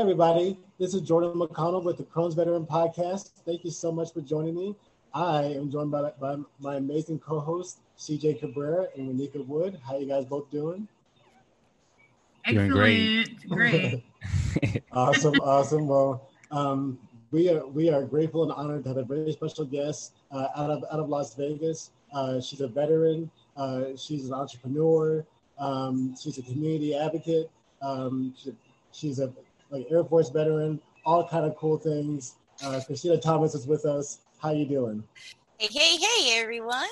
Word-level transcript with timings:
Hey, 0.00 0.04
everybody. 0.04 0.56
This 0.78 0.94
is 0.94 1.02
Jordan 1.02 1.34
McConnell 1.34 1.84
with 1.84 1.98
the 1.98 2.04
Crohn's 2.04 2.34
Veteran 2.34 2.64
Podcast. 2.64 3.32
Thank 3.44 3.66
you 3.66 3.70
so 3.70 3.92
much 3.92 4.14
for 4.14 4.22
joining 4.22 4.54
me. 4.54 4.74
I 5.12 5.42
am 5.42 5.70
joined 5.70 5.90
by, 5.90 6.10
by 6.18 6.36
my 6.58 6.76
amazing 6.76 7.18
co-host, 7.18 7.80
CJ 7.98 8.40
Cabrera 8.40 8.86
and 8.96 9.10
Renika 9.10 9.46
Wood. 9.46 9.78
How 9.86 9.96
are 9.96 10.00
you 10.00 10.08
guys 10.08 10.24
both 10.24 10.50
doing? 10.50 10.88
Excellent. 12.46 12.70
Doing 12.70 12.80
great. 12.80 13.48
Great. 13.50 14.04
awesome, 14.92 15.34
awesome. 15.34 15.86
Well, 15.86 16.30
um, 16.50 16.98
we 17.30 17.50
are 17.50 17.66
we 17.66 17.90
are 17.90 18.02
grateful 18.02 18.42
and 18.42 18.52
honored 18.52 18.84
to 18.84 18.88
have 18.88 18.96
a 18.96 19.04
very 19.04 19.32
special 19.32 19.66
guest 19.66 20.14
uh, 20.32 20.46
out 20.56 20.70
of 20.70 20.82
out 20.90 21.00
of 21.00 21.10
Las 21.10 21.34
Vegas. 21.34 21.90
Uh, 22.10 22.40
she's 22.40 22.62
a 22.62 22.68
veteran. 22.68 23.30
Uh, 23.54 23.94
she's 23.98 24.28
an 24.28 24.32
entrepreneur. 24.32 25.26
Um, 25.58 26.16
she's 26.18 26.38
a 26.38 26.42
community 26.42 26.96
advocate. 26.96 27.50
Um, 27.82 28.32
she, 28.42 28.54
she's 28.92 29.18
a 29.18 29.30
like 29.70 29.86
Air 29.90 30.04
Force 30.04 30.28
veteran. 30.30 30.80
All 31.04 31.26
kind 31.26 31.46
of 31.46 31.56
cool 31.56 31.78
things. 31.78 32.34
Uh, 32.62 32.80
Christina 32.84 33.16
Thomas 33.16 33.54
is 33.54 33.66
with 33.66 33.84
us. 33.86 34.18
How 34.42 34.50
you 34.50 34.66
doing? 34.66 35.02
Hey, 35.58 35.68
hey, 35.70 35.96
hey, 35.96 36.40
everyone. 36.40 36.88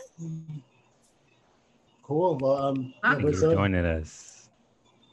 Cool. 2.02 2.38
Well, 2.38 2.56
um, 2.56 2.95
Thank 3.02 3.22
you 3.22 3.33
for 3.33 3.55
joining 3.55 3.84
us. 3.84 4.48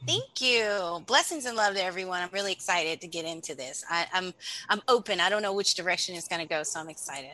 Thank 0.06 0.40
you. 0.40 1.02
Blessings 1.06 1.46
and 1.46 1.56
love 1.56 1.74
to 1.74 1.82
everyone. 1.82 2.22
I'm 2.22 2.28
really 2.32 2.52
excited 2.52 3.00
to 3.00 3.08
get 3.08 3.24
into 3.24 3.54
this. 3.54 3.84
I, 3.90 4.06
am 4.12 4.26
I'm, 4.26 4.34
I'm 4.68 4.82
open. 4.88 5.20
I 5.20 5.28
don't 5.28 5.42
know 5.42 5.52
which 5.52 5.74
direction 5.74 6.14
it's 6.14 6.28
going 6.28 6.40
to 6.40 6.48
go, 6.48 6.62
so 6.62 6.80
I'm 6.80 6.88
excited. 6.88 7.32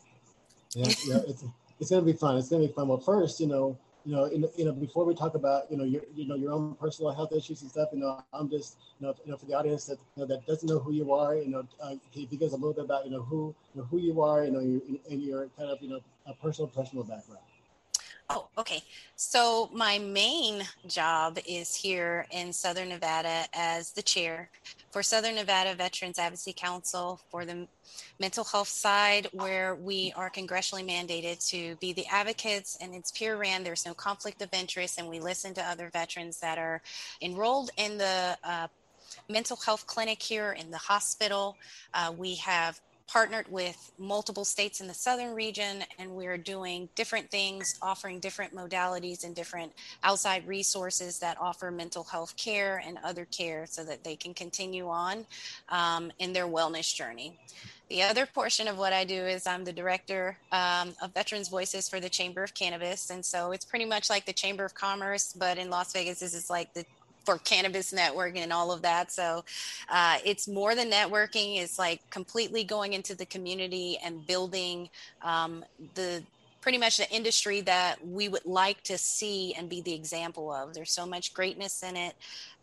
Yeah, 0.74 0.86
yeah, 1.06 1.18
it's 1.28 1.44
it's 1.80 1.90
going 1.90 2.04
to 2.04 2.12
be 2.12 2.16
fun. 2.16 2.38
It's 2.38 2.48
going 2.48 2.62
to 2.62 2.68
be 2.68 2.74
fun. 2.74 2.88
Well, 2.88 2.98
first, 2.98 3.40
you 3.40 3.46
know, 3.46 3.76
you 4.04 4.14
know, 4.14 4.24
in, 4.24 4.44
you 4.56 4.64
know, 4.64 4.72
before 4.72 5.04
we 5.04 5.14
talk 5.14 5.34
about, 5.34 5.70
you 5.70 5.76
know, 5.76 5.84
your, 5.84 6.02
you 6.14 6.26
know, 6.26 6.34
your 6.34 6.52
own 6.52 6.74
personal 6.74 7.12
health 7.12 7.32
issues 7.32 7.62
and 7.62 7.70
stuff, 7.70 7.88
you 7.92 8.00
know, 8.00 8.22
I'm 8.32 8.48
just, 8.48 8.76
you 8.98 9.06
know, 9.06 9.14
you 9.24 9.30
know 9.30 9.36
for 9.36 9.46
the 9.46 9.54
audience 9.54 9.86
that, 9.86 9.98
you 10.16 10.22
know, 10.22 10.26
that 10.26 10.46
doesn't 10.46 10.68
know 10.68 10.78
who 10.78 10.92
you 10.92 11.12
are, 11.12 11.36
you 11.36 11.48
know, 11.48 11.66
uh, 11.80 11.94
if 12.14 12.32
you 12.32 12.38
guys 12.38 12.52
a 12.52 12.56
little 12.56 12.72
bit 12.72 12.84
about, 12.84 13.04
you 13.04 13.10
know, 13.10 13.22
who, 13.22 13.54
you 13.74 13.80
know, 13.80 13.86
who 13.86 13.98
you 13.98 14.20
are, 14.20 14.44
you 14.44 14.50
know, 14.50 14.60
your, 14.60 14.80
and 15.10 15.22
your 15.22 15.48
kind 15.56 15.70
of, 15.70 15.80
you 15.80 15.88
know, 15.88 16.00
a 16.26 16.34
personal, 16.34 16.68
professional 16.68 17.04
background. 17.04 17.42
Oh, 18.34 18.48
okay. 18.56 18.82
So 19.14 19.68
my 19.74 19.98
main 19.98 20.62
job 20.86 21.38
is 21.46 21.74
here 21.74 22.26
in 22.30 22.50
Southern 22.50 22.88
Nevada 22.88 23.44
as 23.52 23.92
the 23.92 24.00
chair 24.00 24.48
for 24.90 25.02
Southern 25.02 25.34
Nevada 25.34 25.74
Veterans 25.74 26.18
Advocacy 26.18 26.54
Council 26.54 27.20
for 27.30 27.44
the 27.44 27.68
mental 28.18 28.42
health 28.42 28.68
side, 28.68 29.28
where 29.32 29.74
we 29.74 30.14
are 30.16 30.30
congressionally 30.30 30.88
mandated 30.88 31.46
to 31.50 31.76
be 31.76 31.92
the 31.92 32.06
advocates 32.06 32.78
and 32.80 32.94
it's 32.94 33.12
peer 33.12 33.36
ran. 33.36 33.64
There's 33.64 33.84
no 33.84 33.92
conflict 33.92 34.40
of 34.40 34.48
interest, 34.54 34.98
and 34.98 35.08
we 35.08 35.20
listen 35.20 35.52
to 35.52 35.62
other 35.62 35.90
veterans 35.92 36.40
that 36.40 36.56
are 36.56 36.80
enrolled 37.20 37.70
in 37.76 37.98
the 37.98 38.38
uh, 38.42 38.68
mental 39.28 39.58
health 39.58 39.86
clinic 39.86 40.22
here 40.22 40.52
in 40.52 40.70
the 40.70 40.78
hospital. 40.78 41.58
Uh, 41.92 42.14
we 42.16 42.36
have 42.36 42.80
partnered 43.12 43.46
with 43.52 43.92
multiple 43.98 44.44
states 44.44 44.80
in 44.80 44.86
the 44.86 44.94
southern 44.94 45.34
region 45.34 45.84
and 45.98 46.10
we're 46.10 46.38
doing 46.38 46.88
different 46.94 47.30
things 47.30 47.78
offering 47.82 48.18
different 48.18 48.54
modalities 48.54 49.22
and 49.22 49.34
different 49.34 49.70
outside 50.02 50.48
resources 50.48 51.18
that 51.18 51.36
offer 51.38 51.70
mental 51.70 52.04
health 52.04 52.34
care 52.38 52.82
and 52.86 52.96
other 53.04 53.26
care 53.26 53.66
so 53.66 53.84
that 53.84 54.02
they 54.02 54.16
can 54.16 54.32
continue 54.32 54.88
on 54.88 55.26
um, 55.68 56.10
in 56.20 56.32
their 56.32 56.46
wellness 56.46 56.94
journey 56.94 57.38
the 57.90 58.02
other 58.02 58.24
portion 58.24 58.68
of 58.68 58.78
what 58.78 58.94
I 58.94 59.04
do 59.04 59.26
is 59.26 59.46
I'm 59.46 59.64
the 59.64 59.72
director 59.72 60.38
um, 60.50 60.94
of 61.02 61.12
Veterans 61.12 61.48
Voices 61.48 61.90
for 61.90 62.00
the 62.00 62.08
Chamber 62.08 62.42
of 62.42 62.54
Cannabis. 62.54 63.10
And 63.10 63.22
so 63.22 63.52
it's 63.52 63.66
pretty 63.66 63.84
much 63.84 64.08
like 64.08 64.24
the 64.24 64.32
Chamber 64.32 64.64
of 64.64 64.72
Commerce, 64.72 65.34
but 65.38 65.58
in 65.58 65.68
Las 65.68 65.92
Vegas, 65.92 66.20
this 66.20 66.32
is 66.32 66.48
like 66.48 66.72
the 66.72 66.86
for 67.24 67.38
cannabis 67.38 67.92
networking 67.92 68.38
and 68.38 68.52
all 68.52 68.72
of 68.72 68.82
that. 68.82 69.12
So 69.12 69.44
uh, 69.88 70.18
it's 70.24 70.48
more 70.48 70.74
than 70.74 70.90
networking. 70.90 71.58
It's 71.58 71.78
like 71.78 72.08
completely 72.10 72.64
going 72.64 72.92
into 72.92 73.14
the 73.14 73.26
community 73.26 73.98
and 74.04 74.26
building 74.26 74.88
um, 75.22 75.64
the 75.94 76.22
pretty 76.62 76.78
much 76.78 76.96
the 76.96 77.10
industry 77.10 77.60
that 77.60 77.96
we 78.06 78.28
would 78.28 78.46
like 78.46 78.80
to 78.84 78.96
see 78.96 79.52
and 79.54 79.68
be 79.68 79.80
the 79.80 79.92
example 79.92 80.50
of. 80.52 80.72
There's 80.72 80.92
so 80.92 81.04
much 81.04 81.34
greatness 81.34 81.82
in 81.82 81.96
it. 81.96 82.14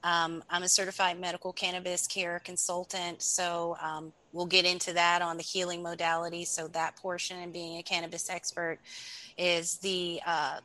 Um, 0.05 0.41
I'm 0.49 0.63
a 0.63 0.69
certified 0.69 1.19
medical 1.19 1.51
cannabis 1.51 2.07
care 2.07 2.39
consultant, 2.39 3.21
so 3.21 3.75
um, 3.81 4.13
we'll 4.31 4.45
get 4.45 4.63
into 4.63 4.93
that 4.93 5.21
on 5.21 5.35
the 5.35 5.43
healing 5.43 5.83
modality. 5.83 6.45
So 6.45 6.69
that 6.69 6.95
portion 6.95 7.39
and 7.39 7.51
being 7.51 7.77
a 7.77 7.83
cannabis 7.83 8.29
expert 8.29 8.79
is 9.37 9.75
the 9.79 10.21
uh, 10.25 10.59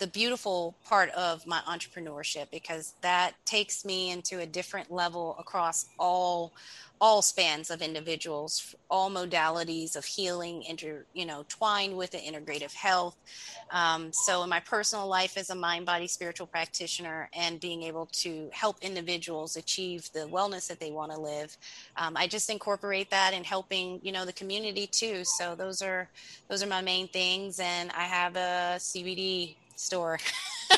the 0.00 0.06
beautiful 0.06 0.74
part 0.84 1.10
of 1.10 1.46
my 1.46 1.60
entrepreneurship 1.68 2.50
because 2.50 2.94
that 3.02 3.34
takes 3.44 3.84
me 3.84 4.10
into 4.10 4.40
a 4.40 4.46
different 4.46 4.90
level 4.90 5.36
across 5.38 5.86
all 5.98 6.52
all 7.02 7.22
spans 7.22 7.70
of 7.70 7.80
individuals 7.80 8.74
all 8.90 9.10
modalities 9.10 9.96
of 9.96 10.04
healing 10.04 10.62
inter 10.64 11.04
you 11.14 11.24
know 11.24 11.44
twined 11.48 11.96
with 11.96 12.10
the 12.10 12.18
integrative 12.18 12.74
health. 12.74 13.16
Um, 13.70 14.10
so 14.12 14.42
in 14.42 14.48
my 14.48 14.60
personal 14.60 15.06
life 15.06 15.36
as 15.36 15.50
a 15.50 15.54
mind 15.54 15.84
body 15.86 16.06
spiritual 16.06 16.46
practitioner 16.46 17.28
and 17.34 17.60
being 17.60 17.82
able 17.82 18.06
to 18.12 18.48
help 18.52 18.78
individuals 18.82 19.56
achieve 19.56 20.10
the 20.12 20.20
wellness 20.20 20.66
that 20.68 20.80
they 20.80 20.90
want 20.90 21.12
to 21.12 21.20
live 21.20 21.56
um, 21.96 22.16
i 22.16 22.26
just 22.26 22.48
incorporate 22.48 23.10
that 23.10 23.34
in 23.34 23.44
helping 23.44 24.00
you 24.02 24.12
know 24.12 24.24
the 24.24 24.32
community 24.32 24.86
too. 24.86 25.24
So 25.24 25.54
those 25.54 25.82
are 25.82 26.08
those 26.48 26.62
are 26.62 26.66
my 26.66 26.80
main 26.80 27.06
things 27.08 27.60
and 27.60 27.90
i 27.92 28.04
have 28.04 28.36
a 28.36 28.76
cbd 28.78 29.56
store. 29.80 30.18
so 30.70 30.76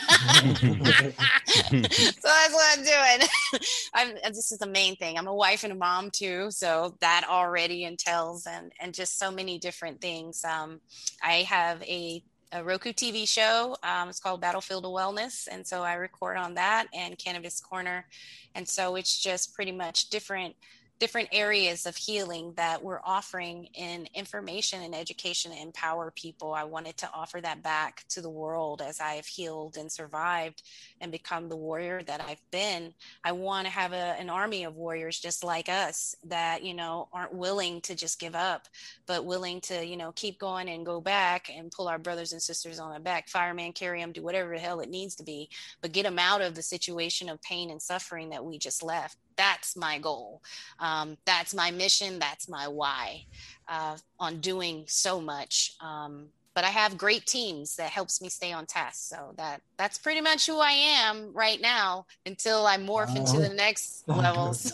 that's 2.22 2.54
what 2.54 2.78
I'm 2.78 2.84
doing. 2.84 3.28
I'm 3.94 4.14
this 4.32 4.52
is 4.52 4.58
the 4.58 4.66
main 4.66 4.96
thing. 4.96 5.18
I'm 5.18 5.26
a 5.26 5.34
wife 5.34 5.64
and 5.64 5.72
a 5.72 5.76
mom 5.76 6.10
too, 6.10 6.50
so 6.50 6.96
that 7.00 7.26
already 7.28 7.84
entails 7.84 8.46
and 8.46 8.72
and 8.80 8.94
just 8.94 9.18
so 9.18 9.30
many 9.30 9.58
different 9.58 10.00
things. 10.00 10.44
Um, 10.44 10.80
I 11.22 11.42
have 11.42 11.82
a 11.82 12.22
a 12.52 12.62
Roku 12.62 12.92
TV 12.92 13.26
show. 13.26 13.76
Um, 13.82 14.08
it's 14.08 14.20
called 14.20 14.40
Battlefield 14.40 14.84
of 14.84 14.92
Wellness. 14.92 15.48
And 15.50 15.66
so 15.66 15.82
I 15.82 15.94
record 15.94 16.36
on 16.36 16.54
that 16.54 16.86
and 16.92 17.16
Cannabis 17.18 17.60
Corner. 17.60 18.06
And 18.54 18.68
so 18.68 18.96
it's 18.96 19.18
just 19.18 19.54
pretty 19.54 19.72
much 19.72 20.10
different 20.10 20.54
different 21.02 21.30
areas 21.32 21.84
of 21.84 21.96
healing 21.96 22.52
that 22.54 22.80
we're 22.80 23.00
offering 23.02 23.64
in 23.74 24.06
information 24.14 24.82
and 24.82 24.94
education 24.94 25.50
to 25.50 25.60
empower 25.60 26.12
people. 26.12 26.54
I 26.54 26.62
wanted 26.62 26.96
to 26.98 27.10
offer 27.12 27.40
that 27.40 27.60
back 27.60 28.04
to 28.10 28.20
the 28.20 28.30
world 28.30 28.80
as 28.80 29.00
I 29.00 29.14
have 29.14 29.26
healed 29.26 29.76
and 29.76 29.90
survived 29.90 30.62
and 31.00 31.10
become 31.10 31.48
the 31.48 31.56
warrior 31.56 32.04
that 32.04 32.20
I've 32.20 32.40
been. 32.52 32.94
I 33.24 33.32
want 33.32 33.66
to 33.66 33.72
have 33.72 33.92
a, 33.92 34.14
an 34.20 34.30
army 34.30 34.62
of 34.62 34.76
warriors 34.76 35.18
just 35.18 35.42
like 35.42 35.68
us 35.68 36.14
that, 36.26 36.62
you 36.62 36.72
know, 36.72 37.08
aren't 37.12 37.34
willing 37.34 37.80
to 37.80 37.96
just 37.96 38.20
give 38.20 38.36
up, 38.36 38.68
but 39.04 39.24
willing 39.24 39.60
to, 39.62 39.84
you 39.84 39.96
know, 39.96 40.12
keep 40.12 40.38
going 40.38 40.68
and 40.68 40.86
go 40.86 41.00
back 41.00 41.50
and 41.52 41.72
pull 41.72 41.88
our 41.88 41.98
brothers 41.98 42.32
and 42.32 42.40
sisters 42.40 42.78
on 42.78 42.92
our 42.92 43.00
back, 43.00 43.28
fireman, 43.28 43.72
carry 43.72 44.00
them, 44.00 44.12
do 44.12 44.22
whatever 44.22 44.54
the 44.54 44.60
hell 44.60 44.78
it 44.78 44.88
needs 44.88 45.16
to 45.16 45.24
be, 45.24 45.50
but 45.80 45.90
get 45.90 46.04
them 46.04 46.20
out 46.20 46.42
of 46.42 46.54
the 46.54 46.62
situation 46.62 47.28
of 47.28 47.42
pain 47.42 47.72
and 47.72 47.82
suffering 47.82 48.30
that 48.30 48.44
we 48.44 48.56
just 48.56 48.84
left 48.84 49.16
that's 49.36 49.76
my 49.76 49.98
goal. 49.98 50.42
Um, 50.78 51.16
that's 51.24 51.54
my 51.54 51.70
mission. 51.70 52.18
That's 52.18 52.48
my 52.48 52.68
why 52.68 53.26
uh, 53.68 53.96
on 54.18 54.40
doing 54.40 54.84
so 54.86 55.20
much. 55.20 55.74
Um, 55.80 56.28
but 56.54 56.64
I 56.64 56.68
have 56.68 56.98
great 56.98 57.24
teams 57.26 57.76
that 57.76 57.90
helps 57.90 58.20
me 58.20 58.28
stay 58.28 58.52
on 58.52 58.66
task. 58.66 59.08
So 59.08 59.32
that 59.36 59.62
that's 59.78 59.98
pretty 59.98 60.20
much 60.20 60.46
who 60.46 60.58
I 60.58 60.72
am 60.72 61.32
right 61.32 61.60
now 61.60 62.06
until 62.26 62.66
I 62.66 62.76
morph 62.76 63.16
into 63.16 63.40
the 63.40 63.54
next 63.54 64.06
levels. 64.08 64.70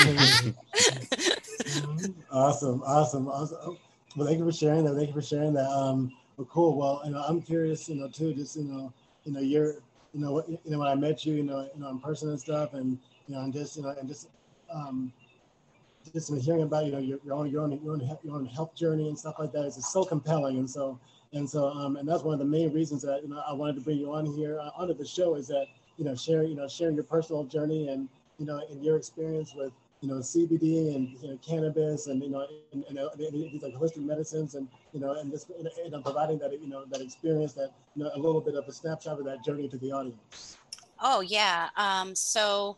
awesome, 2.30 2.82
awesome, 2.84 3.28
awesome. 3.28 3.78
Well, 4.16 4.26
thank 4.26 4.38
you 4.38 4.44
for 4.44 4.52
sharing 4.52 4.84
that. 4.84 4.94
Thank 4.94 5.08
you 5.08 5.14
for 5.14 5.22
sharing 5.22 5.52
that. 5.54 5.68
Um, 5.68 6.12
well, 6.36 6.48
cool. 6.50 6.76
Well, 6.76 7.02
you 7.04 7.12
know, 7.12 7.22
I'm 7.26 7.40
curious, 7.40 7.88
you 7.88 7.96
know, 7.96 8.08
too, 8.08 8.34
just 8.34 8.56
you 8.56 8.64
know, 8.64 8.92
you 9.24 9.32
know, 9.32 9.40
you're, 9.40 9.74
you 10.12 10.20
know, 10.20 10.42
you 10.48 10.58
know, 10.66 10.78
when 10.78 10.88
I 10.88 10.94
met 10.94 11.24
you, 11.24 11.34
you 11.34 11.42
know, 11.44 11.68
you 11.74 11.80
know, 11.80 11.90
in 11.90 12.00
person 12.00 12.30
and 12.30 12.40
stuff, 12.40 12.74
and 12.74 12.98
you 13.28 13.34
know, 13.34 13.42
and 13.42 13.52
just 13.52 13.76
you 13.76 13.82
know, 13.82 13.90
and 13.90 14.08
just 14.08 14.28
um, 14.72 15.12
just 16.12 16.32
hearing 16.42 16.62
about 16.62 16.86
you 16.86 16.92
know 16.92 16.98
your, 16.98 17.18
your 17.24 17.34
own 17.34 17.50
your 17.50 17.62
own 17.62 17.72
your 17.82 17.92
own 17.92 18.18
your 18.22 18.34
own 18.36 18.46
health 18.46 18.74
journey 18.74 19.08
and 19.08 19.18
stuff 19.18 19.36
like 19.38 19.52
that 19.52 19.64
is 19.64 19.76
just 19.76 19.92
so 19.92 20.04
compelling, 20.04 20.58
and 20.58 20.68
so 20.68 20.98
and 21.32 21.48
so 21.48 21.68
um, 21.68 21.96
and 21.96 22.08
that's 22.08 22.22
one 22.22 22.34
of 22.34 22.38
the 22.38 22.44
main 22.44 22.72
reasons 22.72 23.02
that 23.02 23.22
you 23.22 23.28
know 23.28 23.42
I 23.46 23.52
wanted 23.52 23.76
to 23.76 23.80
bring 23.80 23.98
you 23.98 24.12
on 24.12 24.26
here 24.26 24.58
uh, 24.60 24.70
onto 24.76 24.94
the 24.94 25.06
show 25.06 25.34
is 25.34 25.48
that 25.48 25.66
you 25.96 26.04
know 26.04 26.14
sharing 26.14 26.50
you 26.50 26.56
know 26.56 26.68
sharing 26.68 26.94
your 26.94 27.04
personal 27.04 27.44
journey 27.44 27.88
and 27.88 28.08
you 28.38 28.46
know 28.46 28.62
and 28.70 28.84
your 28.84 28.96
experience 28.96 29.54
with 29.54 29.72
you 30.00 30.08
know 30.08 30.16
CBD 30.16 30.94
and 30.94 31.08
you 31.22 31.28
know, 31.28 31.38
cannabis 31.46 32.06
and 32.06 32.22
you 32.22 32.30
know 32.30 32.46
and, 32.72 32.84
and, 32.88 32.98
and 32.98 33.32
these 33.32 33.62
like 33.62 33.74
holistic 33.74 34.04
medicines 34.04 34.54
and 34.54 34.68
you 34.92 35.00
know 35.00 35.12
and 35.12 35.30
just 35.30 35.50
you 35.50 35.90
know, 35.90 36.00
providing 36.00 36.38
that 36.38 36.52
you 36.52 36.68
know 36.68 36.84
that 36.90 37.00
experience 37.00 37.52
that 37.54 37.70
you 37.94 38.04
know 38.04 38.10
a 38.14 38.18
little 38.18 38.40
bit 38.40 38.54
of 38.54 38.66
a 38.68 38.72
snapshot 38.72 39.18
of 39.18 39.24
that 39.24 39.44
journey 39.44 39.68
to 39.68 39.78
the 39.78 39.90
audience. 39.90 40.58
Oh 41.00 41.20
yeah. 41.20 41.68
Um, 41.76 42.14
so 42.14 42.76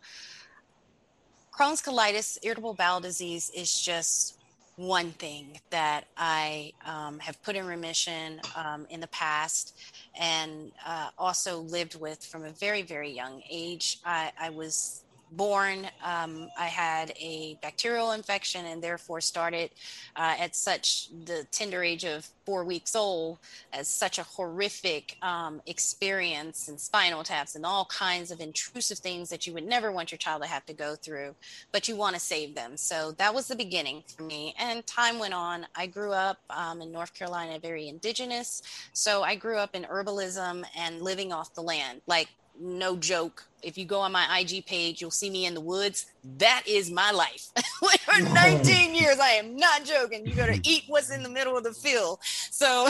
Crohn's 1.59 1.83
colitis, 1.83 2.39
irritable 2.45 2.73
bowel 2.73 3.01
disease 3.01 3.51
is 3.53 3.81
just 3.81 4.39
one 4.77 5.11
thing 5.11 5.59
that 5.71 6.05
I 6.17 6.73
um, 6.87 7.19
have 7.19 7.43
put 7.43 7.57
in 7.57 7.67
remission 7.67 8.41
um, 8.55 8.87
in 8.91 9.01
the 9.01 9.09
past 9.09 9.77
and 10.15 10.71
uh, 10.87 11.09
also 11.19 11.59
lived 11.59 12.01
with 12.01 12.25
from 12.25 12.45
a 12.45 12.51
very, 12.51 12.83
very 12.83 13.11
young 13.11 13.43
age. 13.51 13.99
I, 14.05 14.31
I 14.41 14.51
was 14.51 15.03
born, 15.33 15.87
um, 16.05 16.49
I 16.59 16.67
had 16.67 17.13
a 17.19 17.59
bacterial 17.63 18.13
infection 18.13 18.67
and 18.67 18.83
therefore 18.83 19.21
started 19.21 19.71
uh, 20.17 20.35
at 20.39 20.55
such 20.57 21.09
the 21.25 21.47
tender 21.51 21.83
age 21.83 22.05
of 22.05 22.29
four 22.45 22.65
weeks 22.65 22.97
old 22.97 23.39
as 23.73 23.89
such 23.89 24.19
a 24.19 24.23
horrific 24.23 25.17
um, 25.21 25.61
experience 25.67 26.69
and 26.69 26.81
spinal 26.81 27.23
taps 27.23 27.55
and 27.55 27.67
all 27.67 27.85
kinds 27.87 28.31
of 28.31 28.41
intrusive 28.41 28.99
things 28.99 29.29
that 29.29 29.47
you 29.47 29.53
would 29.53 29.67
never 29.67 29.93
want 29.93 30.11
your 30.11 30.19
child 30.19 30.43
to 30.43 30.49
have 30.49 30.65
to 30.65 30.73
go 30.73 30.95
through, 30.95 31.35
but 31.73 31.89
you 31.89 31.97
want 31.97 32.15
to 32.15 32.21
save 32.21 32.55
them. 32.55 32.77
So 32.77 33.13
that 33.19 33.35
was 33.35 33.49
the 33.49 33.57
beginning 33.57 34.03
for 34.07 34.23
me. 34.23 34.55
And 34.59 34.87
time 34.87 35.19
went 35.19 35.35
on. 35.35 35.67
I 35.77 35.87
grew 35.87 36.13
up 36.13 36.39
um, 36.49 36.81
in 36.81 36.91
North 36.91 37.13
Carolina, 37.15 37.59
very 37.59 37.89
indigenous. 37.89 38.63
So 38.95 39.23
I 39.23 39.35
grew 39.35 39.59
up 39.59 39.75
in 39.75 39.83
herbalism 39.85 40.65
and 40.77 41.03
living 41.03 41.33
off 41.33 41.55
the 41.55 41.63
land. 41.63 42.01
Like 42.07 42.29
no 42.61 42.97
joke. 42.97 43.45
If 43.63 43.77
you 43.77 43.85
go 43.85 43.99
on 44.01 44.13
my 44.13 44.39
IG 44.39 44.67
page, 44.67 45.01
you'll 45.01 45.11
see 45.11 45.31
me 45.31 45.45
in 45.45 45.55
the 45.55 45.61
woods. 45.61 46.07
That 46.39 46.63
is 46.67 46.91
my 46.91 47.11
life. 47.11 47.49
For 48.09 48.23
19 48.23 48.95
years, 48.95 49.19
I 49.19 49.31
am 49.31 49.57
not 49.57 49.85
joking. 49.85 50.27
You 50.27 50.35
got 50.35 50.47
to 50.47 50.61
eat 50.63 50.85
what's 50.87 51.11
in 51.11 51.23
the 51.23 51.29
middle 51.29 51.57
of 51.57 51.65
the 51.65 51.73
field. 51.73 52.19
So 52.23 52.89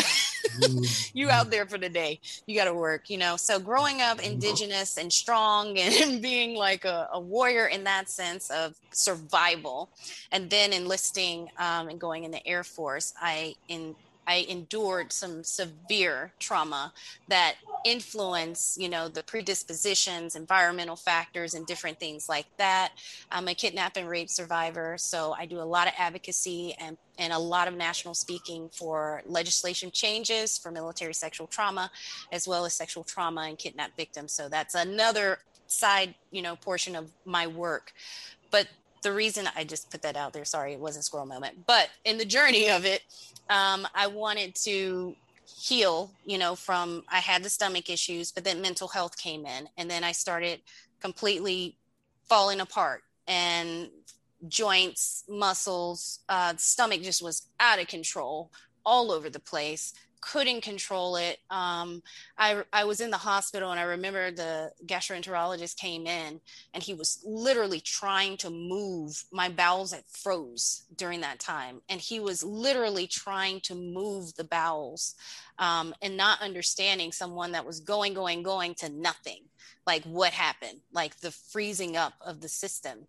you 1.15 1.31
out 1.31 1.51
there 1.51 1.67
for 1.67 1.79
the 1.79 1.89
day. 1.89 2.21
You 2.47 2.57
got 2.57 2.65
to 2.67 2.75
work, 2.75 3.11
you 3.11 3.19
know. 3.19 3.37
So 3.37 3.59
growing 3.59 4.01
up 4.01 4.21
indigenous 4.21 4.97
and 4.97 5.13
strong 5.13 5.79
and 5.79 6.23
being 6.23 6.55
like 6.57 6.85
a, 6.85 7.09
a 7.13 7.21
warrior 7.21 7.67
in 7.67 7.85
that 7.85 8.09
sense 8.09 8.51
of 8.51 8.77
survival, 8.93 9.91
and 10.33 10.51
then 10.51 10.73
enlisting 10.73 11.49
um, 11.59 11.89
and 11.89 12.01
going 12.01 12.25
in 12.25 12.31
the 12.31 12.47
Air 12.47 12.65
Force, 12.65 13.15
I 13.21 13.55
in 13.69 13.95
I 14.29 14.47
endured 14.49 15.11
some 15.11 15.43
severe 15.43 16.33
trauma 16.39 16.93
that 17.29 17.55
influence, 17.87 18.77
you 18.79 18.91
know, 18.91 19.09
the 19.09 19.23
predispositions, 19.23 20.37
environmental 20.37 20.97
factors, 20.97 21.55
and 21.55 21.67
different 21.67 21.99
things 21.99 22.29
like 22.29 22.45
that. 22.59 22.93
I'm 23.33 23.49
a 23.49 23.55
kidnap 23.55 23.97
and 23.97 24.07
rape 24.07 24.29
survivor, 24.29 24.97
so 24.99 25.35
I 25.39 25.47
do 25.47 25.61
a 25.61 25.63
lot 25.63 25.89
of 25.89 25.95
advocacy 25.97 26.75
and 26.79 26.99
and 27.19 27.33
a 27.33 27.39
lot 27.39 27.67
of 27.67 27.75
national 27.75 28.15
speaking 28.15 28.69
for 28.73 29.23
legislation 29.27 29.91
changes 29.91 30.57
for 30.57 30.71
military 30.71 31.15
sexual 31.15 31.49
trauma, 31.49 31.91
as 32.31 32.47
well 32.47 32.65
as 32.65 32.75
sexual 32.75 33.03
trauma 33.03 33.41
and 33.41 33.59
kidnap 33.59 33.97
victims. 33.97 34.33
So 34.33 34.49
that's 34.49 34.77
another 34.77 35.39
side, 35.67 36.15
you 36.31 36.43
know, 36.43 36.55
portion 36.55 36.95
of 36.95 37.11
my 37.25 37.47
work. 37.47 37.93
But 38.51 38.69
the 39.03 39.13
reason 39.13 39.49
I 39.57 39.65
just 39.65 39.91
put 39.91 40.03
that 40.03 40.17
out 40.17 40.33
there, 40.33 40.45
sorry, 40.45 40.73
it 40.73 40.81
wasn't 40.81 41.05
squirrel 41.05 41.27
moment, 41.27 41.67
but 41.67 41.89
in 42.05 42.19
the 42.19 42.25
journey 42.25 42.71
of 42.71 42.85
it, 42.85 43.03
um, 43.51 43.87
I 43.95 44.07
wanted 44.07 44.55
to 44.57 45.15
heal, 45.47 46.11
you 46.25 46.39
know, 46.39 46.55
from 46.55 47.05
I 47.09 47.19
had 47.19 47.43
the 47.43 47.51
stomach 47.51 47.91
issues, 47.91 48.31
but 48.31 48.45
then 48.45 48.61
mental 48.61 48.89
health 48.89 49.17
came 49.17 49.47
in, 49.47 49.69
and 49.77 49.91
then 49.91 50.05
I 50.05 50.13
started 50.13 50.61
completely 51.01 51.77
falling 52.29 52.61
apart 52.61 53.03
and 53.27 53.89
joints, 54.47 55.25
muscles, 55.29 56.21
uh, 56.29 56.55
stomach 56.57 57.03
just 57.03 57.23
was 57.23 57.49
out 57.59 57.81
of 57.81 57.89
control 57.89 58.51
all 58.85 59.11
over 59.11 59.29
the 59.29 59.41
place 59.41 59.95
couldn't 60.21 60.63
control 60.63 61.17
it. 61.17 61.39
Um, 61.51 62.03
I, 62.37 62.63
I 62.73 62.85
was 62.85 63.01
in 63.01 63.11
the 63.11 63.17
hospital 63.17 63.71
and 63.71 63.81
I 63.81 63.85
remember 63.85 64.31
the 64.31 64.73
gastroenterologist 64.87 65.77
came 65.77 66.07
in 66.07 66.41
and 66.75 66.83
he 66.83 66.95
was 66.95 67.23
literally 67.25 67.81
trying 67.81 68.37
to 68.39 68.51
move 68.51 69.25
my 69.33 69.49
bowels 69.49 69.93
that 69.93 70.09
froze 70.09 70.85
during 70.97 71.21
that 71.21 71.39
time. 71.39 71.81
And 71.89 72.01
he 72.01 72.21
was 72.21 72.43
literally 72.43 73.07
trying 73.07 73.61
to 73.63 73.75
move 73.75 74.35
the 74.35 74.45
bowels 74.45 75.15
um, 75.59 75.95
and 76.03 76.17
not 76.17 76.43
understanding 76.43 77.13
someone 77.13 77.53
that 77.53 77.67
was 77.67 77.81
going, 77.81 78.15
going, 78.15 78.43
going 78.43 78.75
to 78.77 78.89
nothing. 78.89 79.43
Like 79.87 80.05
what 80.05 80.33
happened, 80.33 80.81
like 80.93 81.21
the 81.21 81.31
freezing 81.31 81.97
up 81.97 82.13
of 82.21 82.41
the 82.41 82.49
system 82.49 83.07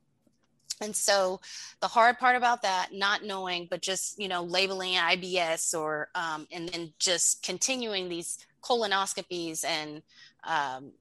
and 0.81 0.95
so 0.95 1.39
the 1.81 1.87
hard 1.87 2.17
part 2.17 2.35
about 2.35 2.61
that 2.61 2.89
not 2.93 3.23
knowing 3.23 3.67
but 3.69 3.81
just 3.81 4.19
you 4.19 4.27
know 4.27 4.43
labeling 4.43 4.93
ibs 4.93 5.77
or 5.77 6.09
um, 6.15 6.47
and 6.51 6.69
then 6.69 6.91
just 6.99 7.43
continuing 7.43 8.09
these 8.09 8.45
colonoscopies 8.61 9.63
and 9.63 10.01
um, 10.43 10.91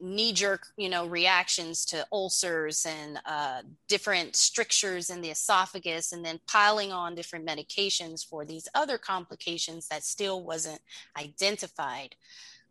knee-jerk 0.00 0.66
you 0.76 0.88
know 0.88 1.06
reactions 1.06 1.84
to 1.84 2.06
ulcers 2.12 2.86
and 2.86 3.20
uh, 3.24 3.62
different 3.88 4.36
strictures 4.36 5.10
in 5.10 5.20
the 5.20 5.30
esophagus 5.30 6.12
and 6.12 6.24
then 6.24 6.38
piling 6.46 6.92
on 6.92 7.14
different 7.14 7.46
medications 7.46 8.26
for 8.26 8.44
these 8.44 8.68
other 8.74 8.98
complications 8.98 9.88
that 9.88 10.04
still 10.04 10.42
wasn't 10.42 10.80
identified. 11.18 12.14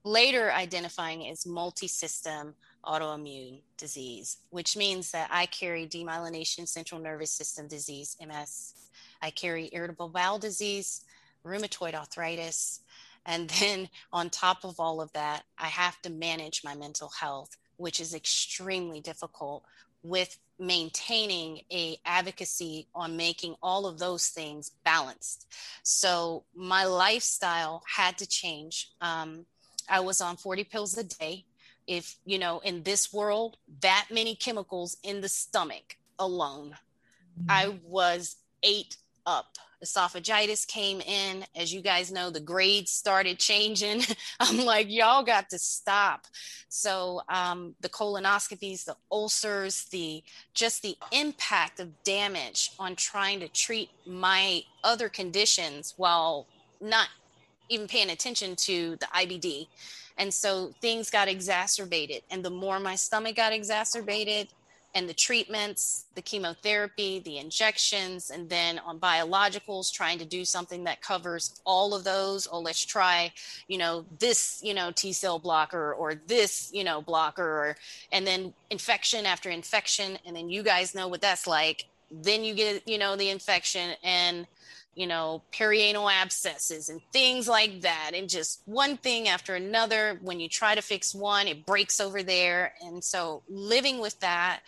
Later 0.04 0.52
identifying 0.52 1.28
as 1.30 1.46
multi-system 1.46 2.56
autoimmune 2.84 3.62
disease, 3.78 4.38
which 4.50 4.76
means 4.78 5.12
that 5.12 5.30
I 5.32 5.46
carry 5.46 5.88
demyelination 5.88 6.68
central 6.68 7.02
nervous 7.02 7.32
system 7.32 7.68
disease, 7.68 8.18
MS. 8.26 8.74
I 9.22 9.30
carry 9.30 9.70
irritable 9.72 10.10
bowel 10.10 10.40
disease, 10.40 11.02
rheumatoid 11.46 11.94
arthritis. 11.94 12.82
And 13.26 13.50
then 13.50 13.90
on 14.12 14.30
top 14.30 14.64
of 14.64 14.80
all 14.80 15.02
of 15.02 15.12
that, 15.14 15.44
I 15.58 15.68
have 15.68 16.02
to 16.02 16.10
manage 16.10 16.64
my 16.64 16.76
mental 16.76 17.10
health, 17.20 17.56
which 17.78 18.00
is 18.00 18.14
extremely 18.14 19.00
difficult 19.00 19.64
with 20.04 20.38
maintaining 20.60 21.62
a 21.72 21.98
advocacy 22.06 22.88
on 22.94 23.18
making 23.18 23.56
all 23.62 23.86
of 23.86 23.98
those 23.98 24.28
things 24.28 24.72
balanced 24.86 25.48
so 25.82 26.44
my 26.56 26.86
lifestyle 26.86 27.82
had 27.88 28.18
to 28.18 28.28
change 28.28 28.92
um, 29.02 29.46
i 29.90 30.00
was 30.00 30.22
on 30.22 30.38
40 30.38 30.64
pills 30.66 30.98
a 30.98 31.04
day 31.04 31.44
if 31.88 32.16
you 32.26 32.40
know 32.40 32.60
in 32.60 32.84
this 32.84 33.14
world 33.14 33.58
that 33.82 34.08
many 34.12 34.36
chemicals 34.36 34.98
in 35.04 35.22
the 35.22 35.30
stomach 35.30 35.98
alone. 36.20 36.76
Mm-hmm. 37.40 37.46
i 37.50 37.80
was 37.84 38.38
ate 38.62 38.98
up. 39.26 39.58
Esophagitis 39.84 40.66
came 40.66 41.02
in. 41.02 41.46
As 41.56 41.74
you 41.74 41.82
guys 41.82 42.12
know 42.12 42.30
the 42.30 42.40
grades 42.40 42.92
started 42.92 43.38
changing. 43.38 44.04
I'm 44.40 44.66
like 44.66 44.90
y'all 44.90 45.24
got 45.24 45.50
to 45.50 45.60
stop. 45.60 46.28
So 46.70 47.22
um, 47.28 47.76
the 47.82 47.90
colonoscopies 47.90 48.86
the 48.86 48.96
ulcers 49.12 49.86
the 49.86 50.24
just 50.54 50.82
the 50.82 50.96
impact 51.12 51.80
of 51.80 52.04
damage 52.04 52.72
on 52.80 52.96
trying 52.96 53.40
to 53.42 53.48
treat 53.50 53.90
my 54.06 54.64
other 54.84 55.10
conditions 55.10 55.94
while 55.98 56.48
not 56.80 57.10
even 57.70 57.88
paying 57.88 58.10
attention 58.10 58.56
to 58.56 58.98
the 58.98 59.06
ibd 59.16 59.68
and 60.18 60.34
so 60.34 60.74
things 60.82 61.10
got 61.10 61.28
exacerbated. 61.28 62.24
And 62.30 62.44
the 62.44 62.50
more 62.50 62.80
my 62.80 62.96
stomach 62.96 63.36
got 63.36 63.54
exacerbated, 63.54 64.48
and 64.96 65.10
the 65.10 65.14
treatments, 65.14 66.06
the 66.14 66.22
chemotherapy, 66.22 67.20
the 67.20 67.40
injections, 67.40 68.30
and 68.30 68.48
then 68.48 68.80
on 68.80 69.00
biologicals, 69.00 69.92
trying 69.92 70.20
to 70.20 70.26
do 70.26 70.46
something 70.46 70.84
that 70.84 71.02
covers 71.02 71.60
all 71.66 71.96
of 71.96 72.04
those. 72.04 72.48
Oh, 72.52 72.60
let's 72.60 72.86
try, 72.86 73.34
you 73.68 73.80
know, 73.80 74.06
this, 74.20 74.62
you 74.64 74.74
know, 74.74 74.92
T 74.92 75.12
cell 75.12 75.40
blocker 75.40 75.94
or 75.94 76.14
this, 76.28 76.70
you 76.74 76.84
know, 76.84 77.02
blocker, 77.02 77.44
or, 77.44 77.76
and 78.12 78.26
then 78.28 78.54
infection 78.70 79.26
after 79.26 79.50
infection. 79.50 80.20
And 80.28 80.36
then 80.36 80.50
you 80.50 80.62
guys 80.62 80.94
know 80.94 81.08
what 81.08 81.22
that's 81.22 81.48
like. 81.48 81.86
Then 82.12 82.44
you 82.44 82.54
get, 82.54 82.88
you 82.88 83.00
know, 83.00 83.16
the 83.16 83.30
infection 83.30 83.96
and 84.04 84.46
you 84.96 85.08
know, 85.08 85.42
perianal 85.52 86.12
abscesses 86.12 86.90
and 86.90 87.02
things 87.12 87.48
like 87.48 87.82
that. 87.82 88.12
And 88.14 88.30
just 88.30 88.62
one 88.66 88.98
thing 88.98 89.28
after 89.28 89.56
another. 89.56 90.20
When 90.22 90.40
you 90.40 90.48
try 90.48 90.76
to 90.76 90.82
fix 90.82 91.16
one, 91.16 91.48
it 91.48 91.66
breaks 91.66 92.00
over 92.00 92.24
there. 92.24 92.74
And 92.84 93.04
so 93.04 93.42
living 93.50 94.00
with 94.00 94.20
that, 94.20 94.62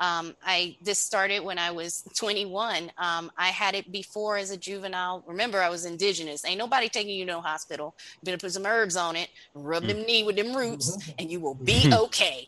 um, 0.00 0.34
I 0.44 0.76
this 0.82 0.98
started 0.98 1.44
when 1.44 1.58
I 1.58 1.70
was 1.70 2.02
21. 2.16 2.90
Um, 2.98 3.30
I 3.36 3.48
had 3.48 3.74
it 3.74 3.90
before 3.90 4.36
as 4.36 4.50
a 4.50 4.56
juvenile. 4.56 5.22
Remember, 5.26 5.62
I 5.62 5.68
was 5.68 5.84
indigenous. 5.84 6.44
Ain't 6.44 6.58
nobody 6.58 6.88
taking 6.88 7.14
you 7.14 7.24
to 7.24 7.32
no 7.32 7.40
hospital. 7.40 7.94
You 8.20 8.26
better 8.26 8.38
put 8.38 8.52
some 8.52 8.66
herbs 8.66 8.96
on 8.96 9.16
it, 9.16 9.28
rub 9.54 9.84
mm. 9.84 9.88
them 9.88 10.02
knee 10.02 10.24
with 10.24 10.36
them 10.36 10.56
roots, 10.56 11.12
and 11.18 11.30
you 11.30 11.40
will 11.40 11.54
be 11.54 11.90
okay. 11.92 12.46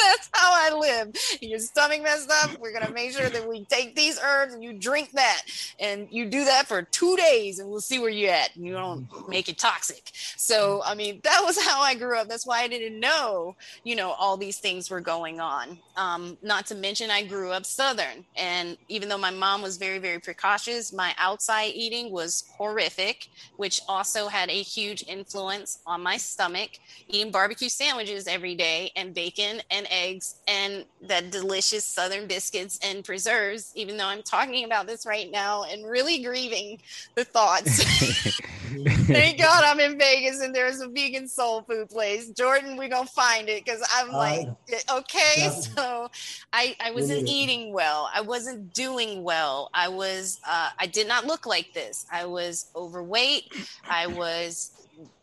That's 0.03 0.29
how 0.33 0.51
I 0.53 0.77
live. 0.77 1.15
Your 1.41 1.59
stomach 1.59 2.01
messed 2.03 2.31
up. 2.31 2.57
We're 2.59 2.73
gonna 2.73 2.93
make 2.93 3.11
sure 3.11 3.29
that 3.29 3.47
we 3.47 3.65
take 3.65 3.95
these 3.95 4.19
herbs 4.23 4.53
and 4.53 4.63
you 4.63 4.73
drink 4.73 5.11
that, 5.11 5.41
and 5.79 6.07
you 6.11 6.25
do 6.29 6.45
that 6.45 6.67
for 6.67 6.81
two 6.83 7.15
days, 7.17 7.59
and 7.59 7.69
we'll 7.69 7.81
see 7.81 7.99
where 7.99 8.09
you're 8.09 8.31
at. 8.31 8.55
You 8.55 8.73
don't 8.73 9.07
make 9.29 9.49
it 9.49 9.57
toxic. 9.57 10.11
So, 10.37 10.81
I 10.83 10.95
mean, 10.95 11.21
that 11.23 11.41
was 11.43 11.61
how 11.61 11.81
I 11.81 11.95
grew 11.95 12.17
up. 12.17 12.27
That's 12.27 12.45
why 12.45 12.61
I 12.61 12.67
didn't 12.67 12.99
know, 12.99 13.55
you 13.83 13.95
know, 13.95 14.11
all 14.11 14.37
these 14.37 14.59
things 14.59 14.89
were 14.89 15.01
going 15.01 15.39
on. 15.39 15.77
Um, 15.95 16.37
not 16.41 16.65
to 16.67 16.75
mention, 16.75 17.09
I 17.11 17.23
grew 17.23 17.51
up 17.51 17.65
Southern, 17.65 18.25
and 18.35 18.77
even 18.89 19.09
though 19.09 19.17
my 19.17 19.31
mom 19.31 19.61
was 19.61 19.77
very, 19.77 19.99
very 19.99 20.19
precautious, 20.19 20.93
my 20.93 21.13
outside 21.17 21.71
eating 21.75 22.11
was 22.11 22.45
horrific, 22.57 23.27
which 23.57 23.81
also 23.87 24.27
had 24.27 24.49
a 24.49 24.61
huge 24.61 25.03
influence 25.07 25.79
on 25.85 26.01
my 26.01 26.17
stomach. 26.17 26.71
Eating 27.07 27.31
barbecue 27.31 27.69
sandwiches 27.69 28.27
every 28.27 28.55
day 28.55 28.91
and 28.95 29.13
bacon 29.13 29.61
and 29.69 29.87
eggs 29.91 30.35
and 30.47 30.85
that 31.01 31.29
delicious 31.31 31.85
southern 31.85 32.27
biscuits 32.27 32.79
and 32.83 33.03
preserves 33.03 33.71
even 33.75 33.97
though 33.97 34.07
i'm 34.07 34.23
talking 34.23 34.63
about 34.65 34.87
this 34.87 35.05
right 35.05 35.29
now 35.29 35.63
and 35.63 35.85
really 35.85 36.23
grieving 36.23 36.79
the 37.15 37.23
thoughts. 37.23 37.83
Thank 39.05 39.37
god 39.37 39.63
i'm 39.65 39.79
in 39.79 39.99
vegas 39.99 40.41
and 40.41 40.55
there's 40.55 40.79
a 40.79 40.87
vegan 40.87 41.27
soul 41.27 41.61
food 41.63 41.89
place. 41.89 42.29
Jordan 42.29 42.77
we're 42.77 42.87
gonna 42.89 43.05
find 43.05 43.49
it 43.49 43.65
because 43.65 43.85
i'm 43.93 44.11
like 44.11 44.47
okay 44.89 45.33
yeah. 45.37 45.49
so 45.75 46.09
i 46.53 46.75
i 46.79 46.91
wasn't 46.91 47.27
eating 47.27 47.73
well. 47.73 48.09
I 48.13 48.21
wasn't 48.21 48.73
doing 48.73 49.23
well. 49.23 49.69
I 49.73 49.89
was 49.89 50.39
uh, 50.47 50.69
i 50.79 50.87
did 50.87 51.07
not 51.07 51.25
look 51.25 51.45
like 51.45 51.73
this. 51.73 52.05
I 52.11 52.25
was 52.25 52.71
overweight. 52.75 53.53
I 53.89 54.07
was 54.07 54.71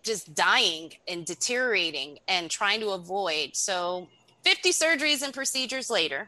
just 0.02 0.34
dying 0.34 0.92
and 1.06 1.24
deteriorating 1.24 2.18
and 2.28 2.50
trying 2.50 2.80
to 2.80 2.90
avoid. 2.90 3.50
So 3.54 4.08
50 4.48 4.70
surgeries 4.70 5.22
and 5.22 5.34
procedures 5.34 5.90
later, 5.90 6.26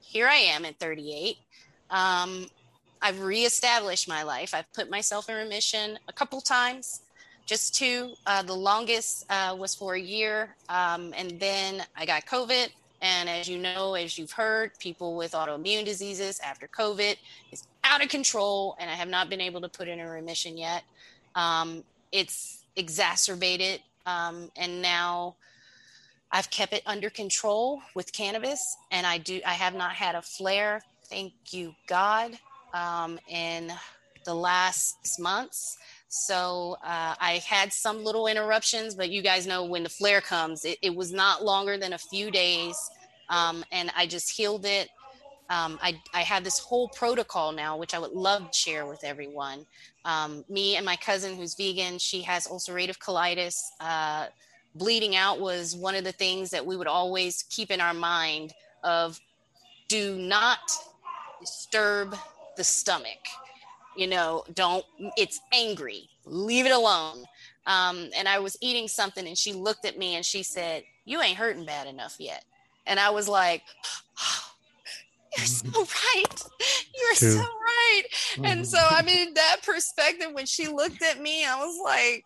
here 0.00 0.26
I 0.26 0.36
am 0.36 0.64
at 0.64 0.78
38. 0.78 1.36
Um, 1.90 2.46
I've 3.02 3.20
reestablished 3.20 4.08
my 4.08 4.22
life. 4.22 4.54
I've 4.54 4.72
put 4.72 4.88
myself 4.88 5.28
in 5.28 5.34
remission 5.34 5.98
a 6.08 6.14
couple 6.14 6.40
times, 6.40 7.02
just 7.44 7.74
two. 7.74 8.14
Uh, 8.26 8.42
the 8.42 8.54
longest 8.54 9.26
uh, 9.28 9.54
was 9.54 9.74
for 9.74 9.96
a 9.96 10.00
year. 10.00 10.56
Um, 10.70 11.12
and 11.14 11.38
then 11.38 11.82
I 11.94 12.06
got 12.06 12.24
COVID. 12.24 12.68
And 13.02 13.28
as 13.28 13.46
you 13.46 13.58
know, 13.58 13.92
as 13.92 14.16
you've 14.16 14.32
heard, 14.32 14.70
people 14.78 15.14
with 15.14 15.32
autoimmune 15.32 15.84
diseases 15.84 16.40
after 16.40 16.66
COVID 16.66 17.16
is 17.52 17.64
out 17.84 18.02
of 18.02 18.08
control. 18.08 18.76
And 18.80 18.88
I 18.88 18.94
have 18.94 19.08
not 19.08 19.28
been 19.28 19.42
able 19.42 19.60
to 19.60 19.68
put 19.68 19.88
in 19.88 20.00
a 20.00 20.08
remission 20.08 20.56
yet. 20.56 20.84
Um, 21.34 21.84
it's 22.12 22.64
exacerbated. 22.76 23.82
Um, 24.06 24.50
and 24.56 24.80
now 24.80 25.34
I've 26.32 26.50
kept 26.50 26.72
it 26.72 26.82
under 26.86 27.10
control 27.10 27.80
with 27.94 28.12
cannabis, 28.12 28.60
and 28.90 29.06
I 29.06 29.18
do. 29.18 29.40
I 29.46 29.54
have 29.54 29.74
not 29.74 29.92
had 29.92 30.14
a 30.14 30.22
flare. 30.22 30.82
Thank 31.08 31.32
you, 31.50 31.74
God. 31.86 32.38
Um, 32.74 33.18
in 33.28 33.72
the 34.24 34.34
last 34.34 35.18
months, 35.18 35.78
so 36.08 36.76
uh, 36.82 37.14
I 37.18 37.42
had 37.46 37.72
some 37.72 38.04
little 38.04 38.26
interruptions, 38.26 38.94
but 38.94 39.10
you 39.10 39.22
guys 39.22 39.46
know 39.46 39.64
when 39.64 39.82
the 39.82 39.88
flare 39.88 40.20
comes, 40.20 40.64
it, 40.64 40.78
it 40.82 40.94
was 40.94 41.12
not 41.12 41.44
longer 41.44 41.78
than 41.78 41.92
a 41.92 41.98
few 41.98 42.30
days, 42.30 42.76
um, 43.28 43.64
and 43.72 43.90
I 43.96 44.06
just 44.06 44.30
healed 44.30 44.66
it. 44.66 44.88
Um, 45.48 45.78
I, 45.80 46.00
I 46.12 46.22
have 46.22 46.42
this 46.42 46.58
whole 46.58 46.88
protocol 46.88 47.52
now, 47.52 47.76
which 47.76 47.94
I 47.94 47.98
would 47.98 48.12
love 48.12 48.50
to 48.50 48.58
share 48.58 48.86
with 48.86 49.04
everyone. 49.04 49.64
Um, 50.04 50.44
me 50.48 50.76
and 50.76 50.84
my 50.84 50.96
cousin, 50.96 51.36
who's 51.36 51.54
vegan, 51.54 51.98
she 51.98 52.22
has 52.22 52.48
ulcerative 52.48 52.98
colitis. 52.98 53.54
Uh, 53.80 54.26
bleeding 54.78 55.16
out 55.16 55.40
was 55.40 55.74
one 55.74 55.94
of 55.94 56.04
the 56.04 56.12
things 56.12 56.50
that 56.50 56.64
we 56.64 56.76
would 56.76 56.86
always 56.86 57.44
keep 57.44 57.70
in 57.70 57.80
our 57.80 57.94
mind 57.94 58.52
of 58.82 59.20
do 59.88 60.16
not 60.16 60.58
disturb 61.40 62.16
the 62.56 62.64
stomach. 62.64 63.26
You 63.96 64.06
know, 64.08 64.44
don't, 64.54 64.84
it's 65.16 65.40
angry, 65.52 66.08
leave 66.24 66.66
it 66.66 66.72
alone. 66.72 67.24
Um, 67.66 68.10
and 68.16 68.28
I 68.28 68.38
was 68.38 68.56
eating 68.60 68.88
something 68.88 69.26
and 69.26 69.36
she 69.36 69.52
looked 69.52 69.84
at 69.84 69.98
me 69.98 70.14
and 70.14 70.24
she 70.24 70.42
said, 70.42 70.84
You 71.04 71.20
ain't 71.20 71.36
hurting 71.36 71.64
bad 71.64 71.86
enough 71.86 72.16
yet. 72.18 72.44
And 72.86 73.00
I 73.00 73.10
was 73.10 73.28
like, 73.28 73.62
oh, 74.20 74.52
you're 75.36 75.46
so 75.46 75.70
right. 75.80 76.44
You're 76.94 77.14
so 77.14 77.40
right. 77.40 78.02
And 78.44 78.66
so, 78.66 78.78
I 78.78 79.02
mean, 79.02 79.34
that 79.34 79.56
perspective, 79.64 80.28
when 80.32 80.46
she 80.46 80.68
looked 80.68 81.02
at 81.02 81.20
me, 81.20 81.44
I 81.44 81.56
was 81.56 81.78
like, 81.82 82.24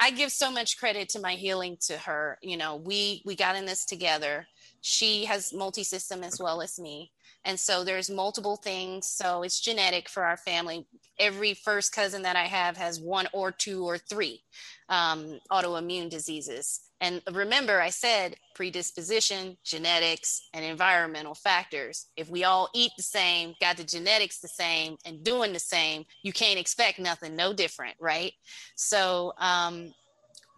I 0.00 0.10
give 0.10 0.30
so 0.30 0.50
much 0.50 0.78
credit 0.78 1.08
to 1.10 1.20
my 1.20 1.32
healing 1.32 1.76
to 1.86 1.98
her. 1.98 2.38
You 2.42 2.56
know, 2.56 2.76
we 2.76 3.22
we 3.24 3.34
got 3.34 3.56
in 3.56 3.66
this 3.66 3.84
together. 3.84 4.46
She 4.80 5.24
has 5.24 5.52
multi-system 5.52 6.22
as 6.22 6.38
well 6.38 6.62
as 6.62 6.78
me. 6.78 7.10
And 7.48 7.58
so 7.58 7.82
there's 7.82 8.10
multiple 8.10 8.56
things. 8.56 9.06
So 9.06 9.42
it's 9.42 9.58
genetic 9.58 10.10
for 10.10 10.22
our 10.22 10.36
family. 10.36 10.86
Every 11.18 11.54
first 11.54 11.94
cousin 11.94 12.20
that 12.22 12.36
I 12.36 12.44
have 12.44 12.76
has 12.76 13.00
one 13.00 13.26
or 13.32 13.50
two 13.50 13.86
or 13.86 13.96
three 13.96 14.42
um, 14.90 15.40
autoimmune 15.50 16.10
diseases. 16.10 16.80
And 17.00 17.22
remember, 17.32 17.80
I 17.80 17.88
said 17.88 18.36
predisposition, 18.54 19.56
genetics, 19.64 20.42
and 20.52 20.62
environmental 20.62 21.34
factors. 21.34 22.08
If 22.18 22.28
we 22.28 22.44
all 22.44 22.68
eat 22.74 22.92
the 22.98 23.02
same, 23.02 23.54
got 23.62 23.78
the 23.78 23.84
genetics 23.84 24.40
the 24.40 24.48
same, 24.48 24.98
and 25.06 25.24
doing 25.24 25.54
the 25.54 25.58
same, 25.58 26.04
you 26.22 26.34
can't 26.34 26.58
expect 26.58 26.98
nothing 26.98 27.34
no 27.34 27.54
different, 27.54 27.96
right? 27.98 28.32
So, 28.74 29.32
um, 29.38 29.94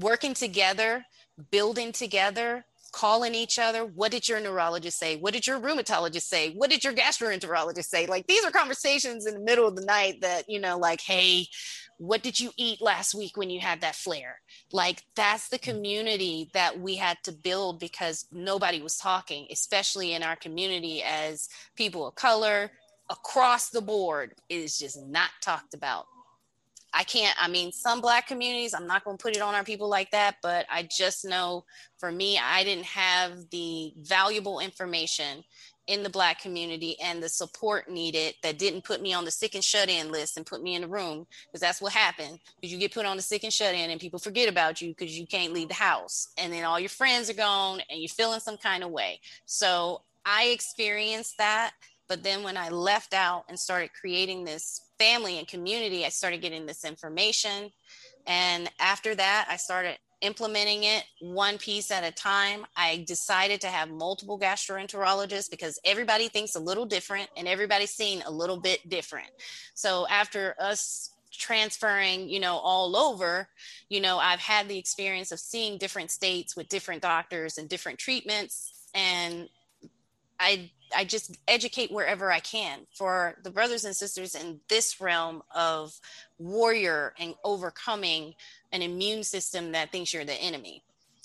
working 0.00 0.34
together, 0.34 1.04
building 1.52 1.92
together, 1.92 2.64
calling 2.92 3.34
each 3.34 3.58
other. 3.58 3.84
What 3.84 4.12
did 4.12 4.28
your 4.28 4.40
neurologist 4.40 4.98
say? 4.98 5.16
What 5.16 5.32
did 5.32 5.46
your 5.46 5.60
rheumatologist 5.60 6.22
say? 6.22 6.52
What 6.52 6.70
did 6.70 6.84
your 6.84 6.92
gastroenterologist 6.92 7.84
say? 7.84 8.06
Like 8.06 8.26
these 8.26 8.44
are 8.44 8.50
conversations 8.50 9.26
in 9.26 9.34
the 9.34 9.40
middle 9.40 9.66
of 9.66 9.76
the 9.76 9.84
night 9.84 10.20
that, 10.22 10.44
you 10.48 10.60
know, 10.60 10.78
like, 10.78 11.00
hey, 11.00 11.46
what 12.00 12.22
did 12.22 12.40
you 12.40 12.50
eat 12.56 12.80
last 12.80 13.14
week 13.14 13.36
when 13.36 13.50
you 13.50 13.60
had 13.60 13.82
that 13.82 13.94
flare 13.94 14.40
like 14.72 15.02
that's 15.16 15.48
the 15.48 15.58
mm. 15.58 15.62
community 15.62 16.50
that 16.54 16.80
we 16.80 16.96
had 16.96 17.18
to 17.22 17.30
build 17.30 17.78
because 17.78 18.24
nobody 18.32 18.80
was 18.80 18.96
talking 18.96 19.46
especially 19.50 20.14
in 20.14 20.22
our 20.22 20.36
community 20.36 21.02
as 21.02 21.46
people 21.76 22.06
of 22.06 22.14
color 22.14 22.70
across 23.10 23.68
the 23.68 23.82
board 23.82 24.34
is 24.48 24.78
just 24.78 25.06
not 25.08 25.28
talked 25.42 25.74
about 25.74 26.06
i 26.92 27.04
can't 27.04 27.36
i 27.40 27.48
mean 27.48 27.72
some 27.72 28.00
black 28.00 28.26
communities 28.26 28.74
i'm 28.74 28.86
not 28.86 29.04
going 29.04 29.16
to 29.16 29.22
put 29.22 29.36
it 29.36 29.42
on 29.42 29.54
our 29.54 29.64
people 29.64 29.88
like 29.88 30.10
that 30.10 30.36
but 30.42 30.66
i 30.70 30.86
just 30.90 31.24
know 31.24 31.64
for 31.98 32.10
me 32.10 32.38
i 32.38 32.64
didn't 32.64 32.84
have 32.84 33.32
the 33.50 33.92
valuable 33.96 34.60
information 34.60 35.42
in 35.90 36.04
the 36.04 36.08
black 36.08 36.40
community 36.40 36.96
and 37.00 37.20
the 37.20 37.28
support 37.28 37.90
needed 37.90 38.34
that 38.44 38.58
didn't 38.58 38.84
put 38.84 39.02
me 39.02 39.12
on 39.12 39.24
the 39.24 39.30
sick 39.30 39.56
and 39.56 39.64
shut 39.64 39.88
in 39.88 40.12
list 40.12 40.36
and 40.36 40.46
put 40.46 40.62
me 40.62 40.76
in 40.76 40.84
a 40.84 40.88
room 40.88 41.26
because 41.46 41.60
that's 41.60 41.82
what 41.82 41.92
happened. 41.92 42.38
Because 42.60 42.72
you 42.72 42.78
get 42.78 42.94
put 42.94 43.06
on 43.06 43.16
the 43.16 43.22
sick 43.22 43.42
and 43.42 43.52
shut 43.52 43.74
in 43.74 43.90
and 43.90 44.00
people 44.00 44.20
forget 44.20 44.48
about 44.48 44.80
you 44.80 44.94
because 44.96 45.18
you 45.18 45.26
can't 45.26 45.52
leave 45.52 45.66
the 45.66 45.74
house 45.74 46.28
and 46.38 46.52
then 46.52 46.64
all 46.64 46.78
your 46.78 46.88
friends 46.88 47.28
are 47.28 47.34
gone 47.34 47.80
and 47.90 48.00
you're 48.00 48.08
feeling 48.08 48.38
some 48.38 48.56
kind 48.56 48.84
of 48.84 48.90
way. 48.90 49.20
So 49.46 50.02
i 50.24 50.44
experienced 50.48 51.38
that 51.38 51.72
but 52.10 52.22
then 52.22 52.42
when 52.42 52.58
i 52.58 52.68
left 52.68 53.14
out 53.14 53.44
and 53.48 53.58
started 53.58 53.88
creating 53.98 54.44
this 54.44 54.82
family 54.98 55.38
and 55.38 55.48
community 55.48 56.04
i 56.04 56.10
started 56.10 56.42
getting 56.42 56.66
this 56.66 56.84
information 56.84 57.70
and 58.26 58.70
after 58.78 59.14
that 59.14 59.46
i 59.48 59.56
started 59.56 59.96
implementing 60.20 60.84
it 60.84 61.04
one 61.20 61.58
piece 61.58 61.90
at 61.90 62.04
a 62.04 62.12
time. 62.12 62.66
I 62.76 63.04
decided 63.06 63.60
to 63.62 63.68
have 63.68 63.90
multiple 63.90 64.38
gastroenterologists 64.38 65.50
because 65.50 65.78
everybody 65.84 66.28
thinks 66.28 66.54
a 66.54 66.60
little 66.60 66.84
different 66.84 67.28
and 67.36 67.48
everybody's 67.48 67.92
seen 67.92 68.22
a 68.26 68.30
little 68.30 68.58
bit 68.58 68.88
different. 68.88 69.30
So 69.74 70.06
after 70.08 70.54
us 70.58 71.10
transferring, 71.32 72.28
you 72.28 72.40
know, 72.40 72.56
all 72.56 72.96
over, 72.96 73.48
you 73.88 74.00
know, 74.00 74.18
I've 74.18 74.40
had 74.40 74.68
the 74.68 74.78
experience 74.78 75.32
of 75.32 75.40
seeing 75.40 75.78
different 75.78 76.10
states 76.10 76.56
with 76.56 76.68
different 76.68 77.02
doctors 77.02 77.56
and 77.56 77.68
different 77.68 77.98
treatments 77.98 78.88
and 78.94 79.48
I 80.38 80.70
I 80.96 81.04
just 81.04 81.36
educate 81.48 81.90
wherever 81.90 82.30
I 82.30 82.40
can 82.40 82.86
for 82.94 83.36
the 83.42 83.50
brothers 83.50 83.84
and 83.84 83.94
sisters 83.94 84.34
in 84.34 84.60
this 84.68 85.00
realm 85.00 85.42
of 85.54 85.98
warrior 86.38 87.14
and 87.18 87.34
overcoming 87.44 88.34
an 88.72 88.82
immune 88.82 89.22
system 89.22 89.72
that 89.72 89.92
thinks 89.92 90.12
you're 90.12 90.24
the 90.24 90.34
enemy. 90.34 90.82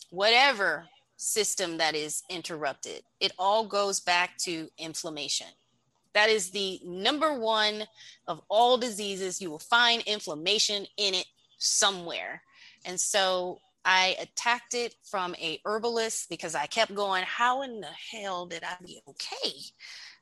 Whatever 0.09 0.85
system 1.17 1.77
that 1.77 1.95
is 1.95 2.23
interrupted, 2.29 3.03
it 3.19 3.31
all 3.39 3.65
goes 3.65 3.99
back 3.99 4.37
to 4.39 4.69
inflammation. 4.77 5.47
That 6.13 6.29
is 6.29 6.49
the 6.49 6.79
number 6.85 7.37
one 7.37 7.83
of 8.27 8.41
all 8.47 8.77
diseases. 8.77 9.41
You 9.41 9.51
will 9.51 9.59
find 9.59 10.01
inflammation 10.03 10.85
in 10.97 11.13
it 11.13 11.25
somewhere. 11.57 12.41
And 12.85 12.99
so 12.99 13.59
I 13.85 14.15
attacked 14.19 14.73
it 14.73 14.95
from 15.03 15.35
a 15.35 15.59
herbalist 15.63 16.29
because 16.29 16.55
I 16.55 16.65
kept 16.65 16.93
going, 16.95 17.23
how 17.25 17.61
in 17.61 17.81
the 17.81 17.87
hell 18.11 18.47
did 18.47 18.63
I 18.63 18.75
be 18.83 19.01
okay? 19.07 19.51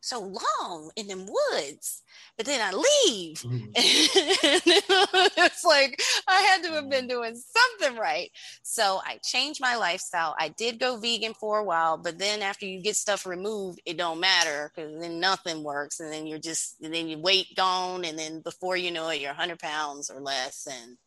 so 0.03 0.19
long 0.19 0.91
in 0.97 1.07
them 1.07 1.25
woods, 1.25 2.03
but 2.35 2.45
then 2.45 2.59
I 2.61 2.71
leave. 2.71 3.37
Mm. 3.41 3.71
it's 3.75 5.63
like 5.63 6.01
I 6.27 6.41
had 6.41 6.63
to 6.63 6.71
have 6.73 6.89
been 6.89 7.07
doing 7.07 7.35
something 7.35 7.97
right. 7.97 8.29
So 8.63 9.01
I 9.05 9.19
changed 9.23 9.61
my 9.61 9.77
lifestyle. 9.77 10.35
I 10.37 10.49
did 10.49 10.79
go 10.79 10.97
vegan 10.97 11.33
for 11.33 11.59
a 11.59 11.63
while, 11.63 11.97
but 11.97 12.19
then 12.19 12.41
after 12.41 12.65
you 12.65 12.81
get 12.81 12.97
stuff 12.97 13.25
removed, 13.25 13.79
it 13.85 13.97
don't 13.97 14.19
matter 14.19 14.71
because 14.75 14.99
then 14.99 15.19
nothing 15.21 15.63
works. 15.63 16.01
And 16.01 16.11
then 16.11 16.27
you're 16.27 16.39
just, 16.39 16.81
and 16.81 16.93
then 16.93 17.07
your 17.07 17.19
weight 17.19 17.55
gone. 17.55 18.03
And 18.03 18.19
then 18.19 18.41
before 18.41 18.75
you 18.75 18.91
know 18.91 19.07
it, 19.09 19.21
you're 19.21 19.31
100 19.31 19.59
pounds 19.59 20.09
or 20.09 20.19
less. 20.19 20.67
And 20.69 20.97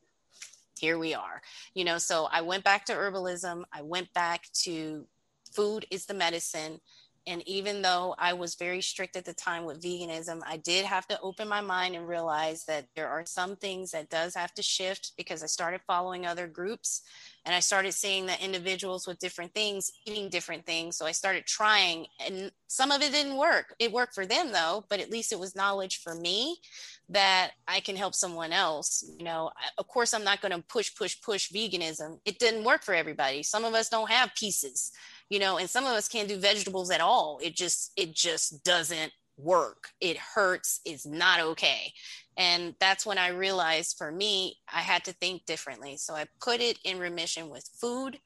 here 0.79 0.99
we 0.99 1.15
are. 1.15 1.43
You 1.75 1.85
know, 1.85 1.99
so 1.99 2.29
I 2.31 2.43
went 2.43 2.65
back 2.65 2.85
to 2.87 2.93
herbalism. 2.95 3.65
I 3.73 3.83
went 3.83 4.13
back 4.15 4.47
to 4.65 5.07
food 5.53 5.87
is 5.91 6.07
the 6.07 6.15
medicine 6.15 6.81
And 7.29 7.43
even 7.49 7.83
though 7.83 8.15
I 8.19 8.35
was 8.35 8.55
very 8.55 8.81
strict 8.81 9.17
at 9.17 9.25
the 9.25 9.35
time 9.35 9.65
with 9.65 9.83
veganism, 9.83 10.43
I 10.47 10.59
did 10.59 10.85
have 10.85 11.09
to 11.09 11.21
open 11.21 11.49
my 11.49 11.61
mind 11.61 11.97
and 11.97 12.07
realize 12.07 12.65
that 12.67 12.87
there 12.95 13.09
are 13.09 13.27
some 13.27 13.57
things 13.57 13.91
that 13.91 14.11
does 14.11 14.35
have 14.37 14.55
to 14.55 14.63
shift 14.63 15.13
because 15.17 15.43
I 15.43 15.47
started 15.47 15.81
following 15.89 16.25
other 16.25 16.47
groups 16.47 17.03
and 17.45 17.53
I 17.55 17.59
started 17.61 17.93
seeing 17.95 18.27
that 18.27 18.41
individuals 18.41 19.09
with 19.09 19.19
different 19.19 19.55
things 19.55 19.91
eating 20.07 20.29
different 20.29 20.67
things. 20.67 20.97
So 20.97 21.05
I 21.05 21.13
started 21.13 21.47
trying, 21.47 22.07
and 22.25 22.53
some 22.69 22.93
of 22.93 23.03
it 23.03 23.11
didn't 23.11 23.37
work. 23.37 23.75
It 23.81 23.93
worked 23.93 24.15
for 24.15 24.27
them 24.27 24.53
though, 24.53 24.85
but 24.89 25.01
at 25.01 25.11
least 25.11 25.33
it 25.33 25.41
was 25.41 25.57
knowledge 25.57 26.01
for 26.03 26.15
me 26.15 26.59
that 27.09 27.53
I 27.69 27.81
can 27.81 27.97
help 27.97 28.15
someone 28.15 28.53
else. 28.53 29.05
You 29.19 29.25
know, 29.25 29.51
of 29.79 29.87
course, 29.87 30.13
I'm 30.13 30.25
not 30.25 30.41
going 30.41 30.53
to 30.53 30.63
push, 30.67 30.95
push, 30.95 31.21
push 31.21 31.51
veganism. 31.53 32.19
It 32.25 32.39
didn't 32.39 32.65
work 32.65 32.83
for 32.83 32.95
everybody. 32.95 33.43
Some 33.43 33.65
of 33.65 33.75
us 33.75 33.89
don't 33.89 34.11
have 34.11 34.35
pieces 34.35 34.93
you 35.29 35.39
know 35.39 35.59
and 35.59 35.69
some 35.69 35.85
of 35.85 35.93
us 35.93 36.09
can't 36.09 36.29
do 36.29 36.39
vegetables 36.39 36.91
at 36.91 37.01
all 37.01 37.39
it 37.43 37.55
just 37.55 37.93
it 37.97 38.15
just 38.15 38.65
doesn't 38.65 39.13
work 39.37 39.89
it 40.01 40.17
hurts 40.17 40.81
it's 40.85 41.07
not 41.07 41.41
okay 41.41 41.93
and 42.37 42.75
that's 42.81 43.05
when 43.05 43.19
i 43.19 43.29
realized 43.29 43.97
for 43.99 44.11
me 44.11 44.57
i 44.73 44.81
had 44.81 45.05
to 45.05 45.13
think 45.15 45.45
differently 45.45 45.97
so 45.97 46.15
i 46.15 46.25
put 46.41 46.61
it 46.61 46.79
in 46.85 46.99
remission 46.99 47.51
with 47.51 47.69
food 47.79 48.19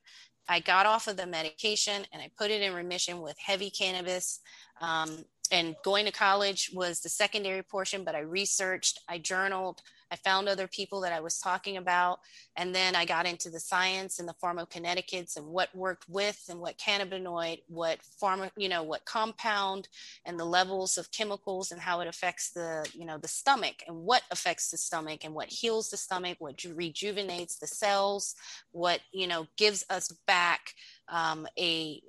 i 0.48 0.60
got 0.60 0.86
off 0.86 1.08
of 1.08 1.16
the 1.16 1.26
medication 1.26 2.04
and 2.12 2.22
i 2.22 2.30
put 2.38 2.50
it 2.50 2.62
in 2.62 2.74
remission 2.74 3.20
with 3.20 3.36
heavy 3.44 3.70
cannabis 3.70 4.40
um, 4.80 5.24
and 5.50 5.76
going 5.84 6.04
to 6.06 6.12
college 6.12 6.70
was 6.74 7.00
the 7.00 7.08
secondary 7.08 7.62
portion 7.62 8.04
but 8.04 8.14
i 8.14 8.20
researched 8.20 9.00
i 9.08 9.18
journaled 9.18 9.82
I 10.10 10.16
found 10.16 10.48
other 10.48 10.66
people 10.66 11.00
that 11.02 11.12
I 11.12 11.20
was 11.20 11.38
talking 11.38 11.76
about. 11.76 12.20
And 12.56 12.74
then 12.74 12.96
I 12.96 13.04
got 13.04 13.26
into 13.26 13.48
the 13.48 13.60
science 13.60 14.18
and 14.18 14.28
the 14.28 14.34
pharmacokinetics 14.42 15.36
and 15.36 15.46
what 15.46 15.74
worked 15.74 16.08
with 16.08 16.42
and 16.48 16.60
what 16.60 16.78
cannabinoid, 16.78 17.62
what 17.68 18.00
pharma, 18.20 18.50
you 18.56 18.68
know, 18.68 18.82
what 18.82 19.04
compound 19.04 19.88
and 20.24 20.38
the 20.38 20.44
levels 20.44 20.98
of 20.98 21.12
chemicals 21.12 21.70
and 21.70 21.80
how 21.80 22.00
it 22.00 22.08
affects 22.08 22.50
the, 22.50 22.88
you 22.92 23.06
know, 23.06 23.18
the 23.18 23.28
stomach 23.28 23.82
and 23.86 23.96
what 23.96 24.22
affects 24.30 24.70
the 24.70 24.76
stomach 24.76 25.24
and 25.24 25.34
what 25.34 25.48
heals 25.48 25.90
the 25.90 25.96
stomach, 25.96 26.36
what 26.40 26.62
rejuvenates 26.64 27.56
the 27.56 27.66
cells, 27.66 28.34
what, 28.72 29.00
you 29.12 29.26
know, 29.26 29.46
gives 29.56 29.84
us 29.90 30.12
back 30.26 30.74
um, 31.08 31.46
a 31.58 32.02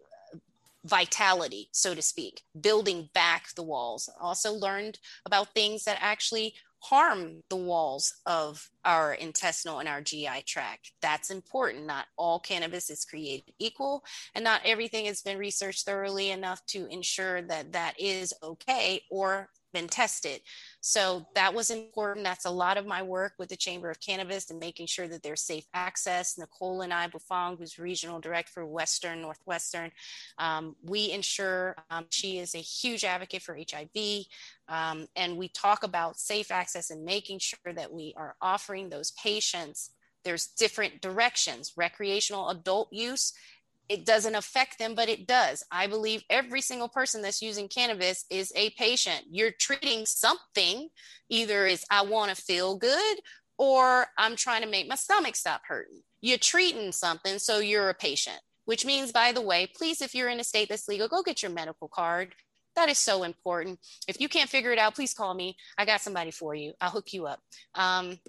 vitality, 0.85 1.69
so 1.71 1.93
to 1.93 2.01
speak, 2.01 2.41
building 2.59 3.09
back 3.13 3.53
the 3.55 3.63
walls. 3.63 4.09
Also 4.19 4.53
learned 4.53 4.99
about 5.25 5.53
things 5.53 5.83
that 5.83 5.97
actually 6.01 6.53
harm 6.79 7.43
the 7.49 7.55
walls 7.55 8.13
of 8.25 8.67
our 8.85 9.13
intestinal 9.13 9.79
and 9.79 9.87
our 9.87 10.01
GI 10.01 10.43
tract. 10.47 10.93
That's 11.01 11.29
important. 11.29 11.85
Not 11.85 12.07
all 12.17 12.39
cannabis 12.39 12.89
is 12.89 13.05
created 13.05 13.53
equal, 13.59 14.03
and 14.33 14.43
not 14.43 14.61
everything 14.65 15.05
has 15.05 15.21
been 15.21 15.37
researched 15.37 15.85
thoroughly 15.85 16.31
enough 16.31 16.65
to 16.67 16.87
ensure 16.87 17.43
that 17.43 17.73
that 17.73 17.99
is 17.99 18.33
okay 18.41 19.03
or 19.11 19.49
been 19.73 19.87
tested. 19.87 20.41
So 20.81 21.25
that 21.35 21.53
was 21.53 21.69
important. 21.69 22.25
That's 22.25 22.45
a 22.45 22.51
lot 22.51 22.77
of 22.77 22.85
my 22.85 23.01
work 23.01 23.33
with 23.37 23.49
the 23.49 23.55
Chamber 23.55 23.89
of 23.89 23.99
Cannabis 23.99 24.49
and 24.49 24.59
making 24.59 24.87
sure 24.87 25.07
that 25.07 25.23
there's 25.23 25.41
safe 25.41 25.65
access. 25.73 26.37
Nicole 26.37 26.81
and 26.81 26.93
I, 26.93 27.07
Bufang, 27.07 27.57
who's 27.57 27.79
regional 27.79 28.19
director 28.19 28.51
for 28.53 28.65
Western, 28.65 29.21
Northwestern, 29.21 29.91
um, 30.37 30.75
we 30.83 31.11
ensure 31.11 31.75
um, 31.89 32.05
she 32.09 32.39
is 32.39 32.55
a 32.55 32.59
huge 32.59 33.03
advocate 33.03 33.41
for 33.41 33.55
HIV. 33.55 34.25
Um, 34.67 35.07
and 35.15 35.37
we 35.37 35.49
talk 35.49 35.83
about 35.83 36.19
safe 36.19 36.51
access 36.51 36.89
and 36.89 37.03
making 37.03 37.39
sure 37.39 37.73
that 37.73 37.91
we 37.91 38.13
are 38.17 38.35
offering 38.41 38.89
those 38.89 39.11
patients 39.11 39.91
there's 40.23 40.47
different 40.47 41.01
directions 41.01 41.73
recreational 41.75 42.49
adult 42.49 42.91
use 42.91 43.33
it 43.91 44.05
doesn't 44.05 44.35
affect 44.35 44.79
them, 44.79 44.95
but 44.95 45.09
it 45.09 45.27
does. 45.27 45.65
I 45.69 45.87
believe 45.87 46.23
every 46.29 46.61
single 46.61 46.87
person 46.87 47.21
that's 47.21 47.41
using 47.41 47.67
cannabis 47.67 48.23
is 48.29 48.53
a 48.55 48.69
patient. 48.71 49.25
You're 49.29 49.51
treating 49.51 50.05
something, 50.05 50.87
either 51.27 51.65
is 51.65 51.83
I 51.91 52.03
want 52.03 52.33
to 52.33 52.41
feel 52.41 52.77
good 52.77 53.17
or 53.57 54.05
I'm 54.17 54.37
trying 54.37 54.61
to 54.61 54.69
make 54.69 54.87
my 54.87 54.95
stomach 54.95 55.35
stop 55.35 55.63
hurting. 55.67 56.03
You're 56.21 56.37
treating 56.37 56.93
something, 56.93 57.37
so 57.37 57.59
you're 57.59 57.89
a 57.89 57.93
patient, 57.93 58.39
which 58.63 58.85
means, 58.85 59.11
by 59.11 59.33
the 59.33 59.41
way, 59.41 59.67
please, 59.75 60.01
if 60.01 60.15
you're 60.15 60.29
in 60.29 60.39
a 60.39 60.45
state 60.45 60.69
that's 60.69 60.87
legal, 60.87 61.09
go 61.09 61.21
get 61.21 61.43
your 61.43 61.51
medical 61.51 61.89
card. 61.89 62.33
That 62.77 62.87
is 62.87 62.97
so 62.97 63.23
important. 63.23 63.77
If 64.07 64.21
you 64.21 64.29
can't 64.29 64.49
figure 64.49 64.71
it 64.71 64.79
out, 64.79 64.95
please 64.95 65.13
call 65.13 65.33
me. 65.33 65.57
I 65.77 65.83
got 65.83 65.99
somebody 65.99 66.31
for 66.31 66.55
you. 66.55 66.71
I'll 66.79 66.91
hook 66.91 67.11
you 67.11 67.27
up. 67.27 67.41
Um, 67.75 68.19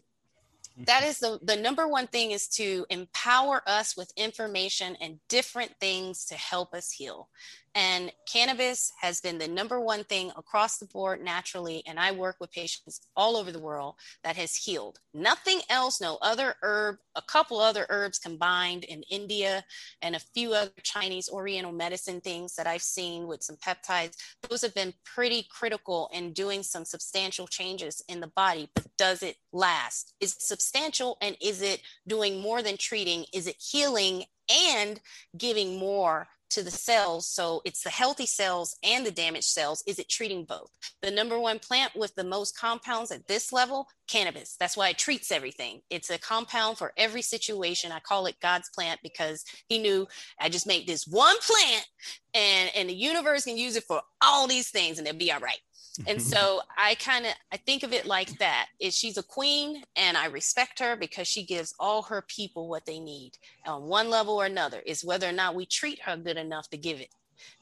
that 0.77 1.05
is 1.05 1.19
the, 1.19 1.39
the 1.43 1.57
number 1.57 1.87
one 1.87 2.07
thing 2.07 2.31
is 2.31 2.49
to 2.49 2.87
empower 2.91 3.63
us 3.67 3.97
with 3.97 4.13
information 4.17 4.97
and 5.01 5.19
different 5.29 5.73
things 5.81 6.25
to 6.27 6.35
help 6.35 6.75
us 6.75 6.91
heal 6.91 7.29
and 7.75 8.13
cannabis 8.31 8.93
has 9.01 9.21
been 9.21 9.39
the 9.39 9.49
number 9.49 9.81
one 9.81 10.05
thing 10.05 10.31
across 10.37 10.79
the 10.79 10.87
board 10.87 11.23
naturally. 11.23 11.83
And 11.87 11.99
I 11.99 12.13
work 12.13 12.37
with 12.39 12.53
patients 12.53 13.01
all 13.17 13.37
over 13.37 13.51
the 13.51 13.59
world 13.59 13.95
that 14.25 14.37
has 14.37 14.55
healed. 14.55 15.01
Nothing 15.15 15.61
else, 15.71 16.01
no 16.01 16.19
other 16.21 16.55
herb, 16.63 16.99
a 17.15 17.23
couple 17.23 17.61
other 17.61 17.87
herbs 17.89 18.19
combined 18.19 18.85
in 18.85 19.03
India 19.11 19.65
and 20.03 20.15
a 20.15 20.21
few 20.21 20.53
other 20.53 20.71
Chinese 20.83 21.31
Oriental 21.31 21.73
medicine 21.73 22.21
things 22.21 22.57
that 22.57 22.67
I've 22.67 22.83
seen 22.83 23.27
with 23.27 23.43
some 23.43 23.57
peptides. 23.57 24.17
Those 24.49 24.63
have 24.63 24.75
been 24.75 24.93
pretty 25.05 25.47
critical 25.51 26.11
in 26.13 26.33
doing 26.33 26.63
some 26.63 26.85
substantial 26.85 27.47
changes 27.47 28.03
in 28.09 28.21
the 28.21 28.27
body. 28.27 28.69
But 28.75 28.89
does 28.99 29.23
it 29.23 29.37
last? 29.53 30.15
Is 30.21 30.35
it 30.35 30.43
substantial 30.43 31.17
and 31.23 31.37
is 31.41 31.63
it 31.63 31.81
doing 32.07 32.41
more 32.41 32.63
than 32.63 32.77
treating? 32.77 33.25
Is 33.33 33.47
it 33.47 33.57
healing 33.59 34.25
and 34.51 35.01
giving 35.37 35.79
more 35.79 36.29
to 36.53 36.63
the 36.63 36.71
cells. 36.71 37.29
So 37.29 37.63
it's 37.65 37.83
the 37.83 37.91
healthy 37.91 38.27
cells 38.27 38.77
and 38.83 39.05
the 39.05 39.11
damaged 39.11 39.45
cells. 39.47 39.83
Is 39.87 39.99
it 39.99 40.09
treating 40.09 40.45
both? 40.45 40.71
The 41.03 41.11
number 41.11 41.39
one 41.39 41.59
plant 41.59 41.95
with 41.97 42.15
the 42.15 42.25
most 42.25 42.59
compounds 42.59 43.11
at 43.11 43.27
this 43.27 43.53
level, 43.53 43.89
cannabis. 44.09 44.57
That's 44.59 44.77
why 44.77 44.91
it 44.91 44.99
treats 44.99 45.33
everything. 45.33 45.81
It's 45.91 46.11
a 46.11 46.19
compound 46.19 46.79
for 46.79 46.93
every 46.97 47.23
situation. 47.23 47.93
I 47.93 48.01
call 48.01 48.27
it 48.27 48.41
God's 48.41 48.71
plant 48.71 49.01
because 49.03 49.45
he 49.69 49.79
knew 49.79 50.07
I 50.41 50.49
just 50.49 50.67
make 50.67 50.87
this 50.87 51.07
one 51.07 51.37
plant 51.41 51.87
and, 52.35 52.71
and 52.77 52.89
the 52.89 52.95
universe 52.95 53.45
can 53.45 53.57
use 53.57 53.77
it 53.77 53.85
for 53.85 54.03
all 54.23 54.47
these 54.47 54.71
things 54.71 54.99
and 54.99 55.07
it'll 55.07 55.19
be 55.19 55.33
all 55.33 55.41
right 55.41 55.61
and 56.07 56.19
mm-hmm. 56.19 56.19
so 56.19 56.61
i 56.79 56.95
kind 56.97 57.27
of 57.27 57.33
i 57.53 57.57
think 57.57 57.83
of 57.83 57.93
it 57.93 58.07
like 58.07 58.39
that 58.39 58.67
is 58.81 58.97
she's 58.97 59.19
a 59.19 59.23
queen 59.23 59.83
and 59.97 60.17
i 60.17 60.27
respect 60.27 60.79
her 60.79 60.97
because 60.97 61.27
she 61.27 61.45
gives 61.45 61.75
all 61.79 62.03
her 62.03 62.23
people 62.29 62.69
what 62.69 62.87
they 62.87 62.99
need 62.99 63.33
on 63.67 63.83
one 63.85 64.09
level 64.09 64.35
or 64.35 64.47
another 64.47 64.81
is 64.87 65.05
whether 65.05 65.29
or 65.29 65.33
not 65.33 65.55
we 65.55 65.67
treat 65.67 66.01
her 66.01 66.17
good 66.17 66.37
enough 66.37 66.69
to 66.71 66.77
give 66.77 67.01
it 67.01 67.09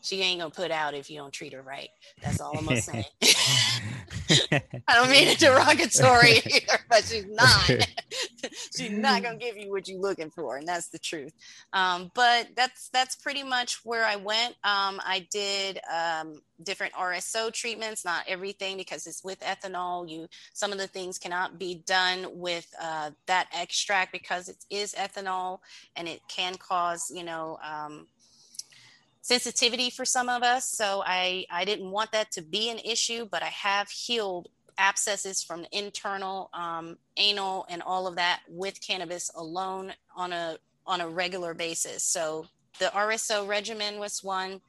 she 0.01 0.23
ain't 0.23 0.41
gonna 0.41 0.51
put 0.51 0.71
out 0.71 0.95
if 0.95 1.11
you 1.11 1.19
don't 1.19 1.33
treat 1.33 1.53
her 1.53 1.63
right. 1.63 1.91
That's 2.23 2.41
all 2.41 2.57
I'm 2.57 2.65
gonna 2.65 2.81
say. 2.81 3.05
I 4.89 4.95
don't 4.95 5.11
mean 5.11 5.29
it 5.29 5.39
derogatory 5.39 6.35
here, 6.45 6.79
but 6.89 7.05
she's 7.05 7.27
not. 7.27 7.71
she's 8.77 8.91
not 8.91 9.23
gonna 9.23 9.39
give 9.39 9.57
you 9.57 9.71
what 9.71 9.89
you're 9.89 10.01
looking 10.01 10.31
for, 10.31 10.57
and 10.57 10.67
that's 10.67 10.89
the 10.89 10.99
truth. 10.99 11.33
Um, 11.73 12.11
but 12.15 12.49
that's 12.57 12.89
that's 12.91 13.17
pretty 13.17 13.43
much 13.43 13.81
where 13.85 14.05
I 14.05 14.17
went. 14.17 14.55
Um, 14.65 15.01
I 15.05 15.27
did 15.31 15.81
um, 15.93 16.41
different 16.63 16.95
RSO 16.95 17.53
treatments, 17.53 18.05
not 18.05 18.25
everything 18.29 18.77
because 18.77 19.07
it's 19.07 19.25
with 19.25 19.41
ethanol. 19.41 20.09
You 20.09 20.29
some 20.53 20.73
of 20.73 20.79
the 20.79 20.87
things 20.87 21.19
cannot 21.19 21.59
be 21.59 21.83
done 21.87 22.27
with 22.33 22.67
uh, 22.81 23.11
that 23.27 23.49
extract 23.55 24.13
because 24.13 24.49
it 24.49 24.65
is 24.71 24.95
ethanol, 24.95 25.59
and 25.97 26.09
it 26.09 26.21
can 26.29 26.55
cause 26.57 27.11
you 27.15 27.25
know 27.25 27.59
um, 27.65 28.07
sensitivity 29.23 29.91
for 29.91 30.05
some 30.05 30.29
of 30.29 30.43
us. 30.43 30.69
So 30.69 31.03
I, 31.05 31.47
I 31.51 31.65
didn't 31.65 31.91
want 31.91 32.13
that 32.13 32.33
to 32.33 32.43
be 32.43 32.71
an 32.71 32.79
issue, 32.79 33.27
but 33.31 33.43
I 33.43 33.49
have 33.49 33.91
healed 33.91 34.49
abscesses 34.79 35.43
from 35.43 35.67
internal, 35.73 36.49
um, 36.55 36.97
anal, 37.17 37.67
and 37.69 37.83
all 37.83 38.07
of 38.07 38.17
that 38.17 38.41
with 38.49 38.81
cannabis 38.85 39.31
alone 39.35 39.93
on 40.17 40.33
a 40.33 40.59
on 40.87 41.01
a 41.01 41.09
regular 41.09 41.55
basis. 41.55 42.03
So 42.03 42.47
the 42.79 42.87
RSO 42.87 43.47
regimen 43.47 43.99
was 43.99 44.25
one 44.25 44.61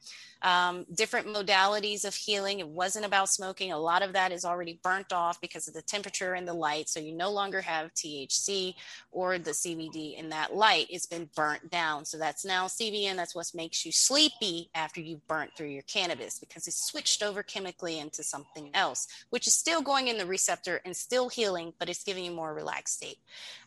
um, 0.42 0.84
different 0.94 1.26
modalities 1.28 2.04
of 2.04 2.14
healing. 2.14 2.60
It 2.60 2.68
wasn't 2.68 3.04
about 3.04 3.28
smoking. 3.28 3.72
A 3.72 3.78
lot 3.78 4.02
of 4.02 4.12
that 4.14 4.32
is 4.32 4.44
already 4.44 4.80
burnt 4.82 5.12
off 5.12 5.40
because 5.40 5.68
of 5.68 5.74
the 5.74 5.82
temperature 5.82 6.34
and 6.34 6.46
the 6.46 6.54
light. 6.54 6.88
So 6.88 7.00
you 7.00 7.12
no 7.12 7.30
longer 7.30 7.60
have 7.60 7.94
THC 7.94 8.74
or 9.10 9.38
the 9.38 9.52
CBD 9.52 10.18
in 10.18 10.30
that 10.30 10.54
light. 10.54 10.86
It's 10.90 11.06
been 11.06 11.30
burnt 11.36 11.70
down. 11.70 12.04
So 12.04 12.18
that's 12.18 12.44
now 12.44 12.66
CBN. 12.66 13.16
That's 13.16 13.34
what 13.34 13.50
makes 13.54 13.84
you 13.86 13.92
sleepy 13.92 14.70
after 14.74 15.00
you've 15.00 15.26
burnt 15.28 15.52
through 15.56 15.68
your 15.68 15.82
cannabis 15.82 16.38
because 16.38 16.66
it's 16.66 16.86
switched 16.86 17.22
over 17.22 17.42
chemically 17.42 17.98
into 17.98 18.22
something 18.22 18.70
else, 18.74 19.06
which 19.30 19.46
is 19.46 19.54
still 19.54 19.82
going 19.82 20.08
in 20.08 20.18
the 20.18 20.26
receptor 20.26 20.80
and 20.84 20.96
still 20.96 21.28
healing, 21.28 21.72
but 21.78 21.88
it's 21.88 22.04
giving 22.04 22.24
you 22.24 22.32
more 22.32 22.54
relaxed 22.54 22.96
state. 22.96 23.18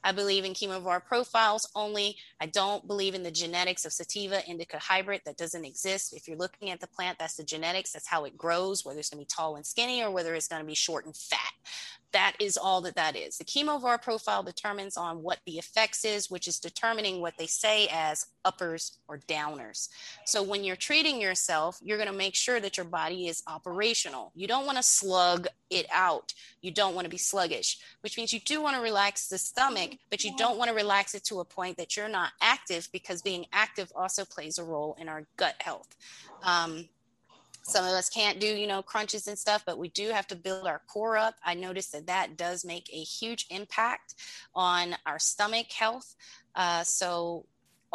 I 0.04 0.12
believe 0.12 0.46
in 0.46 0.54
chemovar 0.54 1.04
profiles 1.04 1.70
only. 1.76 2.18
I 2.40 2.48
don't 2.48 2.88
believe 2.88 3.16
in 3.16 3.24
the 3.24 3.32
genetics 3.32 3.86
of 3.86 3.94
sativa 3.94 4.46
indica 4.48 4.78
hybrid 4.78 5.22
that 5.26 5.38
doesn't 5.38 5.66
exist. 5.66 6.14
If 6.14 6.28
you're 6.28 6.38
looking 6.38 6.65
looking 6.66 6.74
at 6.74 6.82
the 6.82 6.96
plant, 6.96 7.20
that's 7.20 7.36
the 7.36 7.44
genetics, 7.44 7.92
that's 7.92 8.08
how 8.08 8.26
it 8.26 8.38
grows, 8.38 8.84
whether 8.84 9.00
it's 9.00 9.10
going 9.10 9.24
to 9.24 9.26
be 9.26 9.30
tall 9.36 9.56
and 9.56 9.66
skinny 9.66 10.04
or 10.04 10.10
whether 10.10 10.34
it's 10.34 10.48
going 10.48 10.62
to 10.62 10.68
be 10.68 10.76
short 10.76 11.06
and 11.06 11.16
fat 11.16 11.54
that 12.16 12.34
is 12.40 12.56
all 12.56 12.80
that 12.80 12.96
that 12.96 13.18
is. 13.18 13.38
The 13.38 13.44
chemovar 13.44 14.02
profile 14.02 14.42
determines 14.42 14.96
on 14.96 15.22
what 15.22 15.40
the 15.46 15.58
effects 15.58 16.06
is, 16.06 16.32
which 16.32 16.48
is 16.48 16.60
determining 16.60 17.20
what 17.20 17.34
they 17.38 17.46
say 17.46 17.90
as 17.92 18.26
uppers 18.46 19.00
or 19.10 19.20
downers. 19.28 19.90
So 20.26 20.42
when 20.42 20.64
you're 20.64 20.78
treating 20.78 21.20
yourself, 21.20 21.78
you're 21.84 21.98
going 21.98 22.10
to 22.10 22.16
make 22.16 22.34
sure 22.34 22.62
that 22.62 22.78
your 22.78 22.86
body 22.86 23.28
is 23.28 23.44
operational. 23.48 24.32
You 24.34 24.48
don't 24.48 24.66
want 24.66 24.78
to 24.78 24.84
slug 24.84 25.48
it 25.70 25.86
out. 25.94 26.34
You 26.62 26.72
don't 26.72 26.96
want 26.96 27.06
to 27.06 27.10
be 27.10 27.18
sluggish, 27.18 27.80
which 28.02 28.18
means 28.18 28.34
you 28.34 28.40
do 28.40 28.62
want 28.62 28.76
to 28.76 28.82
relax 28.82 29.28
the 29.28 29.38
stomach, 29.38 29.92
but 30.10 30.24
you 30.24 30.36
don't 30.38 30.58
want 30.58 30.70
to 30.70 30.76
relax 30.76 31.16
it 31.16 31.24
to 31.26 31.40
a 31.40 31.46
point 31.46 31.78
that 31.78 31.96
you're 31.96 32.10
not 32.10 32.32
active 32.42 32.90
because 32.92 33.22
being 33.22 33.46
active 33.54 33.92
also 33.96 34.26
plays 34.26 34.58
a 34.58 34.64
role 34.64 34.96
in 35.00 35.10
our 35.10 35.26
gut 35.38 35.56
health. 35.60 35.96
Um, 36.44 36.90
some 37.68 37.84
of 37.84 37.92
us 37.92 38.10
can't 38.10 38.40
do 38.40 38.46
you 38.46 38.68
know 38.68 38.84
crunches 38.84 39.28
and 39.28 39.38
stuff 39.38 39.64
but 39.66 39.80
we 39.80 39.90
do 39.90 40.10
have 40.10 40.28
to 40.28 40.36
build 40.36 40.68
our 40.68 40.82
core 40.88 41.18
up 41.18 41.36
i 41.44 41.56
noticed 41.56 41.92
that 41.92 42.06
that 42.06 42.38
does 42.38 42.64
make 42.64 42.88
a 42.94 43.00
huge 43.00 43.48
impact 43.50 44.14
on 44.54 44.96
our 45.06 45.18
stomach 45.18 45.72
health 45.72 46.16
uh, 46.56 46.84
so 46.84 47.46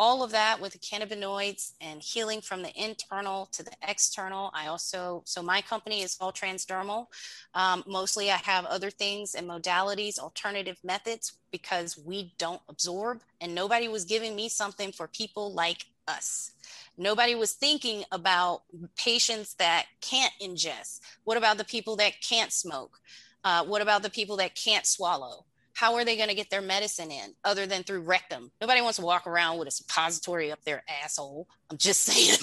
all 0.01 0.23
of 0.23 0.31
that 0.31 0.59
with 0.61 0.73
the 0.73 0.79
cannabinoids 0.79 1.73
and 1.83 2.01
healing 2.03 2.41
from 2.41 2.63
the 2.63 2.73
internal 2.83 3.47
to 3.53 3.63
the 3.63 3.73
external 3.87 4.51
i 4.55 4.67
also 4.67 5.23
so 5.27 5.43
my 5.43 5.61
company 5.61 6.01
is 6.01 6.17
all 6.21 6.33
transdermal 6.33 7.07
um, 7.55 7.85
mostly 7.87 8.31
i 8.31 8.37
have 8.37 8.65
other 8.65 8.91
things 8.91 9.35
and 9.35 9.47
modalities 9.47 10.19
alternative 10.19 10.79
methods 10.83 11.35
because 11.53 11.99
we 11.99 12.33
don't 12.39 12.63
absorb 12.69 13.21
and 13.43 13.55
nobody 13.55 13.89
was 13.89 14.05
giving 14.05 14.35
me 14.35 14.49
something 14.49 14.91
for 14.91 15.07
people 15.07 15.53
like 15.53 15.85
us 16.09 16.53
Nobody 17.01 17.35
was 17.35 17.55
thinking 17.55 18.05
about 18.13 18.63
patients 18.95 19.55
that 19.55 19.87
can't 20.03 20.35
ingest. 20.39 21.01
What 21.25 21.39
about 21.39 21.57
the 21.57 21.65
people 21.65 21.97
that 21.97 22.21
can't 22.21 22.53
smoke? 22.53 23.01
Uh, 23.43 23.65
what 23.65 23.81
about 23.81 24.03
the 24.03 24.11
people 24.11 24.37
that 24.37 24.55
can't 24.55 24.85
swallow? 24.85 25.47
How 25.75 25.95
are 25.95 26.05
they 26.05 26.17
going 26.17 26.29
to 26.29 26.35
get 26.35 26.51
their 26.51 26.61
medicine 26.61 27.11
in 27.11 27.35
other 27.45 27.67
than 27.67 27.83
through 27.83 28.01
rectum? 28.01 28.51
Nobody 28.61 28.81
wants 28.81 28.99
to 28.99 29.05
walk 29.05 29.27
around 29.27 29.59
with 29.59 29.69
a 29.69 29.71
suppository 29.71 30.53
up 30.53 30.63
their 30.65 30.83
asshole. 31.03 31.47
I'm 31.71 31.79
just 31.79 32.03
saying, 32.05 32.39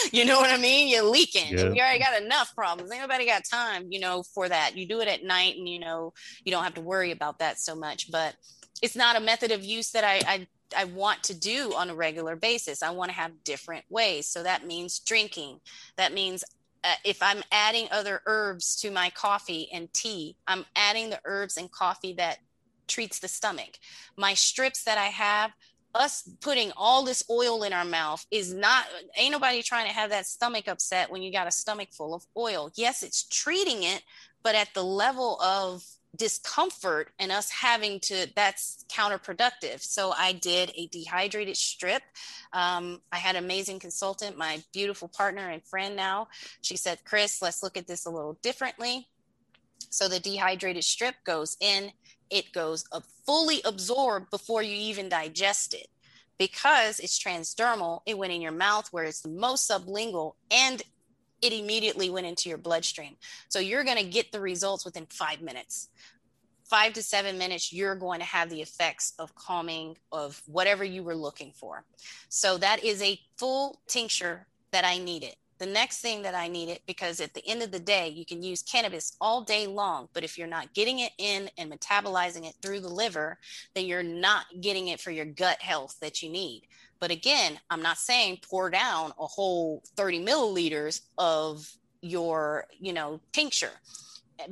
you 0.12 0.24
know 0.24 0.40
what 0.40 0.50
I 0.50 0.58
mean? 0.58 0.88
You're 0.88 1.04
leaking. 1.04 1.58
Yeah. 1.58 1.72
You 1.72 1.80
already 1.80 1.98
got 1.98 2.20
enough 2.20 2.54
problems. 2.54 2.90
Ain't 2.92 3.02
nobody 3.02 3.26
got 3.26 3.42
time, 3.50 3.86
you 3.90 4.00
know, 4.00 4.22
for 4.34 4.48
that. 4.48 4.76
You 4.76 4.86
do 4.86 5.00
it 5.00 5.08
at 5.08 5.24
night 5.24 5.56
and, 5.56 5.68
you 5.68 5.78
know, 5.78 6.12
you 6.44 6.52
don't 6.52 6.64
have 6.64 6.74
to 6.74 6.80
worry 6.80 7.10
about 7.10 7.38
that 7.40 7.58
so 7.58 7.74
much. 7.74 8.10
But 8.10 8.34
it's 8.82 8.96
not 8.96 9.16
a 9.16 9.20
method 9.20 9.50
of 9.50 9.64
use 9.64 9.90
that 9.90 10.04
I, 10.04 10.20
I 10.26 10.46
I 10.76 10.84
want 10.84 11.22
to 11.24 11.34
do 11.34 11.72
on 11.74 11.90
a 11.90 11.94
regular 11.94 12.36
basis. 12.36 12.82
I 12.82 12.90
want 12.90 13.10
to 13.10 13.16
have 13.16 13.44
different 13.44 13.84
ways. 13.88 14.28
So 14.28 14.42
that 14.42 14.66
means 14.66 14.98
drinking. 14.98 15.60
That 15.96 16.12
means 16.12 16.44
uh, 16.84 16.94
if 17.04 17.22
I'm 17.22 17.42
adding 17.50 17.88
other 17.90 18.20
herbs 18.26 18.76
to 18.76 18.90
my 18.90 19.10
coffee 19.10 19.68
and 19.72 19.92
tea, 19.92 20.36
I'm 20.46 20.64
adding 20.76 21.10
the 21.10 21.20
herbs 21.24 21.56
and 21.56 21.70
coffee 21.70 22.14
that 22.14 22.38
treats 22.88 23.18
the 23.18 23.28
stomach. 23.28 23.78
My 24.16 24.34
strips 24.34 24.84
that 24.84 24.98
I 24.98 25.06
have, 25.06 25.52
us 25.94 26.28
putting 26.40 26.72
all 26.76 27.04
this 27.04 27.24
oil 27.30 27.62
in 27.62 27.72
our 27.72 27.84
mouth 27.84 28.24
is 28.30 28.52
not, 28.52 28.86
ain't 29.16 29.32
nobody 29.32 29.62
trying 29.62 29.86
to 29.86 29.94
have 29.94 30.10
that 30.10 30.26
stomach 30.26 30.68
upset 30.68 31.10
when 31.10 31.22
you 31.22 31.32
got 31.32 31.46
a 31.46 31.52
stomach 31.52 31.88
full 31.92 32.14
of 32.14 32.24
oil. 32.36 32.70
Yes, 32.76 33.02
it's 33.02 33.26
treating 33.28 33.82
it, 33.82 34.02
but 34.42 34.54
at 34.54 34.72
the 34.74 34.84
level 34.84 35.40
of 35.40 35.82
discomfort 36.16 37.10
and 37.18 37.30
us 37.30 37.50
having 37.50 38.00
to 38.00 38.26
that's 38.34 38.84
counterproductive 38.90 39.82
so 39.82 40.12
i 40.16 40.32
did 40.32 40.72
a 40.74 40.86
dehydrated 40.86 41.56
strip 41.56 42.02
um, 42.54 43.00
i 43.12 43.18
had 43.18 43.36
an 43.36 43.44
amazing 43.44 43.78
consultant 43.78 44.36
my 44.36 44.62
beautiful 44.72 45.08
partner 45.08 45.50
and 45.50 45.62
friend 45.64 45.94
now 45.94 46.26
she 46.62 46.76
said 46.76 46.98
chris 47.04 47.42
let's 47.42 47.62
look 47.62 47.76
at 47.76 47.86
this 47.86 48.06
a 48.06 48.10
little 48.10 48.38
differently 48.42 49.06
so 49.90 50.08
the 50.08 50.18
dehydrated 50.18 50.82
strip 50.82 51.14
goes 51.24 51.56
in 51.60 51.92
it 52.30 52.52
goes 52.52 52.84
up 52.92 53.04
fully 53.26 53.60
absorbed 53.64 54.30
before 54.30 54.62
you 54.62 54.74
even 54.74 55.08
digest 55.08 55.74
it 55.74 55.88
because 56.38 57.00
it's 57.00 57.18
transdermal 57.18 58.00
it 58.06 58.16
went 58.16 58.32
in 58.32 58.40
your 58.40 58.52
mouth 58.52 58.88
where 58.92 59.04
it's 59.04 59.20
the 59.20 59.28
most 59.28 59.68
sublingual 59.70 60.34
and 60.50 60.82
it 61.42 61.52
immediately 61.52 62.10
went 62.10 62.26
into 62.26 62.48
your 62.48 62.58
bloodstream. 62.58 63.16
So 63.48 63.58
you're 63.58 63.84
going 63.84 63.98
to 63.98 64.04
get 64.04 64.32
the 64.32 64.40
results 64.40 64.84
within 64.84 65.06
five 65.06 65.40
minutes. 65.40 65.88
Five 66.64 66.92
to 66.94 67.02
seven 67.02 67.38
minutes, 67.38 67.72
you're 67.72 67.94
going 67.94 68.20
to 68.20 68.26
have 68.26 68.50
the 68.50 68.60
effects 68.60 69.14
of 69.18 69.34
calming 69.34 69.96
of 70.12 70.42
whatever 70.46 70.84
you 70.84 71.02
were 71.02 71.14
looking 71.14 71.52
for. 71.52 71.84
So 72.28 72.58
that 72.58 72.84
is 72.84 73.00
a 73.00 73.18
full 73.38 73.80
tincture 73.86 74.46
that 74.72 74.84
I 74.84 74.98
needed. 74.98 75.34
The 75.58 75.66
next 75.66 76.00
thing 76.00 76.22
that 76.22 76.36
I 76.36 76.46
needed, 76.46 76.80
because 76.86 77.20
at 77.20 77.34
the 77.34 77.46
end 77.46 77.62
of 77.62 77.72
the 77.72 77.80
day, 77.80 78.08
you 78.08 78.24
can 78.24 78.42
use 78.42 78.62
cannabis 78.62 79.16
all 79.20 79.42
day 79.42 79.66
long, 79.66 80.08
but 80.12 80.22
if 80.22 80.38
you're 80.38 80.46
not 80.46 80.72
getting 80.72 81.00
it 81.00 81.12
in 81.18 81.50
and 81.58 81.72
metabolizing 81.72 82.48
it 82.48 82.54
through 82.62 82.80
the 82.80 82.88
liver, 82.88 83.38
then 83.74 83.86
you're 83.86 84.04
not 84.04 84.46
getting 84.60 84.88
it 84.88 85.00
for 85.00 85.10
your 85.10 85.24
gut 85.24 85.60
health 85.60 85.96
that 86.00 86.22
you 86.22 86.30
need. 86.30 86.62
But 87.00 87.10
again, 87.10 87.58
I'm 87.70 87.82
not 87.82 87.98
saying 87.98 88.38
pour 88.48 88.70
down 88.70 89.12
a 89.18 89.26
whole 89.26 89.82
30 89.96 90.24
milliliters 90.24 91.00
of 91.16 91.68
your, 92.02 92.66
you 92.78 92.92
know, 92.92 93.20
tincture 93.32 93.72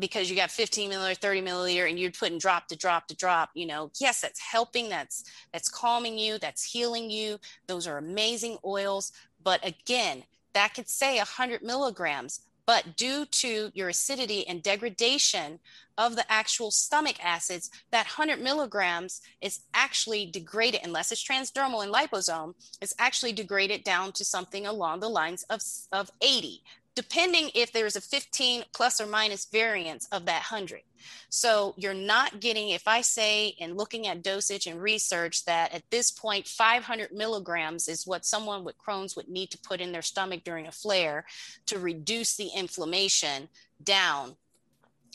because 0.01 0.29
you 0.29 0.35
got 0.35 0.51
15 0.51 0.91
milliliter 0.91 1.17
30 1.17 1.43
milliliter 1.43 1.89
and 1.89 1.97
you're 1.97 2.11
putting 2.11 2.39
drop 2.39 2.67
to 2.67 2.77
drop 2.77 3.07
to 3.07 3.15
drop 3.15 3.51
you 3.55 3.67
know. 3.67 3.89
Yes 4.01 4.21
that's 4.21 4.41
helping 4.41 4.89
that's 4.89 5.23
that's 5.53 5.69
calming 5.69 6.19
you 6.19 6.39
that's 6.39 6.65
healing 6.65 7.09
you. 7.09 7.39
Those 7.69 7.87
are 7.87 7.99
amazing 7.99 8.59
oils. 8.65 9.13
But 9.45 9.65
again 9.65 10.25
that 10.57 10.75
could 10.75 10.89
say 10.89 11.19
100 11.19 11.63
milligrams 11.63 12.41
but 12.67 12.97
due 12.97 13.25
to 13.25 13.71
your 13.75 13.89
acidity 13.89 14.47
and 14.49 14.63
degradation 14.63 15.61
of 15.97 16.17
the 16.17 16.31
actual 16.31 16.71
stomach 16.71 17.17
acids, 17.25 17.71
that 17.93 18.07
100 18.07 18.43
milligrams 18.43 19.23
is 19.41 19.61
actually 19.73 20.27
degraded, 20.27 20.81
unless 20.83 21.13
it's 21.13 21.25
transdermal 21.25 21.85
and 21.85 21.95
liposome, 21.95 22.55
it's 22.83 22.95
actually 22.99 23.33
degraded 23.33 23.85
down 23.85 24.13
to 24.13 24.25
something 24.25 24.67
along 24.67 25.01
the 25.01 25.09
lines 25.09 25.45
of, 25.45 25.63
of 25.93 26.11
80 26.21 26.61
depending 26.97 27.51
if 27.55 27.73
there's 27.73 27.95
a 27.95 28.01
15 28.01 28.65
plus 28.75 29.01
or 29.01 29.07
minus 29.07 29.45
variance 29.45 30.09
of 30.11 30.25
that 30.25 30.47
100. 30.51 30.81
So 31.29 31.75
you're 31.77 31.95
not 31.95 32.41
getting, 32.41 32.71
if 32.71 32.89
I 32.89 33.03
say 33.03 33.49
in 33.59 33.77
looking 33.77 34.09
at 34.09 34.23
dosage 34.23 34.67
and 34.67 34.83
research 34.83 35.45
that 35.45 35.73
at 35.73 35.89
this 35.91 36.11
point, 36.11 36.49
500 36.49 37.13
milligrams 37.13 37.87
is 37.87 38.07
what 38.07 38.25
someone 38.25 38.65
with 38.65 38.77
Crohn's 38.79 39.15
would 39.15 39.29
need 39.29 39.51
to 39.51 39.59
put 39.59 39.81
in 39.81 39.93
their 39.93 40.03
stomach 40.03 40.43
during 40.43 40.67
a 40.67 40.73
flare 40.73 41.27
to 41.67 41.79
reduce 41.79 42.35
the 42.35 42.49
inflammation 42.57 43.49
down 43.85 44.37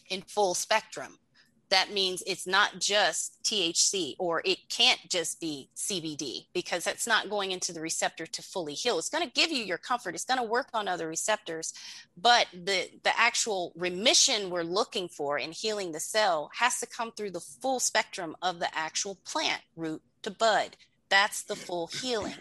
in 0.10 0.22
full 0.22 0.54
spectrum 0.54 1.17
that 1.72 1.92
means 1.92 2.22
it's 2.28 2.46
not 2.46 2.80
just 2.80 3.42
THC 3.44 4.16
or 4.20 4.42
it 4.46 4.70
can't 4.70 5.00
just 5.10 5.40
be 5.40 5.70
CBD 5.76 6.46
because 6.54 6.84
that's 6.84 7.08
not 7.08 7.30
going 7.30 7.52
into 7.52 7.72
the 7.72 7.80
receptor 7.80 8.26
to 8.28 8.42
fully 8.42 8.74
heal. 8.74 9.00
It's 9.00 9.10
going 9.10 9.26
to 9.26 9.34
give 9.34 9.52
you 9.52 9.64
your 9.64 9.78
comfort. 9.78 10.14
It's 10.14 10.26
going 10.26 10.38
to 10.38 10.44
work 10.44 10.68
on 10.74 10.90
other 10.90 11.08
receptors, 11.08 11.74
but 12.16 12.48
the 12.54 12.90
the 13.04 13.18
actual 13.18 13.72
remission 13.76 14.50
we're 14.50 14.64
looking 14.64 15.08
for 15.08 15.40
in 15.40 15.54
healing 15.54 15.94
the 15.94 16.00
cell 16.00 16.52
has 16.60 16.80
to 16.82 16.86
come 16.86 17.14
through 17.14 17.32
the 17.32 17.40
full 17.40 17.80
spectrum 17.80 18.36
of 18.42 18.60
the 18.60 18.78
actual 18.78 19.16
plant 19.26 19.62
root 19.76 20.02
to 20.24 20.32
bud. 20.32 20.76
That's 21.10 21.44
the 21.44 21.56
full 21.56 21.88
healing. 21.88 22.36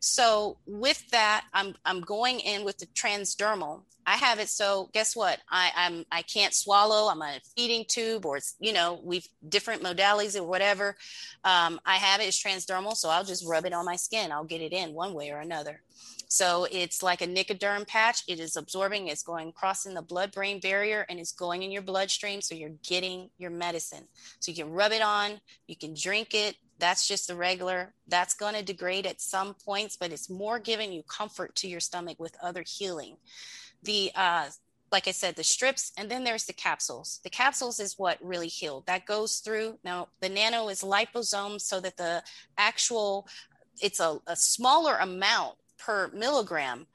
So 0.00 0.58
with 0.66 1.08
that, 1.10 1.44
I'm 1.52 1.74
I'm 1.84 2.00
going 2.00 2.40
in 2.40 2.64
with 2.64 2.78
the 2.78 2.86
transdermal. 2.86 3.82
I 4.06 4.16
have 4.16 4.38
it 4.38 4.48
so 4.48 4.88
guess 4.94 5.14
what? 5.14 5.38
I, 5.50 5.70
I'm 5.76 6.04
I 6.10 6.22
can't 6.22 6.54
swallow. 6.54 7.10
I'm 7.10 7.20
on 7.20 7.34
a 7.34 7.40
feeding 7.56 7.84
tube, 7.86 8.24
or 8.24 8.38
it's 8.38 8.56
you 8.58 8.72
know 8.72 9.00
we've 9.04 9.26
different 9.48 9.82
modalities 9.82 10.38
or 10.38 10.44
whatever. 10.44 10.96
Um, 11.44 11.80
I 11.84 11.96
have 11.96 12.20
it 12.20 12.28
as 12.28 12.36
transdermal, 12.36 12.96
so 12.96 13.10
I'll 13.10 13.24
just 13.24 13.46
rub 13.46 13.66
it 13.66 13.72
on 13.72 13.84
my 13.84 13.96
skin. 13.96 14.32
I'll 14.32 14.44
get 14.44 14.62
it 14.62 14.72
in 14.72 14.94
one 14.94 15.12
way 15.14 15.30
or 15.30 15.38
another. 15.38 15.82
So 16.28 16.66
it's 16.70 17.02
like 17.02 17.22
a 17.22 17.26
Nicoderm 17.26 17.86
patch. 17.86 18.22
It 18.28 18.38
is 18.38 18.56
absorbing, 18.56 19.08
it's 19.08 19.22
going 19.22 19.52
crossing 19.52 19.94
the 19.94 20.02
blood 20.02 20.32
brain 20.32 20.60
barrier 20.60 21.06
and 21.08 21.18
it's 21.18 21.32
going 21.32 21.62
in 21.62 21.70
your 21.70 21.82
bloodstream. 21.82 22.40
So 22.42 22.54
you're 22.54 22.76
getting 22.86 23.30
your 23.38 23.50
medicine. 23.50 24.04
So 24.40 24.52
you 24.52 24.62
can 24.62 24.72
rub 24.72 24.92
it 24.92 25.02
on, 25.02 25.40
you 25.66 25.76
can 25.76 25.94
drink 25.94 26.34
it, 26.34 26.56
that's 26.78 27.08
just 27.08 27.26
the 27.28 27.34
regular. 27.34 27.94
That's 28.06 28.34
going 28.34 28.54
to 28.54 28.62
degrade 28.62 29.06
at 29.06 29.20
some 29.20 29.54
points, 29.54 29.96
but 29.96 30.12
it's 30.12 30.30
more 30.30 30.58
giving 30.58 30.92
you 30.92 31.02
comfort 31.02 31.56
to 31.56 31.68
your 31.68 31.80
stomach 31.80 32.20
with 32.20 32.36
other 32.42 32.64
healing. 32.64 33.16
The 33.82 34.12
uh, 34.14 34.46
like 34.90 35.06
I 35.06 35.10
said, 35.10 35.36
the 35.36 35.44
strips, 35.44 35.92
and 35.98 36.10
then 36.10 36.24
there's 36.24 36.46
the 36.46 36.54
capsules. 36.54 37.20
The 37.22 37.30
capsules 37.30 37.78
is 37.78 37.98
what 37.98 38.18
really 38.22 38.48
healed. 38.48 38.86
That 38.86 39.04
goes 39.04 39.38
through. 39.38 39.78
Now, 39.84 40.08
the 40.20 40.30
nano 40.30 40.68
is 40.68 40.82
liposome, 40.82 41.60
so 41.60 41.78
that 41.80 41.98
the 41.98 42.22
actual, 42.56 43.28
it's 43.82 44.00
a, 44.00 44.18
a 44.26 44.34
smaller 44.34 44.96
amount 44.96 45.56
per 45.78 46.10
milligram, 46.12 46.86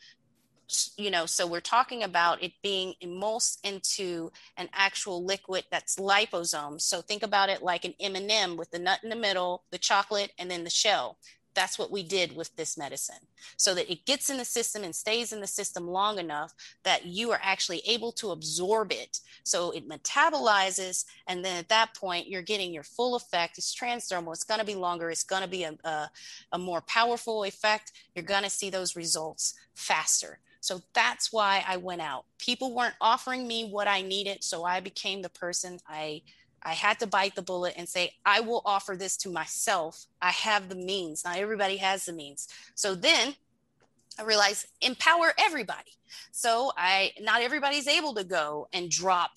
you 0.98 1.12
know 1.12 1.26
so 1.26 1.46
we're 1.46 1.60
talking 1.60 2.04
about 2.04 2.42
it 2.42 2.52
being 2.64 2.94
emulsed 3.02 3.60
into 3.64 4.32
an 4.58 4.70
actual 4.74 5.24
liquid 5.24 5.66
that's 5.72 5.98
liposome. 5.98 6.80
So 6.80 7.02
think 7.02 7.24
about 7.24 7.50
it 7.50 7.62
like 7.62 7.86
an 7.86 7.94
m&m 8.00 8.58
with 8.58 8.72
the 8.72 8.80
nut 8.80 9.00
in 9.04 9.10
the 9.10 9.16
middle 9.16 9.64
the 9.72 9.78
chocolate 9.78 10.32
and 10.40 10.50
then 10.50 10.64
the 10.64 10.70
shell 10.70 11.18
that's 11.54 11.78
what 11.78 11.92
we 11.92 12.04
did 12.04 12.36
with 12.36 12.56
this 12.56 12.78
medicine 12.78 13.18
so 13.58 13.74
that 13.74 13.92
it 13.92 14.06
gets 14.06 14.30
in 14.30 14.38
the 14.38 14.46
system 14.46 14.84
and 14.84 14.96
stays 14.96 15.34
in 15.34 15.42
the 15.42 15.48
system 15.48 15.88
long 15.88 16.20
enough 16.20 16.54
that 16.84 17.06
you 17.06 17.32
are 17.32 17.40
actually 17.42 17.82
able 17.86 18.12
to 18.14 18.32
absorb 18.32 18.92
it. 18.92 19.20
So 19.44 19.72
it 19.72 19.88
metabolizes. 19.88 21.06
And 21.28 21.44
then 21.44 21.58
at 21.58 21.70
that 21.70 21.94
point, 21.96 22.28
you're 22.28 22.42
getting 22.42 22.74
your 22.74 22.84
full 22.84 23.16
effect. 23.16 23.58
It's 23.58 23.76
transdermal. 23.76 24.34
It's 24.34 24.44
going 24.44 24.60
to 24.60 24.66
be 24.66 24.76
longer. 24.76 25.10
It's 25.10 25.24
going 25.24 25.44
to 25.44 25.48
be 25.48 25.64
a, 25.64 25.76
a, 25.84 26.10
a 26.54 26.58
more 26.58 26.82
powerful 26.82 27.44
effect. 27.44 27.92
You're 28.16 28.26
going 28.26 28.44
to 28.44 28.50
see 28.50 28.70
those 28.70 28.96
results 28.96 29.56
faster. 29.74 30.40
So 30.62 30.82
that's 30.94 31.34
why 31.34 31.64
I 31.68 31.76
went 31.76 32.00
out. 32.00 32.24
People 32.40 32.74
weren't 32.74 32.96
offering 33.02 33.46
me 33.46 33.68
what 33.70 33.88
I 33.88 34.02
needed. 34.02 34.46
So 34.46 34.64
I 34.64 34.80
became 34.80 35.22
the 35.22 35.30
person 35.30 35.80
I 35.90 36.22
I 36.64 36.74
had 36.74 37.00
to 37.00 37.08
bite 37.08 37.36
the 37.36 37.42
bullet 37.42 37.74
and 37.78 37.88
say, 37.88 38.14
I 38.26 38.40
will 38.40 38.62
offer 38.66 38.96
this 38.98 39.18
to 39.18 39.30
myself. 39.30 40.06
I 40.22 40.32
have 40.32 40.70
the 40.70 40.76
means. 40.76 41.26
Not 41.26 41.38
everybody 41.38 41.78
has 41.78 42.06
the 42.06 42.14
means. 42.14 42.48
So 42.76 42.96
then 42.96 43.36
I 44.18 44.24
realized 44.24 44.68
empower 44.82 45.34
everybody. 45.38 45.92
So 46.32 46.72
I 46.78 47.12
not 47.20 47.42
everybody's 47.42 47.88
able 47.88 48.14
to 48.16 48.24
go 48.24 48.68
and 48.72 48.90
drop 48.90 49.32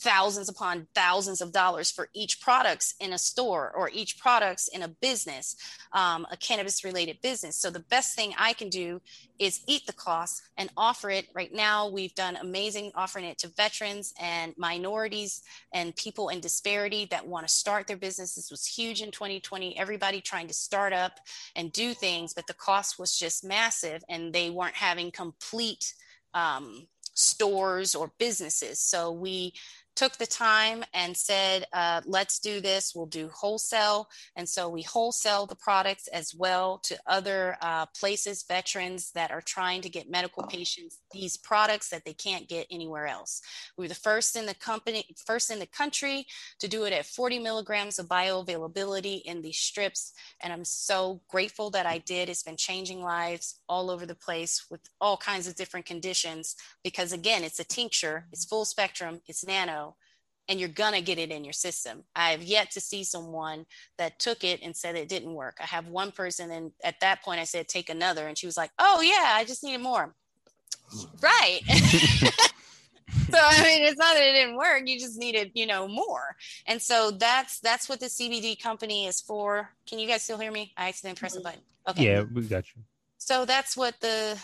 thousands 0.00 0.48
upon 0.48 0.86
thousands 0.94 1.40
of 1.40 1.52
dollars 1.52 1.90
for 1.90 2.08
each 2.14 2.40
products 2.40 2.94
in 3.00 3.12
a 3.12 3.18
store 3.18 3.72
or 3.76 3.90
each 3.92 4.18
products 4.18 4.68
in 4.68 4.82
a 4.82 4.88
business 4.88 5.56
um, 5.92 6.26
a 6.30 6.36
cannabis 6.36 6.84
related 6.84 7.20
business. 7.22 7.56
So 7.56 7.70
the 7.70 7.80
best 7.80 8.14
thing 8.14 8.32
i 8.38 8.52
can 8.52 8.68
do 8.68 9.00
is 9.38 9.60
eat 9.66 9.86
the 9.86 9.92
cost 9.92 10.42
and 10.56 10.70
offer 10.76 11.10
it. 11.10 11.26
Right 11.34 11.52
now 11.52 11.88
we've 11.88 12.14
done 12.14 12.36
amazing 12.36 12.92
offering 12.94 13.24
it 13.24 13.38
to 13.38 13.48
veterans 13.48 14.14
and 14.20 14.54
minorities 14.56 15.42
and 15.72 15.96
people 15.96 16.28
in 16.28 16.40
disparity 16.40 17.06
that 17.10 17.26
want 17.26 17.46
to 17.46 17.52
start 17.52 17.86
their 17.86 17.96
business. 17.96 18.34
This 18.34 18.50
was 18.50 18.66
huge 18.66 19.02
in 19.02 19.10
2020 19.10 19.78
everybody 19.78 20.20
trying 20.20 20.48
to 20.48 20.54
start 20.54 20.92
up 20.92 21.18
and 21.56 21.72
do 21.72 21.94
things 21.94 22.34
but 22.34 22.46
the 22.46 22.54
cost 22.54 22.98
was 22.98 23.18
just 23.18 23.44
massive 23.44 24.02
and 24.08 24.32
they 24.32 24.50
weren't 24.50 24.74
having 24.74 25.10
complete 25.10 25.94
um, 26.34 26.86
stores 27.14 27.94
or 27.94 28.12
businesses. 28.18 28.80
So 28.80 29.10
we 29.10 29.52
took 30.00 30.16
the 30.16 30.26
time 30.26 30.82
and 30.94 31.14
said, 31.14 31.66
uh, 31.74 32.00
let's 32.06 32.38
do 32.38 32.62
this. 32.62 32.94
We'll 32.94 33.04
do 33.04 33.28
wholesale. 33.34 34.08
And 34.34 34.48
so 34.48 34.66
we 34.66 34.80
wholesale 34.80 35.44
the 35.44 35.54
products 35.54 36.06
as 36.06 36.34
well 36.34 36.78
to 36.84 36.96
other 37.06 37.58
uh, 37.60 37.84
places, 37.94 38.42
veterans 38.48 39.10
that 39.12 39.30
are 39.30 39.42
trying 39.42 39.82
to 39.82 39.90
get 39.90 40.08
medical 40.08 40.42
patients 40.44 41.00
these 41.12 41.36
products 41.36 41.90
that 41.90 42.04
they 42.06 42.14
can't 42.14 42.48
get 42.48 42.66
anywhere 42.70 43.06
else. 43.06 43.42
We 43.76 43.84
were 43.84 43.88
the 43.88 43.94
first 43.94 44.36
in 44.36 44.46
the 44.46 44.54
company, 44.54 45.04
first 45.26 45.50
in 45.50 45.58
the 45.58 45.66
country 45.66 46.26
to 46.60 46.68
do 46.68 46.84
it 46.84 46.94
at 46.94 47.04
40 47.04 47.38
milligrams 47.38 47.98
of 47.98 48.06
bioavailability 48.08 49.22
in 49.22 49.42
these 49.42 49.58
strips. 49.58 50.12
And 50.40 50.50
I'm 50.50 50.64
so 50.64 51.20
grateful 51.28 51.68
that 51.70 51.84
I 51.84 51.98
did. 51.98 52.30
It's 52.30 52.42
been 52.42 52.56
changing 52.56 53.02
lives 53.02 53.60
all 53.68 53.90
over 53.90 54.06
the 54.06 54.14
place 54.14 54.66
with 54.70 54.80
all 54.98 55.18
kinds 55.18 55.46
of 55.46 55.56
different 55.56 55.84
conditions 55.84 56.56
because 56.82 57.12
again, 57.12 57.44
it's 57.44 57.60
a 57.60 57.64
tincture, 57.64 58.26
it's 58.32 58.46
full 58.46 58.64
spectrum, 58.64 59.20
it's 59.26 59.46
nano 59.46 59.89
and 60.50 60.58
you're 60.58 60.68
gonna 60.68 61.00
get 61.00 61.18
it 61.18 61.30
in 61.30 61.44
your 61.44 61.52
system. 61.52 62.02
I 62.14 62.32
have 62.32 62.42
yet 62.42 62.72
to 62.72 62.80
see 62.80 63.04
someone 63.04 63.64
that 63.98 64.18
took 64.18 64.42
it 64.42 64.60
and 64.62 64.76
said 64.76 64.96
it 64.96 65.08
didn't 65.08 65.32
work. 65.32 65.56
I 65.60 65.66
have 65.66 65.86
one 65.86 66.10
person, 66.10 66.50
and 66.50 66.72
at 66.82 66.98
that 67.00 67.22
point, 67.22 67.40
I 67.40 67.44
said, 67.44 67.68
take 67.68 67.88
another, 67.88 68.26
and 68.26 68.36
she 68.36 68.46
was 68.46 68.56
like, 68.56 68.72
oh 68.78 69.00
yeah, 69.00 69.32
I 69.36 69.44
just 69.44 69.62
needed 69.62 69.80
more. 69.80 70.12
right. 71.22 71.60
so 73.30 73.38
I 73.38 73.62
mean, 73.62 73.82
it's 73.84 73.96
not 73.96 74.14
that 74.14 74.22
it 74.22 74.32
didn't 74.32 74.56
work; 74.56 74.82
you 74.86 74.98
just 74.98 75.18
needed, 75.18 75.52
you 75.54 75.66
know, 75.66 75.86
more. 75.86 76.36
And 76.66 76.82
so 76.82 77.12
that's 77.12 77.60
that's 77.60 77.88
what 77.88 78.00
the 78.00 78.06
CBD 78.06 78.60
company 78.60 79.06
is 79.06 79.20
for. 79.20 79.70
Can 79.86 80.00
you 80.00 80.08
guys 80.08 80.22
still 80.22 80.38
hear 80.38 80.50
me? 80.50 80.72
I 80.76 80.88
accidentally 80.88 81.18
pressed 81.20 81.36
the 81.36 81.40
mm-hmm. 81.40 81.48
button. 81.48 81.62
Okay. 81.88 82.04
Yeah, 82.04 82.24
we 82.32 82.42
got 82.42 82.64
you. 82.74 82.82
So 83.18 83.44
that's 83.44 83.76
what 83.76 84.00
the 84.00 84.36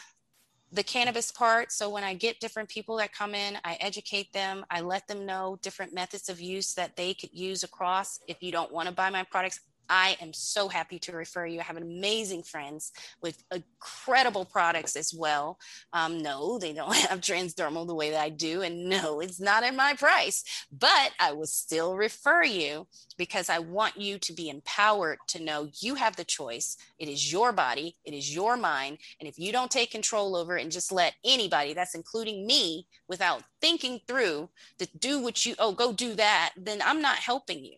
the 0.77 0.83
cannabis 0.83 1.33
part. 1.33 1.73
So 1.73 1.89
when 1.89 2.05
I 2.05 2.13
get 2.13 2.39
different 2.39 2.69
people 2.69 2.97
that 2.99 3.13
come 3.13 3.35
in, 3.35 3.57
I 3.65 3.79
educate 3.81 4.33
them. 4.35 4.65
I 4.71 4.83
let 4.83 5.09
them 5.09 5.25
know 5.25 5.59
different 5.63 5.95
methods 5.95 6.29
of 6.29 6.39
use 6.39 6.75
that 6.75 6.97
they 6.97 7.15
could 7.15 7.33
use 7.33 7.63
across. 7.63 8.21
If 8.29 8.43
you 8.43 8.53
don't 8.53 8.71
want 8.71 8.87
to 8.87 8.95
buy 8.95 9.09
my 9.09 9.25
products, 9.25 9.61
I 9.89 10.17
am 10.21 10.33
so 10.33 10.69
happy 10.69 10.99
to 11.01 11.13
refer 11.13 11.47
you. 11.47 11.61
I 11.61 11.65
have 11.65 11.77
amazing 11.77 12.43
friends 12.43 12.93
with 13.23 13.43
incredible 13.53 14.45
products 14.45 14.97
as 14.97 15.15
well. 15.15 15.59
Um, 15.93 16.19
no, 16.19 16.59
they 16.59 16.73
don't 16.73 16.95
have 17.09 17.21
transdermal 17.21 17.87
the 17.87 17.95
way 17.95 18.11
that 18.11 18.21
I 18.21 18.31
do. 18.31 18.63
And 18.63 18.89
no, 18.89 19.21
it's 19.21 19.41
not 19.41 19.65
in 19.65 19.77
my 19.77 19.95
price, 19.95 20.45
but 20.71 21.13
I 21.19 21.33
will 21.33 21.47
still 21.47 21.97
refer 21.97 22.45
you 22.45 22.87
because 23.17 23.49
I 23.49 23.59
want 23.59 23.97
you 23.97 24.19
to 24.19 24.33
be 24.33 24.49
empowered 24.49 25.19
to 25.29 25.43
know 25.43 25.69
you 25.81 25.95
have 25.95 26.17
the 26.17 26.25
choice. 26.25 26.77
It 26.99 27.09
is 27.09 27.33
your 27.33 27.53
body, 27.53 27.97
it 28.05 28.15
is 28.15 28.35
your 28.35 28.57
mind. 28.57 28.99
And 29.21 29.29
if 29.29 29.39
you 29.39 29.53
don't 29.53 29.71
take 29.71 29.91
control 29.91 30.37
over 30.37 30.57
it 30.57 30.63
and 30.63 30.73
just 30.73 30.93
let 30.93 31.15
anybody, 31.25 31.75
that's 31.75 31.95
including 31.95 32.47
me, 32.47 32.87
without 33.09 33.43
thinking 33.61 34.01
through 34.07 34.49
to 34.79 34.89
do 34.99 35.21
what 35.21 35.47
you, 35.47 35.55
oh, 35.59 35.73
go 35.73 35.93
do 35.93 36.15
that, 36.15 36.53
then 36.57 36.81
I'm 36.85 37.01
not 37.01 37.17
helping 37.17 37.65
you 37.65 37.77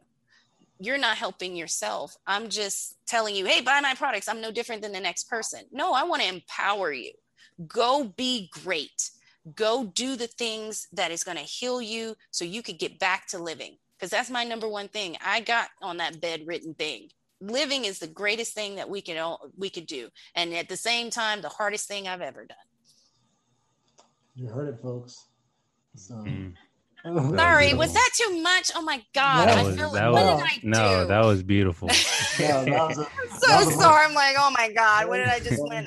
you're 0.81 0.99
not 0.99 1.17
helping 1.17 1.57
yourself. 1.57 2.17
I'm 2.27 2.49
just 2.49 2.97
telling 3.07 3.35
you, 3.35 3.47
hey, 3.47 3.61
buy 3.61 3.81
my 3.81 3.95
products. 3.95 4.29
I'm 4.29 4.41
no 4.41 4.53
different 4.53 4.83
than 4.83 4.93
the 4.93 5.01
next 5.01 5.29
person. 5.29 5.61
No, 5.73 5.93
I 5.93 6.05
want 6.05 6.23
to 6.23 6.29
empower 6.29 6.93
you. 6.93 7.12
Go 7.67 8.05
be 8.17 8.49
great. 8.53 9.11
Go 9.55 9.85
do 9.85 10.17
the 10.17 10.27
things 10.27 10.87
that 10.93 11.11
is 11.11 11.25
going 11.25 11.37
to 11.37 11.43
heal 11.43 11.83
you 11.83 12.14
so 12.31 12.45
you 12.45 12.62
could 12.62 12.79
get 12.79 12.99
back 12.99 13.27
to 13.29 13.38
living. 13.38 13.77
Because 13.97 14.11
that's 14.11 14.31
my 14.31 14.45
number 14.45 14.69
one 14.69 14.88
thing. 14.88 15.17
I 15.25 15.41
got 15.41 15.69
on 15.83 15.97
that 15.97 16.21
bedridden 16.21 16.75
thing. 16.75 17.09
Living 17.41 17.85
is 17.85 17.99
the 17.99 18.07
greatest 18.07 18.55
thing 18.55 18.77
that 18.77 18.88
we 18.88 19.01
can 19.01 19.19
all, 19.19 19.51
we 19.57 19.71
could 19.71 19.87
do, 19.87 20.09
and 20.35 20.53
at 20.55 20.69
the 20.69 20.77
same 20.77 21.09
time, 21.09 21.41
the 21.41 21.49
hardest 21.49 21.87
thing 21.87 22.09
I've 22.09 22.21
ever 22.21 22.45
done. 22.45 22.57
You 24.35 24.49
heard 24.49 24.69
it, 24.69 24.81
folks. 24.81 25.27
So. 25.95 26.14
Mm. 26.14 26.55
Mm. 27.09 27.37
Sorry, 27.37 27.75
was 27.75 27.92
that 27.94 28.11
too 28.14 28.42
much? 28.42 28.71
Oh 28.75 28.83
my 28.83 29.03
god! 29.14 29.49
That 29.49 29.64
was, 29.64 29.77
that 29.77 30.12
was, 30.12 30.53
no, 30.62 31.07
that 31.07 31.25
was 31.25 31.42
beautiful. 31.42 31.88
yeah, 32.38 32.64
that 32.64 32.88
was 32.88 32.99
a, 32.99 33.07
so 33.38 33.71
sorry. 33.71 34.07
I'm 34.07 34.14
like, 34.14 34.37
oh 34.38 34.53
my 34.57 34.71
god, 34.73 35.09
what 35.09 35.18
did 35.18 35.29
I 35.29 35.40
just 35.40 35.62
win? 35.62 35.87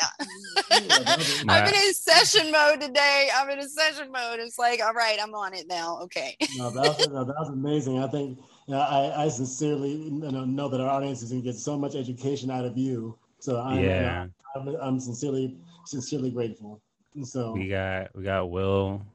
I'm 1.50 1.74
in 1.74 1.94
session 1.94 2.52
mode 2.52 2.82
today. 2.82 3.30
I'm 3.36 3.50
in 3.50 3.60
a 3.60 3.70
session 3.70 4.12
mode. 4.12 4.40
It's 4.40 4.58
like, 4.58 4.82
all 4.82 4.94
right, 4.94 5.18
I'm 5.22 5.36
on 5.36 5.54
it 5.54 5.68
now. 5.68 6.00
Okay. 6.04 6.36
no, 6.58 6.72
that 6.72 6.98
was, 6.98 7.08
no, 7.10 7.24
that 7.24 7.36
was 7.38 7.50
amazing. 7.50 8.04
I 8.04 8.08
think 8.08 8.40
you 8.68 8.74
know, 8.74 8.80
I, 8.80 9.26
I 9.26 9.28
sincerely 9.28 9.92
you 9.92 10.12
know, 10.12 10.46
know 10.46 10.70
that 10.70 10.82
our 10.82 10.90
audience 10.90 11.22
is 11.22 11.30
going 11.30 11.44
to 11.44 11.46
get 11.46 11.56
so 11.56 11.78
much 11.78 11.96
education 11.96 12.50
out 12.50 12.66
of 12.66 12.78
you. 12.78 13.18
So 13.40 13.60
I'm, 13.60 13.80
yeah. 13.80 14.28
I'm, 14.56 14.68
I'm 14.82 15.00
sincerely 15.00 15.58
sincerely 15.86 16.32
grateful. 16.32 16.82
So 17.24 17.52
we 17.52 17.68
got 17.68 18.16
we 18.16 18.24
got 18.24 18.50
Will 18.50 19.06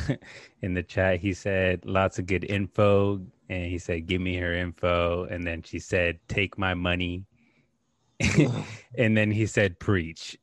in 0.62 0.74
the 0.74 0.82
chat. 0.82 1.20
He 1.20 1.32
said 1.32 1.84
lots 1.84 2.18
of 2.18 2.26
good 2.26 2.44
info, 2.44 3.20
and 3.48 3.66
he 3.66 3.78
said, 3.78 4.06
"Give 4.06 4.20
me 4.20 4.36
her 4.36 4.52
info." 4.52 5.24
And 5.24 5.46
then 5.46 5.62
she 5.62 5.78
said, 5.78 6.18
"Take 6.28 6.58
my 6.58 6.74
money." 6.74 7.24
and 8.98 9.16
then 9.16 9.30
he 9.30 9.46
said, 9.46 9.78
"Preach." 9.78 10.36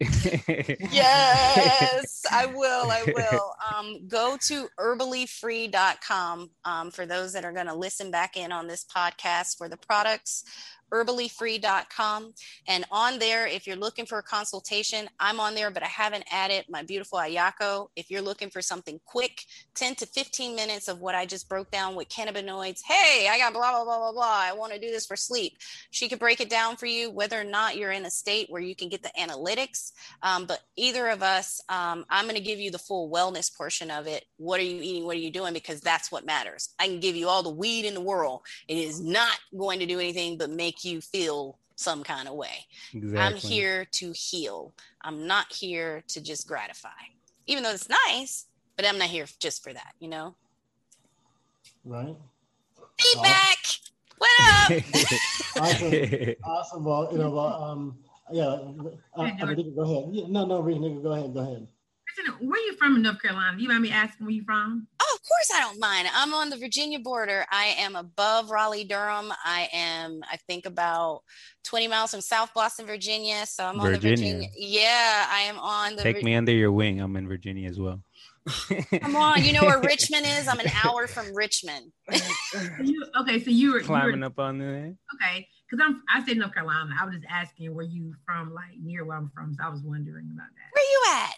yes, 0.92 2.26
I 2.32 2.46
will. 2.54 2.92
I 2.92 3.04
will. 3.16 3.54
Um, 3.74 4.08
go 4.08 4.38
to 4.48 4.68
herballyfree.com 4.80 6.50
um, 6.66 6.92
for 6.92 7.06
those 7.06 7.34
that 7.34 7.46
are 7.46 7.54
going 7.54 7.68
to 7.68 7.76
listen 7.76 8.12
back 8.12 8.36
in 8.38 8.52
on 8.52 8.68
this 8.68 8.86
podcast 8.86 9.58
for 9.58 9.70
the 9.70 9.78
products 9.78 10.44
herballyfree.com. 10.91 12.34
And 12.67 12.86
on 12.91 13.19
there, 13.19 13.47
if 13.47 13.67
you're 13.67 13.75
looking 13.75 14.06
for 14.06 14.17
a 14.17 14.23
consultation, 14.23 15.10
I'm 15.19 15.39
on 15.39 15.56
there, 15.56 15.71
but 15.71 15.84
I 15.84 15.88
haven't 15.88 16.25
added 16.32 16.65
my 16.69 16.84
beautiful 16.84 17.19
Ayako. 17.19 17.88
If 17.95 18.10
you're 18.10 18.21
looking 18.21 18.49
for 18.49 18.62
something 18.62 18.99
quick, 19.06 19.43
10 19.75 19.95
to 19.95 20.06
15 20.06 20.56
minutes 20.56 20.88
of 20.88 20.99
what 20.99 21.15
I 21.15 21.25
just 21.25 21.49
broke 21.49 21.71
down 21.71 21.95
with 21.95 22.10
cannabinoids. 22.10 22.82
Hey, 22.86 23.28
I 23.30 23.38
got 23.38 23.54
blah, 23.54 23.71
blah, 23.71 23.84
blah, 23.84 23.97
blah, 23.97 24.12
blah. 24.12 24.39
I 24.41 24.54
want 24.54 24.73
to 24.73 24.80
do 24.80 24.91
this 24.91 25.06
for 25.06 25.15
sleep. 25.15 25.58
She 25.91 26.10
could 26.10 26.19
break 26.19 26.41
it 26.41 26.49
down 26.49 26.75
for 26.75 26.86
you, 26.86 27.12
whether 27.12 27.39
or 27.39 27.43
not 27.43 27.78
you're 27.78 27.91
in 27.91 28.06
a 28.06 28.12
state 28.12 28.47
where 28.49 28.62
you 28.62 28.75
can 28.75 28.89
get 28.89 29.04
the 29.04 29.12
analytics. 29.19 29.91
Um, 30.23 30.45
but 30.45 30.60
either 30.75 31.08
of 31.10 31.23
us, 31.23 31.62
um, 31.69 32.06
I'm 32.10 32.25
going 32.25 32.36
to 32.36 32.41
give 32.41 32.60
you 32.60 32.71
the 32.71 32.80
full 32.80 33.10
wellness 33.10 33.56
portion 33.56 33.91
of 33.91 34.08
it. 34.08 34.25
What 34.38 34.60
are 34.60 34.63
you 34.63 34.82
eating? 34.82 35.06
What 35.06 35.15
are 35.15 35.19
you 35.19 35.32
doing? 35.32 35.54
Because 35.54 35.82
that's 35.82 36.12
what 36.12 36.25
matters. 36.25 36.69
I 36.80 36.88
can 36.88 36.99
give 36.99 37.15
you 37.15 37.28
all 37.28 37.43
the 37.43 37.49
weed 37.49 37.86
in 37.86 37.93
the 37.93 38.02
world. 38.02 38.41
It 38.67 38.78
is 38.78 39.02
not 39.02 39.38
going 39.58 39.80
to 39.80 39.86
do 39.86 39.99
anything 39.99 40.38
but 40.38 40.49
make 40.49 40.79
make 40.80 40.92
you 40.92 41.02
feel 41.02 41.58
some 41.76 42.04
kind 42.04 42.28
of 42.28 42.36
way. 42.36 42.65
Exactly. 42.94 43.20
I'm 43.20 43.36
here 43.36 43.86
to 43.94 44.12
heal. 44.12 44.74
I'm 45.02 45.28
not 45.28 45.52
here 45.52 46.04
to 46.10 46.22
just 46.22 46.48
gratify, 46.48 46.89
even 47.48 47.63
though 47.63 47.72
it's 47.72 47.89
nice, 48.08 48.46
but 48.76 48.86
I'm 48.86 48.98
not 48.98 49.08
here 49.10 49.26
just 49.39 49.63
for 49.63 49.74
that, 49.74 49.94
you 50.00 50.10
know? 50.10 50.36
Right. 51.86 52.15
Feedback. 53.00 53.58
What 54.18 54.32
up? 54.42 54.72
awesome. 55.58 56.36
Awesome. 56.44 56.84
Well, 56.84 57.10
you 57.12 57.18
know, 57.18 57.30
well, 57.30 57.63
um, 57.63 57.98
yeah, 58.32 58.44
uh, 58.46 59.32
I 59.39 59.46
mean, 59.46 59.74
go 59.76 59.82
ahead. 59.82 60.10
Yeah, 60.12 60.26
no, 60.28 60.46
no, 60.46 60.60
Rita, 60.60 61.02
go 61.02 61.13
ahead, 61.13 61.34
go 61.34 61.39
ahead. 61.39 61.68
Where 62.39 62.60
are 62.60 62.63
you 62.63 62.75
from 62.75 62.95
in 62.95 63.01
North 63.01 63.21
Carolina? 63.21 63.58
You 63.60 63.67
mind 63.67 63.82
me 63.82 63.91
asking 63.91 64.25
where 64.25 64.34
you 64.34 64.43
from? 64.43 64.88
Oh, 64.99 65.17
of 65.17 65.27
course 65.27 65.51
I 65.53 65.60
don't 65.62 65.79
mind. 65.79 66.08
I'm 66.13 66.34
on 66.34 66.49
the 66.49 66.58
Virginia 66.58 66.99
border. 66.99 67.45
I 67.51 67.75
am 67.79 67.95
above 67.95 68.51
Raleigh, 68.51 68.84
Durham. 68.84 69.32
I 69.43 69.69
am, 69.73 70.21
I 70.29 70.38
think, 70.47 70.65
about 70.65 71.21
20 71.63 71.88
miles 71.88 72.12
from 72.12 72.21
South 72.21 72.53
Boston, 72.53 72.86
Virginia. 72.86 73.45
So 73.45 73.65
I'm 73.65 73.79
on 73.79 73.91
Virginia. 73.91 74.15
the 74.15 74.15
Virginia. 74.15 74.49
Yeah, 74.58 75.27
I 75.29 75.41
am 75.41 75.60
on 75.60 75.95
the. 75.95 76.03
Take 76.03 76.17
Vir- 76.17 76.25
me 76.25 76.36
under 76.36 76.51
your 76.51 76.71
wing. 76.71 77.01
I'm 77.01 77.15
in 77.15 77.27
Virginia 77.27 77.69
as 77.69 77.79
well. 77.79 78.01
Come 79.01 79.15
on, 79.15 79.43
you 79.43 79.53
know 79.53 79.63
where 79.63 79.79
Richmond 79.84 80.25
is? 80.25 80.47
I'm 80.47 80.60
an 80.60 80.71
hour 80.84 81.08
from 81.08 81.36
Richmond. 81.36 81.91
you, 82.82 83.05
okay, 83.21 83.39
so 83.43 83.51
you 83.51 83.73
were 83.73 83.82
climbing 83.82 84.15
you 84.15 84.19
were, 84.21 84.25
up 84.27 84.39
on 84.39 84.58
there. 84.58 84.95
Okay, 85.15 85.47
because 85.69 85.86
I'm 85.86 86.01
I 86.12 86.25
said 86.25 86.38
North 86.38 86.53
Carolina. 86.53 86.95
I 86.99 87.05
was 87.05 87.15
just 87.15 87.27
asking 87.29 87.75
where 87.75 87.86
you 87.86 88.15
from, 88.25 88.53
like 88.53 88.79
near 88.82 89.05
where 89.05 89.17
I'm 89.17 89.29
from. 89.36 89.53
So 89.53 89.63
I 89.63 89.69
was 89.69 89.82
wondering 89.84 90.29
about 90.34 90.47
that. 90.47 90.71
Where 90.73 90.86
you 90.86 91.01
at? 91.25 91.36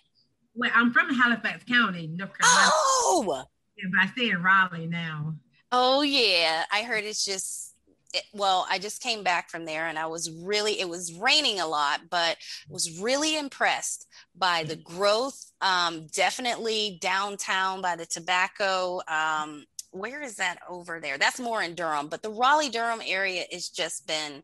Well, 0.56 0.72
I'm 0.74 0.92
from 0.92 1.14
Halifax 1.14 1.64
County, 1.64 2.08
North 2.08 2.38
Carolina. 2.38 2.72
Oh, 2.74 3.46
yeah, 3.78 3.86
but 3.92 4.02
I 4.02 4.08
stay 4.08 4.30
in 4.30 4.44
Raleigh 4.44 4.88
now. 4.88 5.36
Oh 5.72 6.02
yeah, 6.02 6.66
I 6.72 6.84
heard 6.84 7.04
it's 7.04 7.24
just. 7.26 7.70
It, 8.14 8.24
well, 8.34 8.68
I 8.70 8.78
just 8.78 9.02
came 9.02 9.24
back 9.24 9.50
from 9.50 9.64
there 9.64 9.88
and 9.88 9.98
I 9.98 10.06
was 10.06 10.30
really, 10.30 10.82
it 10.82 10.90
was 10.90 11.14
raining 11.14 11.62
a 11.62 11.66
lot, 11.66 12.02
but 12.10 12.36
was 12.68 13.00
really 13.00 13.38
impressed 13.38 14.06
by 14.36 14.66
the 14.66 14.76
growth. 14.76 15.54
Um, 15.62 16.08
definitely 16.08 16.98
downtown 17.00 17.82
by 17.82 17.96
the 17.96 18.06
tobacco. 18.06 19.00
Um, 19.08 19.64
where 19.92 20.22
is 20.22 20.36
that 20.36 20.58
over 20.68 21.00
there? 21.00 21.18
That's 21.18 21.40
more 21.40 21.64
in 21.64 21.74
Durham, 21.74 22.10
but 22.10 22.22
the 22.22 22.32
Raleigh 22.32 22.68
Durham 22.68 23.02
area 23.06 23.46
has 23.50 23.70
just 23.70 24.06
been 24.08 24.44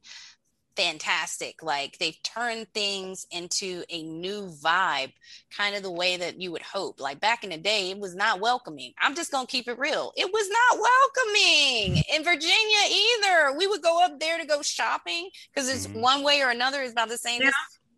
fantastic. 0.78 1.64
Like 1.64 1.98
they've 1.98 2.22
turned 2.24 2.68
things 2.74 3.26
into 3.32 3.84
a 3.90 4.04
new 4.04 4.48
vibe, 4.64 5.12
kind 5.56 5.76
of 5.76 5.82
the 5.82 5.92
way 5.92 6.18
that 6.18 6.40
you 6.40 6.52
would 6.52 6.62
hope. 6.62 7.02
Like 7.02 7.20
back 7.20 7.44
in 7.44 7.50
the 7.50 7.58
day, 7.58 7.90
it 7.90 8.00
was 8.00 8.16
not 8.16 8.40
welcoming. 8.40 8.94
I'm 9.02 9.16
just 9.16 9.32
going 9.32 9.48
to 9.48 9.52
keep 9.52 9.68
it 9.68 9.80
real. 9.80 10.14
It 10.16 10.32
was 10.32 10.50
not 10.50 10.80
welcoming 10.80 12.04
in 12.14 12.24
Virginia 12.24 12.78
either. 12.90 13.58
We 13.58 13.68
would 13.68 13.82
go 13.82 14.06
up 14.06 14.20
there 14.20 14.38
to 14.38 14.46
go 14.46 14.62
shopping 14.62 15.30
because 15.54 15.68
it's 15.68 15.88
mm-hmm. 15.88 16.02
one 16.02 16.24
way 16.24 16.42
or 16.42 16.52
another 16.52 16.82
is 16.82 16.92
about 16.92 17.10
the 17.10 17.18
same. 17.18 17.42
Yeah. 17.42 17.50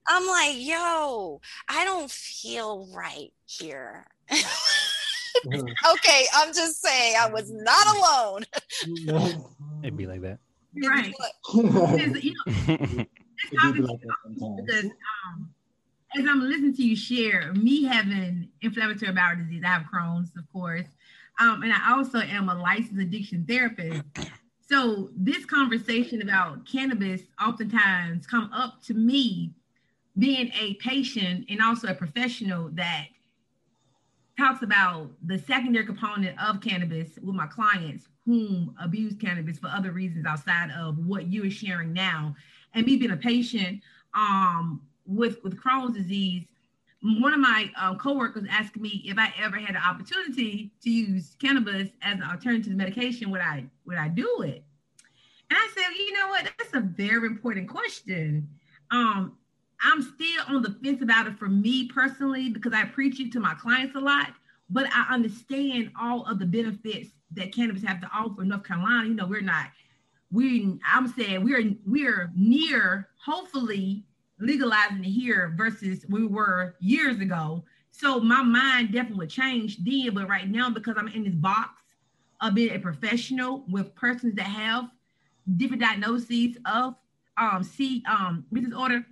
I'm 0.08 0.26
like, 0.26 0.56
yo, 0.56 1.42
I 1.68 1.86
don't 1.86 2.10
feel 2.10 2.88
right 2.96 3.32
here. 3.46 4.06
okay, 4.32 6.26
I'm 6.34 6.54
just 6.54 6.82
saying 6.82 7.15
I 7.20 7.30
was 7.30 7.52
not 7.52 7.96
alone. 7.96 8.46
It'd 9.84 9.98
be 9.98 10.08
like 10.08 10.22
that. 10.22 10.39
Right. 10.76 11.14
because, 11.46 12.24
you 12.24 12.34
know, 12.34 13.06
because 13.52 14.86
um, 14.86 15.50
as 16.16 16.26
I'm 16.28 16.42
listening 16.42 16.76
to 16.76 16.84
you 16.84 16.96
share, 16.96 17.54
me 17.54 17.84
having 17.84 18.50
inflammatory 18.62 19.12
bowel 19.12 19.36
disease, 19.38 19.64
I 19.66 19.70
have 19.70 19.86
Crohn's, 19.92 20.36
of 20.38 20.52
course, 20.52 20.88
um, 21.40 21.64
and 21.64 21.72
I 21.72 21.92
also 21.92 22.20
am 22.20 22.50
a 22.50 22.56
licensed 22.56 23.02
addiction 23.02 23.46
therapist. 23.46 24.04
So 24.68 25.10
this 25.16 25.46
conversation 25.46 26.22
about 26.22 26.66
cannabis 26.66 27.22
oftentimes 27.44 28.28
come 28.28 28.52
up 28.54 28.84
to 28.84 28.94
me 28.94 29.54
being 30.18 30.52
a 30.60 30.76
patient 30.76 31.46
and 31.50 31.62
also 31.62 31.88
a 31.88 31.96
professional 31.96 32.70
that 32.74 33.08
talks 34.38 34.62
about 34.62 35.12
the 35.26 35.38
secondary 35.38 35.86
component 35.86 36.38
of 36.42 36.62
cannabis 36.62 37.18
with 37.22 37.36
my 37.36 37.48
clients 37.48 38.08
whom 38.30 38.76
abuse 38.80 39.15
cannabis 39.20 39.58
for 39.58 39.70
other 39.70 39.92
reasons 39.92 40.24
outside 40.24 40.70
of 40.78 41.00
what 41.00 41.26
you 41.26 41.44
are 41.48 41.50
sharing 41.50 41.92
now. 41.92 42.36
And 42.76 42.86
me 42.86 42.96
being 42.96 43.10
a 43.10 43.18
patient 43.18 43.82
um, 44.13 44.84
with, 45.08 45.44
with 45.44 45.60
Crohn's 45.60 45.98
disease, 45.98 46.44
one 47.02 47.34
of 47.34 47.39
my 47.39 47.72
um, 47.76 47.98
coworkers 47.98 48.46
asked 48.48 48.78
me 48.78 49.02
if 49.04 49.18
I 49.18 49.34
ever 49.42 49.58
had 49.58 49.72
an 49.72 49.82
opportunity 49.82 50.72
to 50.84 50.92
use 50.92 51.36
cannabis 51.42 51.89
as 52.04 52.18
an 52.18 52.24
alternative 52.24 52.74
medication, 52.74 53.32
would 53.32 53.42
I 53.42 53.65
would 53.88 53.98
I 53.98 54.10
do 54.10 54.44
it? 54.44 54.63
And 55.50 55.58
I 55.58 55.70
said, 55.76 55.86
you 55.98 56.13
know 56.13 56.28
what, 56.28 56.52
that's 56.60 56.76
a 56.76 56.82
very 56.82 57.26
important 57.26 57.68
question. 57.68 58.48
Um, 58.92 59.38
I'm 59.82 60.04
still 60.04 60.44
on 60.50 60.62
the 60.62 60.78
fence 60.84 61.02
about 61.02 61.26
it 61.26 61.39
for 61.39 61.48
me 61.48 61.88
personally 61.88 62.52
because 62.52 62.74
I 62.74 62.86
preach 62.86 63.20
it 63.20 63.32
to 63.32 63.39
my 63.39 63.56
clients 63.56 63.96
a 63.96 64.00
lot, 64.00 64.34
but 64.70 64.86
I 64.94 65.12
understand 65.12 65.89
all 66.00 66.28
of 66.28 66.38
the 66.38 66.46
benefits 66.46 67.10
that 67.32 67.54
cannabis 67.54 67.84
have 67.84 68.02
to 68.02 68.10
offer 68.13 68.44
North 68.44 68.63
Carolina. 68.63 69.08
You 69.08 69.15
know, 69.15 69.28
we're 69.28 69.42
not, 69.42 69.68
we 70.32 70.80
I'm 70.86 71.08
saying 71.08 71.44
we're 71.44 71.76
we're 71.86 72.32
near 72.36 73.10
hopefully 73.24 74.06
legalizing 74.39 75.04
it 75.04 75.10
here 75.10 75.54
versus 75.58 76.06
we 76.10 76.26
were 76.26 76.76
years 76.80 77.20
ago. 77.20 77.63
So 77.92 78.20
my 78.20 78.42
mind 78.42 78.94
definitely 78.94 79.26
would 79.26 79.30
change 79.30 79.78
then, 79.84 80.13
but 80.13 80.30
right 80.30 80.50
now 80.50 80.70
because 80.70 80.96
I'm 80.98 81.08
in 81.10 81.24
this 81.24 81.36
box 81.36 81.82
of 82.42 82.56
being 82.56 82.74
a 82.74 82.80
professional 82.80 83.65
with 83.68 83.94
persons 83.96 84.36
that 84.36 84.44
have 84.44 84.89
different 85.58 85.82
diagnoses 85.82 86.58
of 86.65 86.96
um 87.38 87.63
see 87.63 88.04
um 88.10 88.46
disorder 88.54 89.04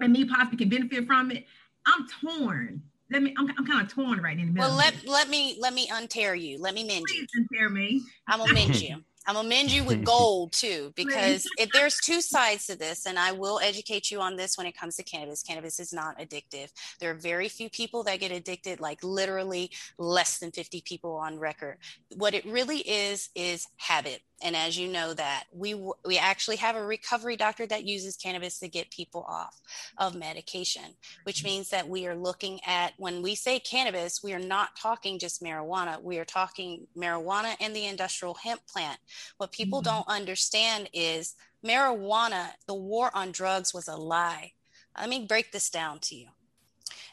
and 0.00 0.12
me 0.12 0.24
possibly 0.24 0.58
can 0.58 0.68
benefit 0.68 1.06
from 1.06 1.30
it, 1.30 1.46
I'm 1.86 2.06
torn. 2.20 2.82
Let 3.10 3.22
me. 3.22 3.34
I'm, 3.38 3.48
I'm 3.56 3.66
kind 3.66 3.82
of 3.82 3.92
torn 3.92 4.20
right 4.20 4.38
in 4.38 4.46
the 4.46 4.52
middle. 4.52 4.68
Well, 4.68 4.76
let 4.76 4.94
let 5.06 5.28
me 5.28 5.56
let 5.60 5.72
me 5.72 5.88
untear 5.88 6.40
you. 6.40 6.58
Let 6.58 6.74
me 6.74 6.84
mend 6.84 7.06
Please 7.06 7.28
you. 7.34 7.46
Untear 7.52 7.72
me. 7.72 8.02
I'm 8.28 8.40
gonna 8.40 8.52
mend 8.52 8.74
you. 8.80 8.96
I'm 9.26 9.34
gonna 9.34 9.48
mend 9.48 9.72
you 9.72 9.84
with 9.84 10.04
gold 10.16 10.52
too, 10.52 10.92
because 10.96 11.46
if 11.58 11.70
there's 11.72 11.98
two 11.98 12.20
sides 12.20 12.66
to 12.66 12.76
this, 12.76 13.06
and 13.06 13.18
I 13.18 13.32
will 13.32 13.60
educate 13.60 14.10
you 14.10 14.20
on 14.20 14.36
this 14.36 14.56
when 14.56 14.66
it 14.66 14.76
comes 14.76 14.96
to 14.96 15.02
cannabis. 15.02 15.42
Cannabis 15.42 15.80
is 15.80 15.92
not 15.92 16.18
addictive. 16.18 16.70
There 17.00 17.10
are 17.10 17.14
very 17.14 17.48
few 17.48 17.68
people 17.70 18.02
that 18.04 18.20
get 18.20 18.32
addicted, 18.32 18.80
like 18.80 19.02
literally 19.02 19.70
less 19.98 20.38
than 20.38 20.50
50 20.52 20.82
people 20.82 21.14
on 21.16 21.38
record. 21.38 21.78
What 22.14 22.34
it 22.34 22.44
really 22.44 22.78
is 22.78 23.30
is 23.34 23.66
habit 23.76 24.22
and 24.42 24.54
as 24.54 24.78
you 24.78 24.88
know 24.88 25.14
that 25.14 25.44
we 25.52 25.74
we 26.04 26.18
actually 26.18 26.56
have 26.56 26.76
a 26.76 26.84
recovery 26.84 27.36
doctor 27.36 27.66
that 27.66 27.84
uses 27.84 28.16
cannabis 28.16 28.58
to 28.58 28.68
get 28.68 28.90
people 28.90 29.24
off 29.28 29.60
of 29.98 30.14
medication 30.14 30.82
which 31.24 31.42
means 31.42 31.70
that 31.70 31.88
we 31.88 32.06
are 32.06 32.14
looking 32.14 32.60
at 32.66 32.92
when 32.98 33.22
we 33.22 33.34
say 33.34 33.58
cannabis 33.58 34.22
we 34.22 34.32
are 34.32 34.38
not 34.38 34.76
talking 34.76 35.18
just 35.18 35.42
marijuana 35.42 36.02
we 36.02 36.18
are 36.18 36.24
talking 36.24 36.86
marijuana 36.96 37.54
and 37.60 37.74
the 37.74 37.86
industrial 37.86 38.34
hemp 38.34 38.60
plant 38.66 38.98
what 39.36 39.52
people 39.52 39.80
mm-hmm. 39.80 39.96
don't 39.96 40.08
understand 40.08 40.88
is 40.92 41.34
marijuana 41.64 42.48
the 42.66 42.74
war 42.74 43.10
on 43.14 43.32
drugs 43.32 43.72
was 43.72 43.88
a 43.88 43.96
lie 43.96 44.52
let 44.98 45.08
me 45.08 45.26
break 45.26 45.52
this 45.52 45.70
down 45.70 45.98
to 45.98 46.14
you 46.14 46.28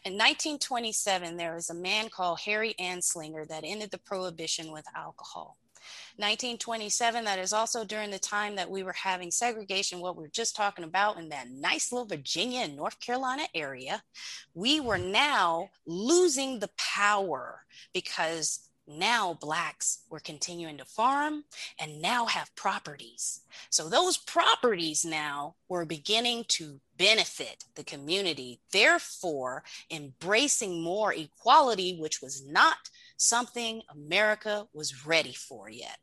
in 0.05 0.13
1927, 0.13 1.37
there 1.37 1.55
was 1.55 1.69
a 1.69 1.73
man 1.73 2.09
called 2.09 2.41
Harry 2.41 2.75
Anslinger 2.77 3.47
that 3.47 3.63
ended 3.65 3.89
the 3.91 3.97
prohibition 3.97 4.73
with 4.73 4.85
alcohol. 4.93 5.57
1927, 6.17 7.23
that 7.23 7.39
is 7.39 7.53
also 7.53 7.85
during 7.85 8.11
the 8.11 8.19
time 8.19 8.55
that 8.57 8.69
we 8.69 8.83
were 8.83 8.93
having 8.93 9.31
segregation, 9.31 10.01
what 10.01 10.17
we 10.17 10.25
are 10.25 10.29
just 10.29 10.57
talking 10.57 10.83
about 10.83 11.17
in 11.17 11.29
that 11.29 11.49
nice 11.49 11.91
little 11.93 12.05
Virginia 12.05 12.61
and 12.61 12.75
North 12.75 12.99
Carolina 12.99 13.43
area. 13.55 14.03
We 14.53 14.81
were 14.81 14.97
now 14.97 15.69
losing 15.87 16.59
the 16.59 16.69
power 16.77 17.61
because 17.93 18.67
now 18.87 19.33
blacks 19.33 19.99
were 20.09 20.19
continuing 20.19 20.77
to 20.77 20.85
farm 20.85 21.45
and 21.79 22.01
now 22.01 22.25
have 22.25 22.55
properties. 22.55 23.41
So 23.69 23.89
those 23.89 24.17
properties 24.17 25.05
now 25.05 25.55
were 25.69 25.85
beginning 25.85 26.45
to 26.49 26.79
benefit 26.97 27.65
the 27.75 27.83
community, 27.83 28.59
therefore 28.71 29.63
embracing 29.89 30.81
more 30.81 31.13
equality, 31.13 31.97
which 31.99 32.21
was 32.21 32.45
not 32.45 32.77
something 33.17 33.81
America 33.89 34.67
was 34.73 35.05
ready 35.05 35.33
for 35.33 35.69
yet. 35.69 35.97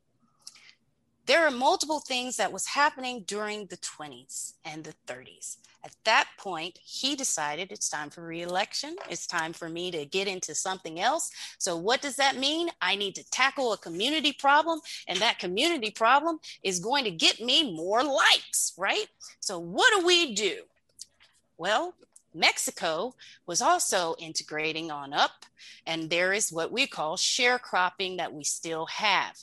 There 1.31 1.47
are 1.47 1.53
multiple 1.53 2.01
things 2.01 2.39
that 2.39 2.53
was 2.53 2.67
happening 2.67 3.23
during 3.25 3.67
the 3.67 3.77
20s 3.77 4.55
and 4.65 4.83
the 4.83 4.95
30s. 5.07 5.59
At 5.85 5.95
that 6.03 6.27
point, 6.37 6.81
he 6.83 7.15
decided 7.15 7.71
it's 7.71 7.89
time 7.89 8.11
for 8.11 8.23
reelection. 8.23 8.97
It's 9.09 9.29
time 9.29 9.53
for 9.53 9.69
me 9.69 9.93
to 9.93 10.05
get 10.07 10.27
into 10.27 10.57
something 10.57 10.99
else. 10.99 11.31
So, 11.59 11.77
what 11.77 12.03
does 12.03 12.17
that 12.17 12.37
mean? 12.37 12.71
I 12.83 12.97
need 12.97 13.15
to 13.15 13.31
tackle 13.31 13.73
a 13.73 13.79
community 13.79 14.33
problem, 14.33 14.81
and 15.07 15.21
that 15.21 15.39
community 15.39 15.93
problem 15.93 16.41
is 16.65 16.81
going 16.81 17.05
to 17.05 17.13
get 17.13 17.41
me 17.41 17.77
more 17.77 18.03
likes, 18.03 18.73
right? 18.77 19.07
So, 19.39 19.57
what 19.57 19.97
do 19.97 20.05
we 20.05 20.35
do? 20.35 20.63
Well, 21.59 21.95
Mexico 22.35 23.15
was 23.47 23.63
also 23.63 24.17
integrating 24.19 24.91
on 24.91 25.13
up, 25.13 25.47
and 25.87 26.11
there 26.11 26.33
is 26.33 26.51
what 26.51 26.73
we 26.73 26.89
call 26.89 27.17
sharecropping 27.17 28.17
that 28.17 28.33
we 28.33 28.43
still 28.43 28.87
have. 28.87 29.37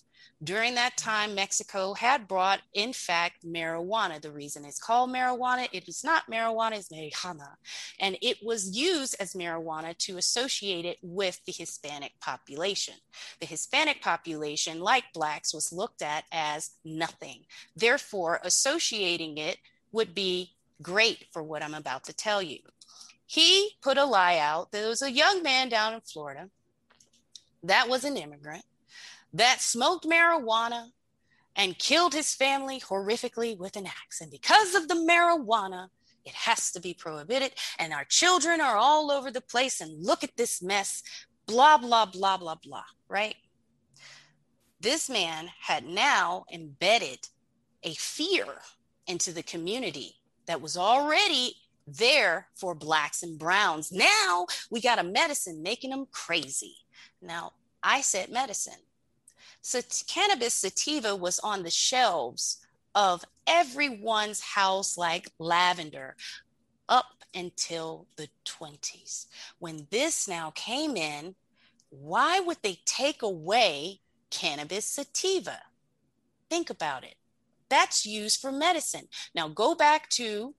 During 0.44 0.76
that 0.76 0.98
time, 0.98 1.34
Mexico 1.34 1.96
had 1.96 2.28
brought, 2.28 2.62
in 2.76 2.94
fact, 2.94 3.44
marijuana. 3.44 4.22
The 4.22 4.32
reason 4.32 4.66
it's 4.66 4.80
called 4.80 5.10
marijuana, 5.10 5.68
it 5.72 5.88
is 5.90 6.04
not 6.04 6.30
marijuana, 6.30 6.78
it's 6.78 6.90
marijuana. 6.90 7.56
And 8.00 8.18
it 8.22 8.38
was 8.44 8.78
used 8.78 9.16
as 9.20 9.34
marijuana 9.34 9.98
to 9.98 10.18
associate 10.18 10.86
it 10.86 11.00
with 11.02 11.44
the 11.46 11.52
Hispanic 11.52 12.20
population. 12.22 12.94
The 13.40 13.48
Hispanic 13.48 14.00
population, 14.00 14.80
like 14.80 15.06
Blacks, 15.12 15.56
was 15.56 15.74
looked 15.74 16.04
at 16.04 16.26
as 16.32 16.70
nothing. 16.86 17.46
Therefore, 17.76 18.40
associating 18.44 19.40
it 19.40 19.58
would 19.92 20.14
be 20.14 20.54
great 20.84 21.26
for 21.32 21.42
what 21.42 21.64
I'm 21.64 21.74
about 21.74 22.04
to 22.04 22.14
tell 22.14 22.44
you. 22.44 22.60
He 23.26 23.72
put 23.82 23.98
a 23.98 24.06
lie 24.06 24.38
out. 24.38 24.72
There 24.72 24.88
was 24.88 25.02
a 25.02 25.12
young 25.12 25.42
man 25.42 25.68
down 25.68 25.96
in 25.96 26.02
Florida 26.02 26.50
that 27.64 27.90
was 27.90 28.04
an 28.04 28.18
immigrant 28.18 28.64
that 29.34 29.62
smoked 29.62 30.06
marijuana 30.06 30.90
and 31.56 31.78
killed 31.80 32.14
his 32.14 32.34
family 32.34 32.80
horrifically 32.80 33.58
with 33.58 33.76
an 33.76 33.88
axe. 33.88 34.22
And 34.22 34.32
because 34.32 34.76
of 34.76 34.88
the 34.88 34.96
marijuana, 34.96 35.90
it 36.26 36.34
has 36.34 36.72
to 36.72 36.80
be 36.80 36.94
prohibited. 36.94 37.54
And 37.80 37.94
our 37.94 38.06
children 38.06 38.62
are 38.62 38.78
all 38.78 39.12
over 39.12 39.32
the 39.32 39.42
place. 39.42 39.82
And 39.82 40.06
look 40.06 40.24
at 40.24 40.38
this 40.38 40.62
mess. 40.62 41.02
Blah, 41.48 41.78
blah, 41.78 42.06
blah, 42.06 42.38
blah, 42.38 42.58
blah, 42.64 42.84
right? 43.08 43.36
This 44.80 45.10
man 45.10 45.50
had 45.60 45.86
now 45.86 46.46
embedded 46.54 47.28
a 47.84 47.94
fear 47.94 48.46
into 49.08 49.32
the 49.32 49.44
community 49.44 50.16
that 50.46 50.62
was 50.62 50.78
already 50.78 51.56
there 51.88 52.48
for 52.56 52.76
blacks 52.76 53.24
and 53.24 53.40
browns. 53.40 53.92
Now 53.92 54.46
we 54.70 54.82
got 54.82 55.00
a 55.00 55.04
medicine 55.04 55.64
making 55.64 55.92
them 55.92 56.08
crazy. 56.12 56.76
Now, 57.22 57.54
I 57.82 58.02
said 58.02 58.30
medicine. 58.30 58.82
So 59.62 59.82
cannabis 60.08 60.54
sativa 60.54 61.16
was 61.16 61.40
on 61.40 61.64
the 61.64 61.72
shelves 61.72 62.58
of 62.96 63.26
everyone's 63.46 64.42
house 64.42 64.98
like 64.98 65.30
lavender 65.40 66.16
up 66.90 67.24
until 67.36 68.08
the 68.16 68.28
20s. 68.46 69.28
When 69.60 69.88
this 69.92 70.28
now 70.28 70.52
came 70.56 70.96
in, 70.96 71.36
why 71.90 72.40
would 72.40 72.58
they 72.62 72.80
take 72.86 73.22
away 73.22 74.00
cannabis 74.30 74.86
sativa? 74.86 75.60
Think 76.50 76.70
about 76.70 77.04
it. 77.04 77.16
That's 77.70 78.06
used 78.06 78.40
for 78.40 78.52
medicine. 78.52 79.08
Now 79.36 79.50
go 79.50 79.76
back 79.76 80.10
to 80.12 80.56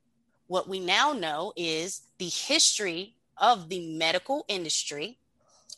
what 0.47 0.69
we 0.69 0.81
now 0.81 1.13
know 1.13 1.53
is 1.57 2.03
the 2.19 2.29
history 2.29 3.17
of 3.37 3.69
the 3.69 3.97
medical 3.97 4.45
industry, 4.49 5.19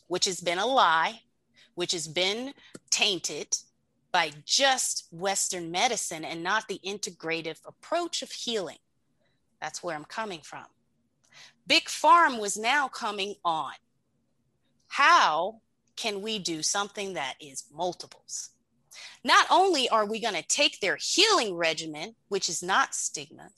which 0.08 0.24
has 0.24 0.40
been 0.40 0.58
a 0.58 0.66
lie, 0.66 1.22
which 1.74 1.92
has 1.92 2.08
been 2.08 2.52
tainted 2.90 3.56
by 4.12 4.32
just 4.44 5.06
Western 5.12 5.70
medicine 5.70 6.24
and 6.24 6.42
not 6.42 6.68
the 6.68 6.80
integrative 6.84 7.58
approach 7.66 8.22
of 8.22 8.32
healing. 8.32 8.78
That's 9.60 9.82
where 9.82 9.94
I'm 9.94 10.04
coming 10.04 10.40
from. 10.42 10.64
Big 11.66 11.84
Pharm 11.84 12.40
was 12.40 12.56
now 12.56 12.88
coming 12.88 13.34
on. 13.44 13.74
How 14.88 15.60
can 15.96 16.22
we 16.22 16.38
do 16.38 16.62
something 16.62 17.14
that 17.14 17.34
is 17.40 17.64
multiples? 17.72 18.50
Not 19.22 19.46
only 19.50 19.88
are 19.88 20.06
we 20.06 20.20
going 20.20 20.34
to 20.34 20.42
take 20.42 20.80
their 20.80 20.98
healing 21.00 21.54
regimen, 21.54 22.16
which 22.28 22.48
is 22.48 22.62
not 22.62 22.94
stigma, 22.94 23.50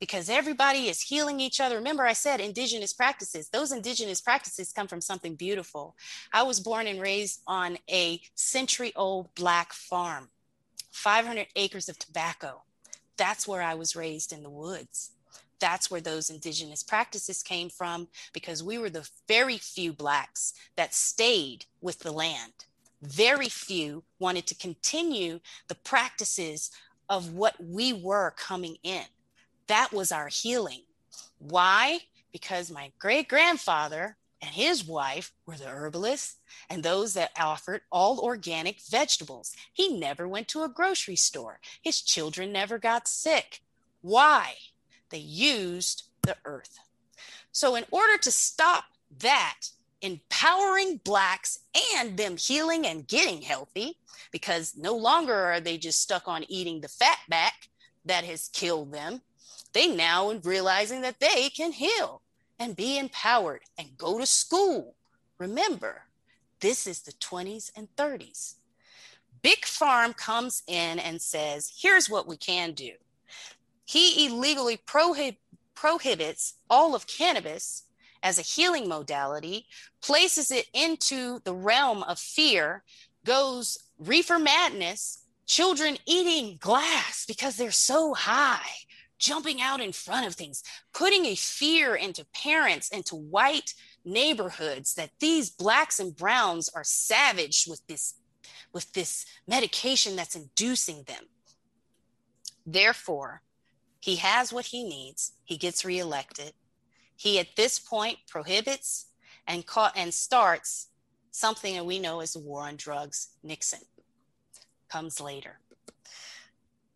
because 0.00 0.28
everybody 0.28 0.88
is 0.88 1.00
healing 1.00 1.40
each 1.40 1.60
other. 1.60 1.76
Remember, 1.76 2.04
I 2.04 2.12
said 2.12 2.40
indigenous 2.40 2.92
practices. 2.92 3.48
Those 3.48 3.72
indigenous 3.72 4.20
practices 4.20 4.72
come 4.72 4.86
from 4.86 5.00
something 5.00 5.34
beautiful. 5.34 5.96
I 6.32 6.42
was 6.42 6.60
born 6.60 6.86
and 6.86 7.00
raised 7.00 7.40
on 7.46 7.78
a 7.90 8.20
century 8.34 8.92
old 8.94 9.34
Black 9.34 9.72
farm, 9.72 10.28
500 10.92 11.48
acres 11.56 11.88
of 11.88 11.98
tobacco. 11.98 12.62
That's 13.16 13.48
where 13.48 13.62
I 13.62 13.74
was 13.74 13.96
raised 13.96 14.32
in 14.32 14.42
the 14.42 14.50
woods. 14.50 15.10
That's 15.60 15.90
where 15.90 16.00
those 16.00 16.30
indigenous 16.30 16.84
practices 16.84 17.42
came 17.42 17.68
from 17.68 18.06
because 18.32 18.62
we 18.62 18.78
were 18.78 18.90
the 18.90 19.08
very 19.26 19.58
few 19.58 19.92
Blacks 19.92 20.54
that 20.76 20.94
stayed 20.94 21.64
with 21.80 21.98
the 21.98 22.12
land. 22.12 22.52
Very 23.02 23.48
few 23.48 24.04
wanted 24.20 24.46
to 24.46 24.54
continue 24.54 25.40
the 25.66 25.74
practices 25.74 26.70
of 27.08 27.32
what 27.32 27.56
we 27.60 27.92
were 27.92 28.32
coming 28.36 28.76
in 28.84 29.04
that 29.68 29.92
was 29.92 30.12
our 30.12 30.28
healing. 30.28 30.82
Why? 31.38 32.00
Because 32.32 32.70
my 32.70 32.92
great 32.98 33.28
grandfather 33.28 34.16
and 34.40 34.50
his 34.50 34.84
wife 34.84 35.32
were 35.46 35.56
the 35.56 35.68
herbalists 35.68 36.36
and 36.70 36.82
those 36.82 37.14
that 37.14 37.30
offered 37.38 37.82
all 37.90 38.20
organic 38.20 38.80
vegetables. 38.80 39.54
He 39.72 39.98
never 39.98 40.28
went 40.28 40.48
to 40.48 40.62
a 40.62 40.68
grocery 40.68 41.16
store. 41.16 41.60
His 41.82 42.02
children 42.02 42.52
never 42.52 42.78
got 42.78 43.08
sick. 43.08 43.60
Why? 44.00 44.54
They 45.10 45.18
used 45.18 46.04
the 46.22 46.36
earth. 46.44 46.78
So, 47.50 47.74
in 47.74 47.84
order 47.90 48.18
to 48.18 48.30
stop 48.30 48.84
that, 49.20 49.70
empowering 50.02 51.00
Blacks 51.02 51.58
and 51.96 52.16
them 52.16 52.36
healing 52.36 52.86
and 52.86 53.08
getting 53.08 53.42
healthy, 53.42 53.98
because 54.30 54.76
no 54.76 54.94
longer 54.94 55.34
are 55.34 55.60
they 55.60 55.78
just 55.78 56.00
stuck 56.00 56.28
on 56.28 56.44
eating 56.48 56.80
the 56.80 56.88
fat 56.88 57.18
back 57.28 57.68
that 58.04 58.24
has 58.24 58.48
killed 58.52 58.92
them, 58.92 59.22
they 59.72 59.86
now 59.88 60.30
are 60.30 60.38
realizing 60.38 61.02
that 61.02 61.20
they 61.20 61.48
can 61.50 61.72
heal 61.72 62.22
and 62.58 62.76
be 62.76 62.98
empowered 62.98 63.62
and 63.78 63.96
go 63.96 64.18
to 64.18 64.26
school. 64.26 64.94
Remember, 65.38 66.02
this 66.60 66.86
is 66.86 67.02
the 67.02 67.12
20s 67.12 67.70
and 67.76 67.88
30s. 67.96 68.54
Big 69.42 69.60
Pharm 69.60 70.16
comes 70.16 70.62
in 70.66 70.98
and 70.98 71.22
says, 71.22 71.72
here's 71.80 72.10
what 72.10 72.26
we 72.26 72.36
can 72.36 72.72
do. 72.72 72.92
He 73.84 74.26
illegally 74.26 74.78
prohib- 74.78 75.36
prohibits 75.74 76.54
all 76.68 76.94
of 76.94 77.06
cannabis 77.06 77.84
as 78.22 78.38
a 78.38 78.42
healing 78.42 78.88
modality, 78.88 79.66
places 80.02 80.50
it 80.50 80.66
into 80.74 81.40
the 81.44 81.54
realm 81.54 82.02
of 82.02 82.18
fear, 82.18 82.82
goes 83.24 83.78
reefer 83.98 84.38
madness, 84.38 85.24
children 85.46 85.96
eating 86.06 86.56
glass 86.60 87.24
because 87.26 87.56
they're 87.56 87.70
so 87.70 88.14
high, 88.14 88.70
jumping 89.18 89.60
out 89.60 89.80
in 89.80 89.92
front 89.92 90.26
of 90.26 90.34
things, 90.34 90.62
putting 90.92 91.26
a 91.26 91.34
fear 91.34 91.94
into 91.94 92.26
parents, 92.34 92.88
into 92.90 93.16
white 93.16 93.74
neighborhoods 94.04 94.94
that 94.94 95.10
these 95.20 95.50
blacks 95.50 95.98
and 95.98 96.16
browns 96.16 96.68
are 96.74 96.84
savage 96.84 97.66
with 97.68 97.86
this 97.86 98.14
with 98.72 98.92
this 98.92 99.24
medication 99.46 100.14
that's 100.14 100.36
inducing 100.36 101.02
them. 101.04 101.24
Therefore, 102.66 103.42
he 104.00 104.16
has 104.16 104.52
what 104.52 104.66
he 104.66 104.84
needs. 104.84 105.32
He 105.44 105.56
gets 105.56 105.84
reelected. 105.84 106.52
He 107.16 107.38
at 107.38 107.56
this 107.56 107.78
point 107.78 108.18
prohibits 108.28 109.06
and 109.46 109.66
ca- 109.66 109.92
and 109.96 110.12
starts 110.12 110.88
something 111.30 111.74
that 111.74 111.86
we 111.86 111.98
know 111.98 112.20
as 112.20 112.34
the 112.34 112.40
war 112.40 112.62
on 112.62 112.76
drugs. 112.76 113.30
Nixon 113.42 113.80
comes 114.88 115.20
later. 115.20 115.60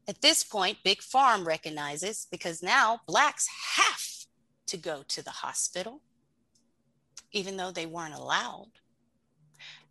At 0.08 0.20
this 0.20 0.42
point, 0.42 0.78
Big 0.82 0.98
Pharm 0.98 1.46
recognizes 1.46 2.26
because 2.30 2.62
now 2.62 3.00
Blacks 3.06 3.48
have 3.76 4.26
to 4.66 4.76
go 4.76 5.04
to 5.08 5.22
the 5.22 5.30
hospital, 5.30 6.02
even 7.30 7.56
though 7.56 7.70
they 7.70 7.86
weren't 7.86 8.14
allowed. 8.14 8.70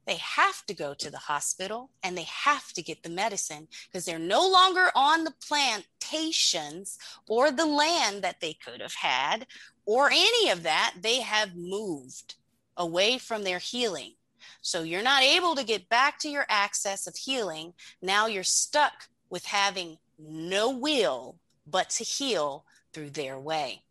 They 0.05 0.17
have 0.17 0.65
to 0.65 0.73
go 0.73 0.93
to 0.95 1.11
the 1.11 1.17
hospital 1.17 1.91
and 2.03 2.17
they 2.17 2.25
have 2.27 2.73
to 2.73 2.81
get 2.81 3.03
the 3.03 3.09
medicine 3.09 3.67
because 3.87 4.03
they're 4.03 4.19
no 4.19 4.47
longer 4.47 4.89
on 4.95 5.23
the 5.23 5.33
plantations 5.47 6.97
or 7.27 7.51
the 7.51 7.65
land 7.65 8.23
that 8.23 8.41
they 8.41 8.53
could 8.53 8.81
have 8.81 8.95
had 8.95 9.45
or 9.85 10.09
any 10.11 10.49
of 10.49 10.63
that. 10.63 10.95
They 10.99 11.21
have 11.21 11.55
moved 11.55 12.35
away 12.75 13.19
from 13.19 13.43
their 13.43 13.59
healing. 13.59 14.15
So 14.61 14.83
you're 14.83 15.03
not 15.03 15.23
able 15.23 15.55
to 15.55 15.63
get 15.63 15.87
back 15.87 16.19
to 16.19 16.29
your 16.29 16.45
access 16.49 17.07
of 17.07 17.15
healing. 17.15 17.73
Now 18.01 18.25
you're 18.25 18.43
stuck 18.43 19.07
with 19.31 19.45
having 19.45 19.97
no 20.19 20.69
will 20.69 21.37
but 21.65 21.89
to 21.89 22.03
heal 22.03 22.65
through 22.93 23.09
their 23.09 23.39
way. 23.39 23.81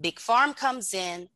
Big 0.00 0.16
Pharm 0.16 0.56
comes 0.56 0.92
in, 0.94 1.28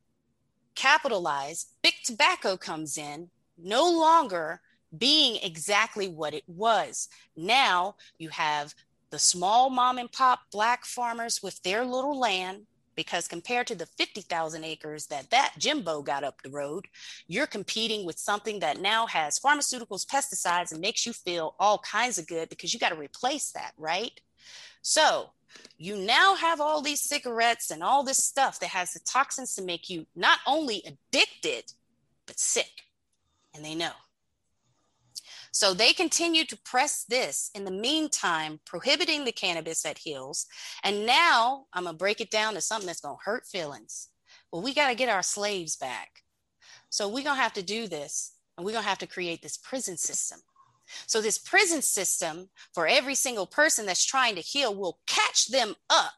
capitalize, 0.74 1.66
Big 1.82 1.94
Tobacco 2.04 2.56
comes 2.56 2.98
in, 2.98 3.30
no 3.56 3.88
longer 3.88 4.60
being 4.96 5.38
exactly 5.42 6.08
what 6.08 6.34
it 6.34 6.44
was. 6.48 7.08
Now 7.36 7.96
you 8.18 8.30
have 8.30 8.74
the 9.10 9.18
small 9.18 9.70
mom 9.70 9.98
and 9.98 10.10
pop 10.10 10.40
black 10.50 10.84
farmers 10.84 11.42
with 11.42 11.62
their 11.62 11.84
little 11.84 12.18
land 12.18 12.66
because 12.96 13.28
compared 13.28 13.66
to 13.68 13.74
the 13.74 13.86
50,000 13.86 14.64
acres 14.64 15.06
that 15.06 15.30
that 15.30 15.54
Jimbo 15.58 16.02
got 16.02 16.24
up 16.24 16.42
the 16.42 16.50
road, 16.50 16.86
you're 17.28 17.46
competing 17.46 18.06
with 18.06 18.18
something 18.18 18.58
that 18.60 18.80
now 18.80 19.06
has 19.06 19.38
pharmaceuticals, 19.38 20.06
pesticides, 20.06 20.72
and 20.72 20.80
makes 20.80 21.06
you 21.06 21.12
feel 21.12 21.54
all 21.58 21.78
kinds 21.78 22.18
of 22.18 22.26
good 22.26 22.48
because 22.48 22.72
you 22.72 22.80
got 22.80 22.90
to 22.90 22.96
replace 22.96 23.52
that, 23.52 23.72
right? 23.76 24.20
So 24.82 25.30
you 25.78 25.96
now 25.96 26.34
have 26.34 26.60
all 26.60 26.82
these 26.82 27.02
cigarettes 27.02 27.70
and 27.70 27.82
all 27.82 28.02
this 28.02 28.24
stuff 28.24 28.60
that 28.60 28.70
has 28.70 28.92
the 28.92 29.00
toxins 29.00 29.54
to 29.54 29.62
make 29.62 29.88
you 29.88 30.06
not 30.14 30.38
only 30.46 30.82
addicted, 30.86 31.72
but 32.26 32.38
sick. 32.38 32.70
And 33.54 33.64
they 33.64 33.74
know. 33.74 33.92
So 35.56 35.72
they 35.72 35.94
continue 35.94 36.44
to 36.44 36.58
press 36.66 37.06
this 37.08 37.50
in 37.54 37.64
the 37.64 37.70
meantime, 37.70 38.60
prohibiting 38.66 39.24
the 39.24 39.32
cannabis 39.32 39.80
that 39.84 39.96
heals. 39.96 40.44
And 40.84 41.06
now 41.06 41.64
I'm 41.72 41.84
going 41.84 41.94
to 41.94 41.98
break 41.98 42.20
it 42.20 42.30
down 42.30 42.52
to 42.52 42.60
something 42.60 42.86
that's 42.86 43.00
going 43.00 43.16
to 43.16 43.24
hurt 43.24 43.46
feelings. 43.46 44.08
Well, 44.52 44.60
we 44.60 44.74
got 44.74 44.88
to 44.88 44.94
get 44.94 45.08
our 45.08 45.22
slaves 45.22 45.74
back. 45.74 46.10
So 46.90 47.08
we're 47.08 47.24
going 47.24 47.36
to 47.36 47.42
have 47.42 47.54
to 47.54 47.62
do 47.62 47.88
this 47.88 48.34
and 48.58 48.66
we're 48.66 48.72
going 48.72 48.82
to 48.82 48.88
have 48.88 48.98
to 48.98 49.06
create 49.06 49.40
this 49.40 49.56
prison 49.56 49.96
system. 49.96 50.40
So 51.06 51.22
this 51.22 51.38
prison 51.38 51.80
system 51.80 52.50
for 52.74 52.86
every 52.86 53.14
single 53.14 53.46
person 53.46 53.86
that's 53.86 54.04
trying 54.04 54.34
to 54.34 54.42
heal 54.42 54.74
will 54.74 54.98
catch 55.06 55.46
them 55.46 55.74
up 55.88 56.12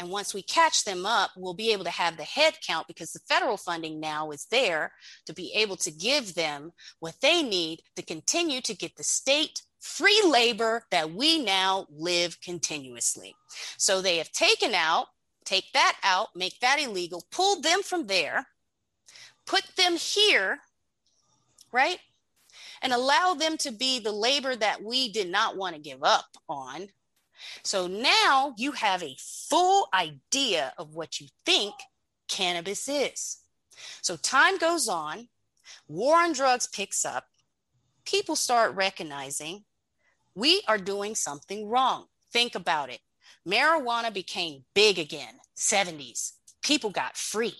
And 0.00 0.08
once 0.08 0.32
we 0.32 0.40
catch 0.40 0.84
them 0.84 1.04
up, 1.04 1.32
we'll 1.36 1.52
be 1.52 1.72
able 1.72 1.84
to 1.84 1.90
have 1.90 2.16
the 2.16 2.22
head 2.22 2.54
count 2.66 2.86
because 2.86 3.12
the 3.12 3.20
federal 3.28 3.58
funding 3.58 4.00
now 4.00 4.30
is 4.30 4.46
there 4.50 4.92
to 5.26 5.34
be 5.34 5.52
able 5.52 5.76
to 5.76 5.90
give 5.90 6.34
them 6.34 6.72
what 7.00 7.20
they 7.20 7.42
need 7.42 7.82
to 7.96 8.02
continue 8.02 8.62
to 8.62 8.74
get 8.74 8.96
the 8.96 9.04
state 9.04 9.60
free 9.78 10.18
labor 10.24 10.84
that 10.90 11.12
we 11.12 11.44
now 11.44 11.86
live 11.90 12.40
continuously. 12.40 13.34
So 13.76 14.00
they 14.00 14.16
have 14.16 14.32
taken 14.32 14.74
out, 14.74 15.08
take 15.44 15.70
that 15.74 15.98
out, 16.02 16.28
make 16.34 16.58
that 16.60 16.80
illegal, 16.80 17.22
pull 17.30 17.60
them 17.60 17.82
from 17.82 18.06
there, 18.06 18.46
put 19.46 19.64
them 19.76 19.96
here, 19.96 20.60
right? 21.72 21.98
And 22.80 22.94
allow 22.94 23.34
them 23.34 23.58
to 23.58 23.70
be 23.70 23.98
the 23.98 24.12
labor 24.12 24.56
that 24.56 24.82
we 24.82 25.12
did 25.12 25.28
not 25.28 25.58
want 25.58 25.76
to 25.76 25.82
give 25.82 26.02
up 26.02 26.24
on 26.48 26.88
so 27.62 27.86
now 27.86 28.54
you 28.56 28.72
have 28.72 29.02
a 29.02 29.16
full 29.18 29.88
idea 29.94 30.72
of 30.78 30.94
what 30.94 31.20
you 31.20 31.28
think 31.44 31.74
cannabis 32.28 32.88
is. 32.88 33.38
So 34.02 34.16
time 34.16 34.58
goes 34.58 34.88
on, 34.88 35.28
war 35.88 36.16
on 36.16 36.32
drugs 36.32 36.66
picks 36.66 37.04
up, 37.04 37.24
people 38.04 38.36
start 38.36 38.74
recognizing 38.74 39.64
we 40.34 40.62
are 40.68 40.78
doing 40.78 41.14
something 41.14 41.68
wrong. 41.68 42.06
Think 42.32 42.54
about 42.54 42.90
it. 42.90 43.00
Marijuana 43.46 44.12
became 44.12 44.64
big 44.74 44.98
again, 44.98 45.34
70s. 45.56 46.32
People 46.62 46.90
got 46.90 47.16
free 47.16 47.56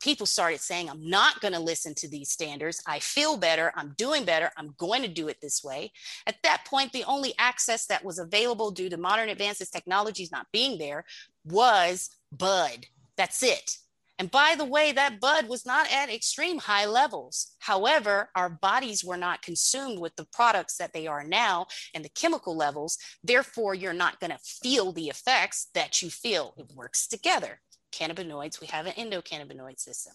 people 0.00 0.26
started 0.26 0.60
saying, 0.60 0.88
I'm 0.88 1.08
not 1.08 1.40
going 1.40 1.54
to 1.54 1.60
listen 1.60 1.94
to 1.96 2.08
these 2.08 2.30
standards. 2.30 2.82
I 2.86 2.98
feel 2.98 3.36
better. 3.36 3.72
I'm 3.76 3.94
doing 3.96 4.24
better. 4.24 4.50
I'm 4.56 4.74
going 4.78 5.02
to 5.02 5.08
do 5.08 5.28
it 5.28 5.40
this 5.40 5.62
way. 5.64 5.92
At 6.26 6.36
that 6.42 6.64
point, 6.64 6.92
the 6.92 7.04
only 7.04 7.34
access 7.38 7.86
that 7.86 8.04
was 8.04 8.18
available 8.18 8.70
due 8.70 8.90
to 8.90 8.96
modern 8.96 9.28
advances, 9.28 9.70
technologies 9.70 10.32
not 10.32 10.46
being 10.52 10.78
there, 10.78 11.04
was 11.44 12.10
bud. 12.32 12.86
That's 13.16 13.42
it. 13.42 13.78
And 14.20 14.30
by 14.32 14.56
the 14.58 14.64
way, 14.64 14.90
that 14.92 15.20
bud 15.20 15.48
was 15.48 15.64
not 15.64 15.86
at 15.92 16.12
extreme 16.12 16.58
high 16.58 16.86
levels. 16.86 17.52
However, 17.60 18.30
our 18.34 18.48
bodies 18.48 19.04
were 19.04 19.16
not 19.16 19.42
consumed 19.42 20.00
with 20.00 20.16
the 20.16 20.26
products 20.32 20.76
that 20.78 20.92
they 20.92 21.06
are 21.06 21.22
now 21.22 21.66
and 21.94 22.04
the 22.04 22.08
chemical 22.08 22.56
levels. 22.56 22.98
Therefore, 23.22 23.74
you're 23.74 23.92
not 23.92 24.18
going 24.18 24.32
to 24.32 24.38
feel 24.38 24.90
the 24.90 25.08
effects 25.08 25.68
that 25.74 26.02
you 26.02 26.10
feel. 26.10 26.54
It 26.56 26.72
works 26.74 27.06
together 27.06 27.60
cannabinoids, 27.98 28.60
we 28.60 28.66
have 28.68 28.86
an 28.86 28.92
endocannabinoid 28.92 29.78
system. 29.78 30.12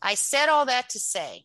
I 0.00 0.14
said 0.14 0.48
all 0.48 0.66
that 0.66 0.90
to 0.90 0.98
say 0.98 1.44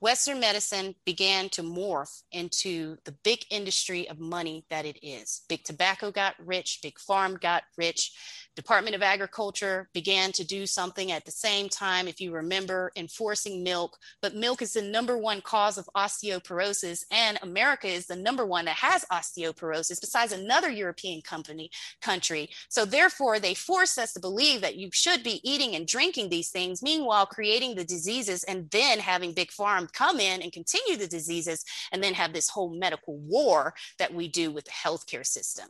Western 0.00 0.38
medicine 0.38 0.94
began 1.04 1.48
to 1.50 1.62
morph 1.62 2.22
into 2.30 2.98
the 3.04 3.12
big 3.24 3.40
industry 3.50 4.08
of 4.08 4.20
money 4.20 4.64
that 4.70 4.84
it 4.84 4.98
is. 5.04 5.42
Big 5.48 5.64
tobacco 5.64 6.12
got 6.12 6.34
rich, 6.38 6.78
big 6.82 6.96
pharm 6.98 7.40
got 7.40 7.64
rich, 7.76 8.12
Department 8.58 8.96
of 8.96 9.04
Agriculture 9.04 9.88
began 9.94 10.32
to 10.32 10.44
do 10.44 10.66
something 10.66 11.12
at 11.12 11.24
the 11.24 11.30
same 11.30 11.68
time, 11.68 12.08
if 12.08 12.20
you 12.20 12.32
remember, 12.32 12.90
enforcing 12.96 13.62
milk. 13.62 13.96
But 14.20 14.34
milk 14.34 14.62
is 14.62 14.72
the 14.72 14.82
number 14.82 15.16
one 15.16 15.42
cause 15.42 15.78
of 15.78 15.88
osteoporosis, 15.96 17.04
and 17.12 17.38
America 17.42 17.86
is 17.86 18.06
the 18.06 18.16
number 18.16 18.44
one 18.44 18.64
that 18.64 18.74
has 18.74 19.04
osteoporosis, 19.12 20.00
besides 20.00 20.32
another 20.32 20.70
European 20.70 21.22
company 21.22 21.70
country. 22.02 22.50
So 22.68 22.84
therefore, 22.84 23.38
they 23.38 23.54
force 23.54 23.96
us 23.96 24.12
to 24.14 24.20
believe 24.20 24.60
that 24.62 24.74
you 24.74 24.90
should 24.92 25.22
be 25.22 25.40
eating 25.48 25.76
and 25.76 25.86
drinking 25.86 26.28
these 26.28 26.50
things, 26.50 26.82
meanwhile 26.82 27.26
creating 27.26 27.76
the 27.76 27.84
diseases, 27.84 28.42
and 28.42 28.68
then 28.72 28.98
having 28.98 29.34
big 29.34 29.50
pharm 29.50 29.92
come 29.92 30.18
in 30.18 30.42
and 30.42 30.50
continue 30.50 30.96
the 30.96 31.06
diseases, 31.06 31.64
and 31.92 32.02
then 32.02 32.12
have 32.12 32.32
this 32.32 32.48
whole 32.48 32.74
medical 32.74 33.18
war 33.18 33.72
that 34.00 34.12
we 34.12 34.26
do 34.26 34.50
with 34.50 34.64
the 34.64 34.72
healthcare 34.72 35.24
system. 35.24 35.68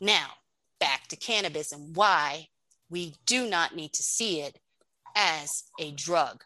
Now, 0.00 0.30
back 0.78 1.08
to 1.08 1.16
cannabis 1.16 1.72
and 1.72 1.96
why 1.96 2.48
we 2.88 3.14
do 3.26 3.48
not 3.48 3.74
need 3.74 3.92
to 3.94 4.02
see 4.02 4.40
it 4.40 4.58
as 5.14 5.64
a 5.80 5.90
drug. 5.92 6.44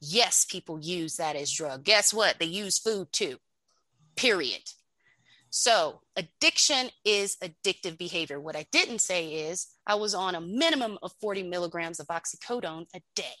Yes, 0.00 0.44
people 0.44 0.80
use 0.80 1.16
that 1.16 1.36
as 1.36 1.52
drug. 1.52 1.84
Guess 1.84 2.14
what? 2.14 2.38
They 2.38 2.46
use 2.46 2.78
food 2.78 3.08
too. 3.12 3.38
Period. 4.16 4.62
So, 5.50 6.00
addiction 6.16 6.88
is 7.04 7.36
addictive 7.42 7.98
behavior. 7.98 8.40
What 8.40 8.56
I 8.56 8.66
didn't 8.72 9.00
say 9.00 9.28
is 9.28 9.66
I 9.86 9.96
was 9.96 10.14
on 10.14 10.34
a 10.34 10.40
minimum 10.40 10.98
of 11.02 11.12
40 11.20 11.42
milligrams 11.42 12.00
of 12.00 12.06
oxycodone 12.06 12.86
a 12.94 13.02
day, 13.14 13.34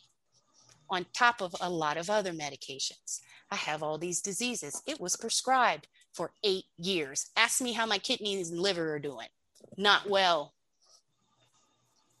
on 0.90 1.06
top 1.14 1.40
of 1.40 1.54
a 1.60 1.70
lot 1.70 1.96
of 1.96 2.10
other 2.10 2.32
medications. 2.32 3.20
I 3.50 3.56
have 3.56 3.82
all 3.82 3.96
these 3.96 4.20
diseases. 4.20 4.82
It 4.86 5.00
was 5.00 5.16
prescribed 5.16 5.88
for 6.12 6.32
eight 6.44 6.64
years. 6.76 7.30
Ask 7.36 7.62
me 7.62 7.72
how 7.72 7.86
my 7.86 7.98
kidneys 7.98 8.50
and 8.50 8.60
liver 8.60 8.94
are 8.94 8.98
doing 8.98 9.28
not 9.76 10.08
well. 10.08 10.54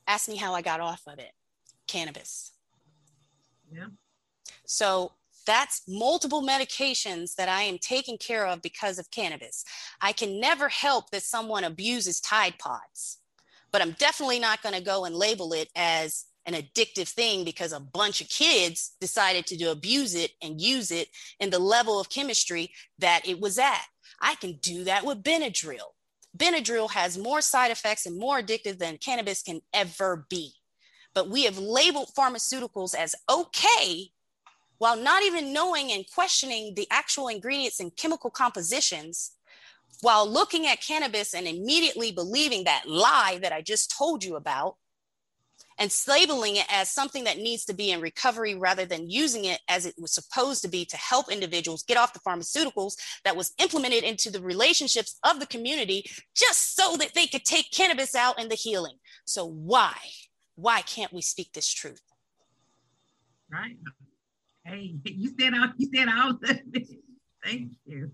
Ask 0.06 0.28
me 0.28 0.36
how 0.36 0.54
I 0.54 0.62
got 0.62 0.80
off 0.80 1.02
of 1.06 1.18
it 1.18 1.32
cannabis. 1.86 2.52
Yeah. 3.70 3.86
So 4.64 5.12
that's 5.46 5.82
multiple 5.88 6.42
medications 6.42 7.34
that 7.34 7.48
I 7.48 7.62
am 7.62 7.78
taking 7.78 8.16
care 8.16 8.46
of 8.46 8.62
because 8.62 8.98
of 8.98 9.10
cannabis. 9.10 9.64
I 10.00 10.12
can 10.12 10.40
never 10.40 10.68
help 10.68 11.10
that 11.10 11.22
someone 11.22 11.64
abuses 11.64 12.20
Tide 12.20 12.58
Pods, 12.58 13.18
but 13.72 13.82
I'm 13.82 13.92
definitely 13.92 14.38
not 14.38 14.62
going 14.62 14.74
to 14.74 14.80
go 14.82 15.04
and 15.04 15.14
label 15.14 15.52
it 15.52 15.68
as 15.76 16.26
an 16.46 16.54
addictive 16.54 17.08
thing 17.08 17.44
because 17.44 17.72
a 17.72 17.80
bunch 17.80 18.20
of 18.20 18.28
kids 18.28 18.92
decided 19.00 19.46
to 19.46 19.64
abuse 19.66 20.14
it 20.14 20.32
and 20.42 20.60
use 20.60 20.90
it 20.90 21.08
in 21.38 21.50
the 21.50 21.58
level 21.58 22.00
of 22.00 22.08
chemistry 22.08 22.70
that 22.98 23.26
it 23.26 23.40
was 23.40 23.58
at. 23.58 23.84
I 24.20 24.34
can 24.36 24.54
do 24.54 24.84
that 24.84 25.04
with 25.04 25.22
Benadryl. 25.22 25.92
Benadryl 26.36 26.90
has 26.90 27.18
more 27.18 27.40
side 27.40 27.70
effects 27.70 28.06
and 28.06 28.18
more 28.18 28.40
addictive 28.40 28.78
than 28.78 28.98
cannabis 28.98 29.42
can 29.42 29.60
ever 29.72 30.26
be. 30.28 30.54
But 31.14 31.28
we 31.28 31.44
have 31.44 31.58
labeled 31.58 32.10
pharmaceuticals 32.16 32.94
as 32.94 33.14
okay 33.30 34.12
while 34.82 34.96
not 34.96 35.22
even 35.22 35.52
knowing 35.52 35.92
and 35.92 36.04
questioning 36.12 36.74
the 36.74 36.88
actual 36.90 37.28
ingredients 37.28 37.78
and 37.78 37.96
chemical 37.96 38.30
compositions, 38.30 39.30
while 40.00 40.28
looking 40.28 40.66
at 40.66 40.80
cannabis 40.80 41.34
and 41.34 41.46
immediately 41.46 42.10
believing 42.10 42.64
that 42.64 42.88
lie 42.88 43.38
that 43.40 43.52
I 43.52 43.62
just 43.62 43.96
told 43.96 44.24
you 44.24 44.34
about, 44.34 44.74
and 45.78 45.94
labeling 46.08 46.56
it 46.56 46.66
as 46.68 46.90
something 46.90 47.24
that 47.24 47.38
needs 47.38 47.64
to 47.64 47.74
be 47.74 47.90
in 47.90 48.00
recovery 48.00 48.54
rather 48.54 48.84
than 48.84 49.10
using 49.10 49.44
it 49.44 49.60
as 49.68 49.86
it 49.86 49.94
was 49.98 50.12
supposed 50.12 50.62
to 50.62 50.68
be 50.68 50.84
to 50.84 50.96
help 50.96 51.30
individuals 51.30 51.82
get 51.82 51.96
off 51.96 52.12
the 52.12 52.20
pharmaceuticals 52.20 52.94
that 53.24 53.36
was 53.36 53.52
implemented 53.60 54.04
into 54.04 54.30
the 54.30 54.40
relationships 54.40 55.18
of 55.24 55.40
the 55.40 55.46
community 55.46 56.04
just 56.34 56.76
so 56.76 56.96
that 56.96 57.14
they 57.14 57.26
could 57.26 57.44
take 57.44 57.70
cannabis 57.70 58.14
out 58.14 58.40
in 58.40 58.48
the 58.48 58.54
healing. 58.54 58.96
So 59.24 59.46
why? 59.46 59.94
Why 60.54 60.82
can't 60.82 61.12
we 61.12 61.22
speak 61.22 61.52
this 61.52 61.72
truth? 61.72 62.02
Right. 63.50 63.76
Hey, 64.64 64.94
you 65.04 65.32
said 65.38 65.54
out, 65.54 65.70
you 65.76 65.88
said 65.94 66.08
out. 66.08 66.36
Thank 67.44 67.72
you. 67.84 68.10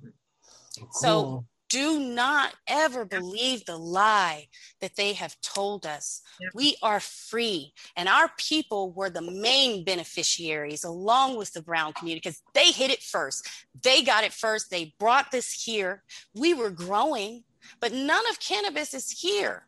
So 0.93 1.45
do 1.69 2.01
not 2.01 2.55
ever 2.67 3.05
believe 3.05 3.65
the 3.65 3.77
lie 3.77 4.49
that 4.81 4.97
they 4.97 5.13
have 5.13 5.41
told 5.41 5.87
us. 5.87 6.23
We 6.55 6.77
are 6.83 7.01
free, 7.01 7.73
and 7.97 8.09
our 8.09 8.31
people 8.39 8.93
were 8.93 9.11
the 9.11 9.23
main 9.23 9.85
beneficiaries 9.85 10.85
along 10.85 11.37
with 11.37 11.53
the 11.53 11.63
brown 11.63 11.93
community 11.93 12.21
because 12.25 12.43
they 12.55 12.71
hit 12.71 12.91
it 12.91 13.03
first. 13.03 13.49
They 13.83 14.03
got 14.03 14.25
it 14.25 14.33
first. 14.33 14.71
They 14.71 14.95
brought 14.99 15.31
this 15.31 15.53
here. 15.53 16.03
We 16.35 16.55
were 16.55 16.71
growing, 16.71 17.45
but 17.81 17.93
none 17.93 18.29
of 18.31 18.41
cannabis 18.41 18.95
is 18.95 19.11
here. 19.11 19.65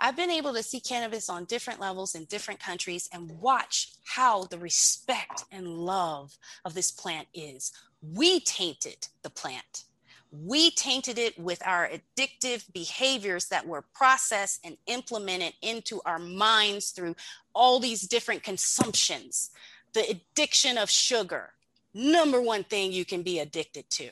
I've 0.00 0.16
been 0.16 0.30
able 0.30 0.52
to 0.54 0.64
see 0.64 0.80
cannabis 0.80 1.28
on 1.28 1.44
different 1.44 1.78
levels 1.78 2.16
in 2.16 2.24
different 2.24 2.58
countries 2.58 3.08
and 3.12 3.30
watch 3.40 3.92
how 4.04 4.44
the 4.44 4.58
respect 4.58 5.44
and 5.52 5.68
love 5.68 6.36
of 6.64 6.74
this 6.74 6.90
plant 6.90 7.28
is. 7.34 7.72
We 8.02 8.40
tainted 8.40 9.06
the 9.22 9.30
plant 9.30 9.84
we 10.32 10.70
tainted 10.70 11.18
it 11.18 11.38
with 11.38 11.64
our 11.66 11.88
addictive 11.88 12.64
behaviors 12.72 13.46
that 13.46 13.66
were 13.66 13.84
processed 13.94 14.60
and 14.64 14.78
implemented 14.86 15.52
into 15.60 16.00
our 16.06 16.18
minds 16.18 16.90
through 16.90 17.14
all 17.54 17.78
these 17.78 18.00
different 18.02 18.42
consumptions. 18.42 19.50
The 19.92 20.08
addiction 20.08 20.78
of 20.78 20.88
sugar, 20.88 21.50
number 21.92 22.40
one 22.40 22.64
thing 22.64 22.92
you 22.92 23.04
can 23.04 23.22
be 23.22 23.40
addicted 23.40 23.90
to. 23.90 24.10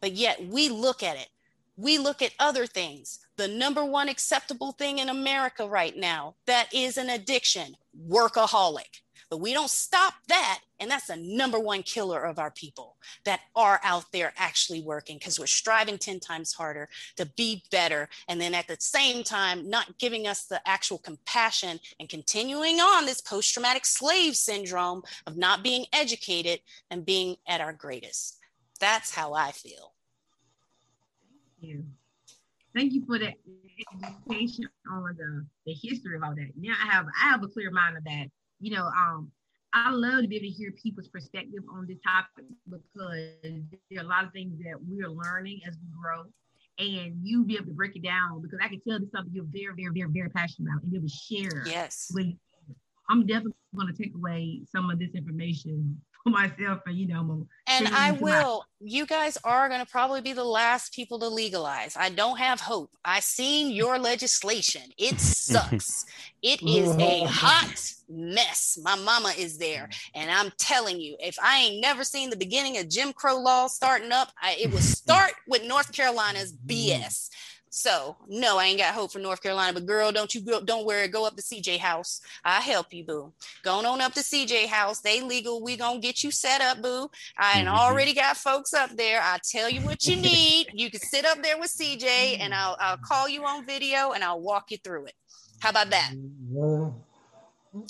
But 0.00 0.12
yet 0.12 0.42
we 0.46 0.70
look 0.70 1.02
at 1.02 1.16
it, 1.16 1.28
we 1.76 1.98
look 1.98 2.22
at 2.22 2.32
other 2.38 2.66
things. 2.66 3.20
The 3.36 3.48
number 3.48 3.84
one 3.84 4.08
acceptable 4.08 4.72
thing 4.72 4.98
in 4.98 5.10
America 5.10 5.68
right 5.68 5.96
now 5.96 6.34
that 6.46 6.72
is 6.72 6.96
an 6.96 7.10
addiction 7.10 7.76
workaholic. 8.08 9.02
But 9.32 9.40
we 9.40 9.54
don't 9.54 9.70
stop 9.70 10.12
that. 10.28 10.60
And 10.78 10.90
that's 10.90 11.06
the 11.06 11.16
number 11.16 11.58
one 11.58 11.82
killer 11.84 12.22
of 12.22 12.38
our 12.38 12.50
people 12.50 12.98
that 13.24 13.40
are 13.56 13.80
out 13.82 14.04
there 14.12 14.34
actually 14.36 14.82
working 14.82 15.16
because 15.16 15.40
we're 15.40 15.46
striving 15.46 15.96
10 15.96 16.20
times 16.20 16.52
harder 16.52 16.90
to 17.16 17.24
be 17.24 17.64
better. 17.70 18.10
And 18.28 18.38
then 18.38 18.52
at 18.52 18.68
the 18.68 18.76
same 18.78 19.24
time, 19.24 19.70
not 19.70 19.96
giving 19.96 20.26
us 20.26 20.44
the 20.44 20.60
actual 20.68 20.98
compassion 20.98 21.80
and 21.98 22.10
continuing 22.10 22.74
on 22.78 23.06
this 23.06 23.22
post 23.22 23.54
traumatic 23.54 23.86
slave 23.86 24.36
syndrome 24.36 25.02
of 25.26 25.38
not 25.38 25.62
being 25.62 25.86
educated 25.94 26.60
and 26.90 27.06
being 27.06 27.36
at 27.48 27.62
our 27.62 27.72
greatest. 27.72 28.36
That's 28.80 29.14
how 29.14 29.32
I 29.32 29.52
feel. 29.52 29.94
Thank 31.58 31.72
you. 31.72 31.84
thank 32.76 32.92
you 32.92 33.02
for 33.06 33.18
that 33.18 33.32
education 34.28 34.68
on 34.90 35.16
the, 35.16 35.46
the 35.64 35.72
history 35.72 36.16
of 36.16 36.22
all 36.22 36.34
that. 36.34 36.50
Now 36.54 36.74
I 36.84 36.92
have 36.92 37.06
I 37.18 37.28
have 37.30 37.42
a 37.42 37.48
clear 37.48 37.70
mind 37.70 37.96
of 37.96 38.04
that. 38.04 38.26
You 38.62 38.76
know, 38.76 38.86
um, 38.86 39.32
I 39.74 39.90
love 39.90 40.22
to 40.22 40.28
be 40.28 40.36
able 40.36 40.46
to 40.46 40.52
hear 40.52 40.70
people's 40.70 41.08
perspective 41.08 41.64
on 41.74 41.86
this 41.88 41.98
topic 42.06 42.44
because 42.70 43.74
there 43.90 44.00
are 44.00 44.04
a 44.04 44.08
lot 44.08 44.24
of 44.24 44.32
things 44.32 44.56
that 44.60 44.76
we're 44.86 45.08
learning 45.08 45.60
as 45.66 45.74
we 45.74 45.88
grow. 46.00 46.24
And 46.78 47.16
you 47.22 47.44
be 47.44 47.56
able 47.56 47.66
to 47.66 47.72
break 47.72 47.96
it 47.96 48.04
down 48.04 48.40
because 48.40 48.58
I 48.62 48.68
can 48.68 48.80
tell 48.86 49.00
this 49.00 49.10
something 49.10 49.32
you're 49.34 49.44
very, 49.44 49.74
very, 49.76 49.92
very, 49.92 50.10
very 50.10 50.30
passionate 50.30 50.70
about 50.70 50.82
and 50.82 50.92
be 50.92 50.98
able 50.98 51.08
to 51.08 51.14
share. 51.14 51.66
Yes. 51.66 52.10
With, 52.14 52.28
I'm 53.10 53.26
definitely 53.26 53.52
going 53.74 53.92
to 53.92 54.00
take 54.00 54.14
away 54.14 54.62
some 54.70 54.88
of 54.90 54.98
this 54.98 55.10
information 55.14 56.00
for 56.11 56.11
myself 56.30 56.80
and 56.86 56.96
you 56.96 57.06
know 57.06 57.46
and 57.66 57.88
i 57.88 58.12
will 58.12 58.58
my- 58.58 58.66
you 58.84 59.06
guys 59.06 59.38
are 59.44 59.68
going 59.68 59.80
to 59.80 59.86
probably 59.86 60.20
be 60.20 60.32
the 60.32 60.42
last 60.42 60.92
people 60.92 61.18
to 61.20 61.28
legalize. 61.28 61.96
I 61.96 62.08
don't 62.08 62.38
have 62.38 62.60
hope. 62.60 62.90
I 63.04 63.20
seen 63.20 63.70
your 63.70 63.96
legislation. 63.96 64.82
It 64.98 65.20
sucks. 65.20 66.04
It 66.42 66.60
is 66.60 66.90
a 66.96 67.22
hot 67.22 67.94
mess. 68.08 68.76
My 68.82 68.96
mama 68.96 69.32
is 69.38 69.58
there. 69.58 69.88
Mm. 69.88 70.10
And 70.16 70.30
i'm 70.30 70.52
telling 70.58 71.00
you 71.00 71.16
if 71.20 71.36
i 71.42 71.58
ain't 71.58 71.80
never 71.80 72.04
seen 72.04 72.30
the 72.30 72.36
beginning 72.36 72.78
of 72.78 72.88
jim 72.88 73.12
crow 73.12 73.38
law 73.38 73.66
starting 73.66 74.12
up 74.12 74.32
I, 74.40 74.56
it 74.60 74.70
will 74.70 74.78
start 74.78 75.32
with 75.46 75.64
north 75.64 75.92
carolina's 75.92 76.52
mm-hmm. 76.52 77.02
bs 77.02 77.28
so 77.74 78.18
no, 78.28 78.58
I 78.58 78.66
ain't 78.66 78.78
got 78.78 78.92
hope 78.92 79.12
for 79.12 79.18
North 79.18 79.42
Carolina. 79.42 79.72
But 79.72 79.86
girl, 79.86 80.12
don't 80.12 80.34
you 80.34 80.42
go, 80.42 80.60
don't 80.60 80.84
worry. 80.84 81.08
Go 81.08 81.26
up 81.26 81.36
to 81.36 81.42
CJ 81.42 81.78
House. 81.78 82.20
I 82.44 82.60
help 82.60 82.92
you, 82.92 83.02
boo. 83.02 83.32
Going 83.62 83.86
on 83.86 84.02
up 84.02 84.12
to 84.12 84.20
CJ 84.20 84.66
House. 84.66 85.00
They 85.00 85.22
legal. 85.22 85.62
We 85.62 85.78
gonna 85.78 85.98
get 85.98 86.22
you 86.22 86.30
set 86.30 86.60
up, 86.60 86.82
boo. 86.82 87.10
I 87.38 87.62
mm-hmm. 87.62 87.68
already 87.68 88.12
got 88.12 88.36
folks 88.36 88.74
up 88.74 88.90
there. 88.90 89.22
I 89.22 89.38
tell 89.42 89.70
you 89.70 89.80
what 89.80 90.06
you 90.06 90.16
need. 90.20 90.66
You 90.74 90.90
can 90.90 91.00
sit 91.00 91.24
up 91.24 91.42
there 91.42 91.58
with 91.58 91.70
CJ, 91.70 92.40
and 92.40 92.52
I'll 92.52 92.76
I'll 92.78 92.98
call 92.98 93.26
you 93.26 93.42
on 93.46 93.64
video, 93.64 94.12
and 94.12 94.22
I'll 94.22 94.42
walk 94.42 94.70
you 94.70 94.76
through 94.76 95.06
it. 95.06 95.14
How 95.60 95.70
about 95.70 95.88
that? 95.88 96.12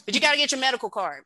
But 0.07 0.15
you 0.15 0.21
got 0.21 0.33
to 0.33 0.39
get 0.39 0.53
your 0.53 0.61
medical 0.61 0.91
card. 0.91 1.25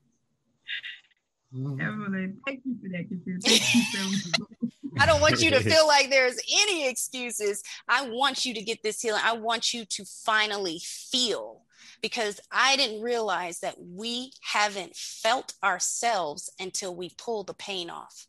Evelyn, 1.55 2.39
thank 2.47 2.63
you 2.65 2.75
for 2.81 2.89
that. 2.89 3.07
Thank 3.45 3.75
you 3.75 3.83
so 3.83 4.47
much. 4.63 4.73
I 4.99 5.07
don't 5.07 5.21
want 5.21 5.43
you 5.43 5.51
to 5.51 5.61
feel 5.61 5.87
like 5.89 6.11
there's 6.11 6.39
any 6.61 6.89
excuses. 6.89 7.63
I 7.89 8.09
want 8.09 8.45
you 8.45 8.55
to 8.55 8.63
get 8.63 8.83
this 8.83 9.01
healing. 9.01 9.23
I 9.25 9.33
want 9.33 9.75
you 9.75 9.85
to 9.85 10.05
finally 10.05 10.81
feel 10.83 11.63
because 12.03 12.41
I 12.51 12.77
didn't 12.77 13.03
realize 13.03 13.61
that 13.61 13.77
we 13.79 14.33
haven't 14.43 14.97
felt 14.97 15.55
ourselves 15.63 16.51
until 16.59 16.95
we 16.95 17.11
pull 17.17 17.45
the 17.45 17.55
pain 17.55 17.91
off. 17.91 18.27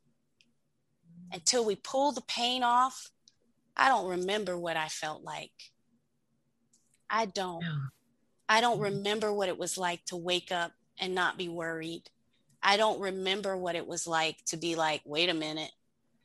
Until 1.31 1.65
we 1.65 1.75
pull 1.75 2.13
the 2.13 2.21
pain 2.21 2.63
off, 2.63 3.09
I 3.75 3.89
don't 3.89 4.07
remember 4.07 4.57
what 4.57 4.77
I 4.77 4.87
felt 4.87 5.23
like. 5.23 5.51
I 7.09 7.25
don't. 7.25 7.63
I 8.49 8.61
don't 8.61 8.79
remember 8.79 9.33
what 9.33 9.49
it 9.49 9.57
was 9.57 9.77
like 9.77 10.05
to 10.05 10.15
wake 10.15 10.51
up 10.51 10.71
and 10.99 11.13
not 11.13 11.37
be 11.37 11.49
worried. 11.49 12.03
I 12.63 12.77
don't 12.77 12.99
remember 12.99 13.55
what 13.57 13.75
it 13.75 13.85
was 13.85 14.07
like 14.07 14.37
to 14.47 14.57
be 14.57 14.75
like, 14.75 15.01
wait 15.05 15.29
a 15.29 15.33
minute, 15.33 15.71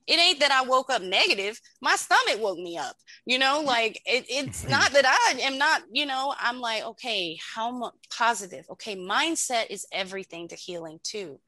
it 0.07 0.19
ain't 0.19 0.41
that 0.41 0.51
I 0.51 0.63
woke 0.63 0.91
up 0.91 1.03
negative. 1.03 1.61
My 1.81 1.97
stomach 1.97 2.41
woke 2.41 2.59
me 2.59 2.77
up. 2.77 2.97
You 3.25 3.39
know, 3.39 3.63
like 3.65 4.01
it, 4.07 4.27
it's 4.29 4.65
not 4.69 4.93
that 4.93 5.07
I 5.07 5.41
am 5.41 5.59
not, 5.59 5.83
you 5.93 6.07
know, 6.07 6.35
I'm 6.39 6.61
like, 6.61 6.85
okay, 6.85 7.39
how 7.55 7.71
much 7.71 7.95
positive? 8.17 8.67
Okay, 8.71 8.97
mindset 8.97 9.67
is 9.71 9.87
everything 9.93 10.49
to 10.49 10.57
healing 10.57 11.01
too. 11.03 11.39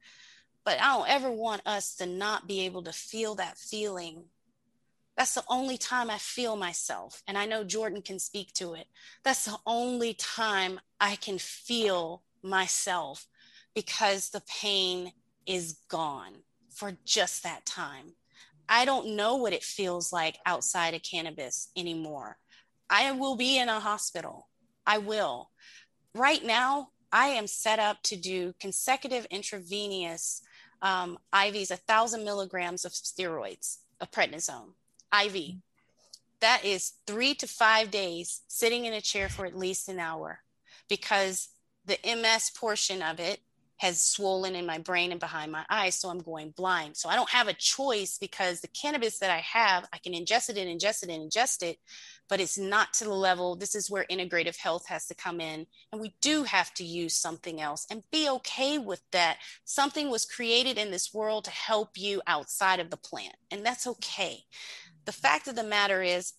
But 0.63 0.81
I 0.81 0.97
don't 0.97 1.09
ever 1.09 1.31
want 1.31 1.61
us 1.65 1.95
to 1.97 2.05
not 2.05 2.47
be 2.47 2.61
able 2.61 2.83
to 2.83 2.91
feel 2.91 3.35
that 3.35 3.57
feeling. 3.57 4.23
That's 5.15 5.35
the 5.35 5.43
only 5.47 5.77
time 5.77 6.09
I 6.09 6.17
feel 6.17 6.55
myself. 6.55 7.21
And 7.27 7.37
I 7.37 7.45
know 7.45 7.63
Jordan 7.63 8.01
can 8.01 8.19
speak 8.19 8.51
to 8.53 8.73
it. 8.73 8.87
That's 9.23 9.45
the 9.45 9.57
only 9.65 10.13
time 10.15 10.79
I 10.99 11.15
can 11.15 11.37
feel 11.37 12.23
myself 12.41 13.27
because 13.73 14.29
the 14.29 14.41
pain 14.61 15.13
is 15.45 15.79
gone 15.87 16.33
for 16.69 16.93
just 17.05 17.43
that 17.43 17.65
time. 17.65 18.13
I 18.67 18.85
don't 18.85 19.15
know 19.15 19.35
what 19.35 19.53
it 19.53 19.63
feels 19.63 20.11
like 20.11 20.37
outside 20.45 20.93
of 20.93 21.03
cannabis 21.03 21.69
anymore. 21.75 22.37
I 22.89 23.11
will 23.11 23.35
be 23.35 23.57
in 23.57 23.69
a 23.69 23.79
hospital. 23.79 24.47
I 24.85 24.99
will. 24.99 25.49
Right 26.13 26.43
now, 26.43 26.89
I 27.11 27.27
am 27.27 27.47
set 27.47 27.79
up 27.79 28.01
to 28.03 28.15
do 28.15 28.53
consecutive 28.59 29.25
intravenous 29.25 30.41
um, 30.81 31.17
IVs, 31.33 31.71
a 31.71 31.77
thousand 31.77 32.23
milligrams 32.23 32.85
of 32.85 32.91
steroids, 32.91 33.77
of 33.99 34.11
prednisone, 34.11 34.73
IV. 35.13 35.55
That 36.41 36.63
is 36.63 36.93
three 37.07 37.33
to 37.35 37.47
five 37.47 37.89
days 37.89 38.41
sitting 38.47 38.85
in 38.85 38.93
a 38.93 39.01
chair 39.01 39.29
for 39.29 39.45
at 39.45 39.57
least 39.57 39.89
an 39.89 39.99
hour 39.99 40.41
because 40.89 41.49
the 41.85 41.97
MS 42.05 42.51
portion 42.55 43.01
of 43.01 43.19
it 43.19 43.39
has 43.77 44.01
swollen 44.01 44.55
in 44.55 44.65
my 44.65 44.77
brain 44.77 45.11
and 45.11 45.19
behind 45.19 45.51
my 45.51 45.65
eyes. 45.69 45.95
So 45.95 46.09
I'm 46.09 46.19
going 46.19 46.51
blind. 46.51 46.95
So 46.95 47.09
I 47.09 47.15
don't 47.15 47.29
have 47.29 47.47
a 47.47 47.53
choice 47.53 48.17
because 48.17 48.61
the 48.61 48.69
cannabis 48.69 49.19
that 49.19 49.31
I 49.31 49.39
have, 49.39 49.85
I 49.91 49.97
can 49.97 50.13
ingest 50.13 50.49
it 50.49 50.57
and 50.57 50.69
ingest 50.69 51.03
it 51.03 51.09
and 51.09 51.29
ingest 51.29 51.61
it, 51.61 51.77
but 52.29 52.39
it's 52.39 52.57
not 52.57 52.93
to 52.95 53.03
the 53.03 53.13
level. 53.13 53.55
This 53.55 53.75
is 53.75 53.91
where 53.91 54.05
integrative 54.09 54.57
health 54.57 54.87
has 54.87 55.07
to 55.07 55.15
come 55.15 55.41
in. 55.41 55.67
And 55.91 55.99
we 55.99 56.15
do 56.21 56.43
have 56.43 56.73
to 56.75 56.85
use 56.85 57.15
something 57.15 57.59
else 57.59 57.85
and 57.91 58.03
be 58.11 58.29
okay 58.29 58.77
with 58.77 59.01
that. 59.11 59.37
Something 59.65 60.09
was 60.09 60.25
created 60.25 60.77
in 60.77 60.91
this 60.91 61.13
world 61.13 61.43
to 61.45 61.51
help 61.51 61.97
you 61.97 62.21
outside 62.27 62.79
of 62.79 62.89
the 62.89 62.97
plant, 62.97 63.35
and 63.51 63.65
that's 63.65 63.87
okay. 63.87 64.43
The 65.05 65.11
fact 65.11 65.47
of 65.47 65.55
the 65.55 65.63
matter 65.63 66.01
is, 66.01 66.33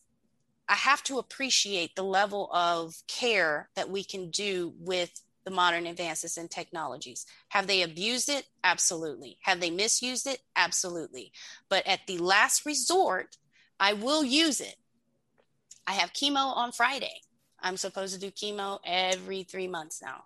I 0.68 0.74
have 0.74 1.04
to 1.04 1.18
appreciate 1.18 1.94
the 1.94 2.02
level 2.02 2.50
of 2.52 2.96
care 3.06 3.68
that 3.76 3.88
we 3.88 4.02
can 4.02 4.30
do 4.30 4.74
with 4.80 5.20
the 5.46 5.50
modern 5.52 5.86
advances 5.86 6.36
in 6.36 6.48
technologies. 6.48 7.24
Have 7.48 7.68
they 7.68 7.82
abused 7.82 8.28
it? 8.28 8.46
Absolutely. 8.64 9.38
Have 9.42 9.60
they 9.60 9.70
misused 9.70 10.26
it? 10.26 10.40
Absolutely. 10.56 11.32
But 11.70 11.86
at 11.86 12.00
the 12.06 12.18
last 12.18 12.66
resort, 12.66 13.38
I 13.78 13.92
will 13.92 14.24
use 14.24 14.60
it. 14.60 14.74
I 15.86 15.92
have 15.92 16.12
chemo 16.12 16.54
on 16.56 16.72
Friday. 16.72 17.20
I'm 17.60 17.76
supposed 17.76 18.12
to 18.14 18.20
do 18.20 18.32
chemo 18.32 18.80
every 18.84 19.44
three 19.44 19.68
months 19.68 20.02
now. 20.02 20.24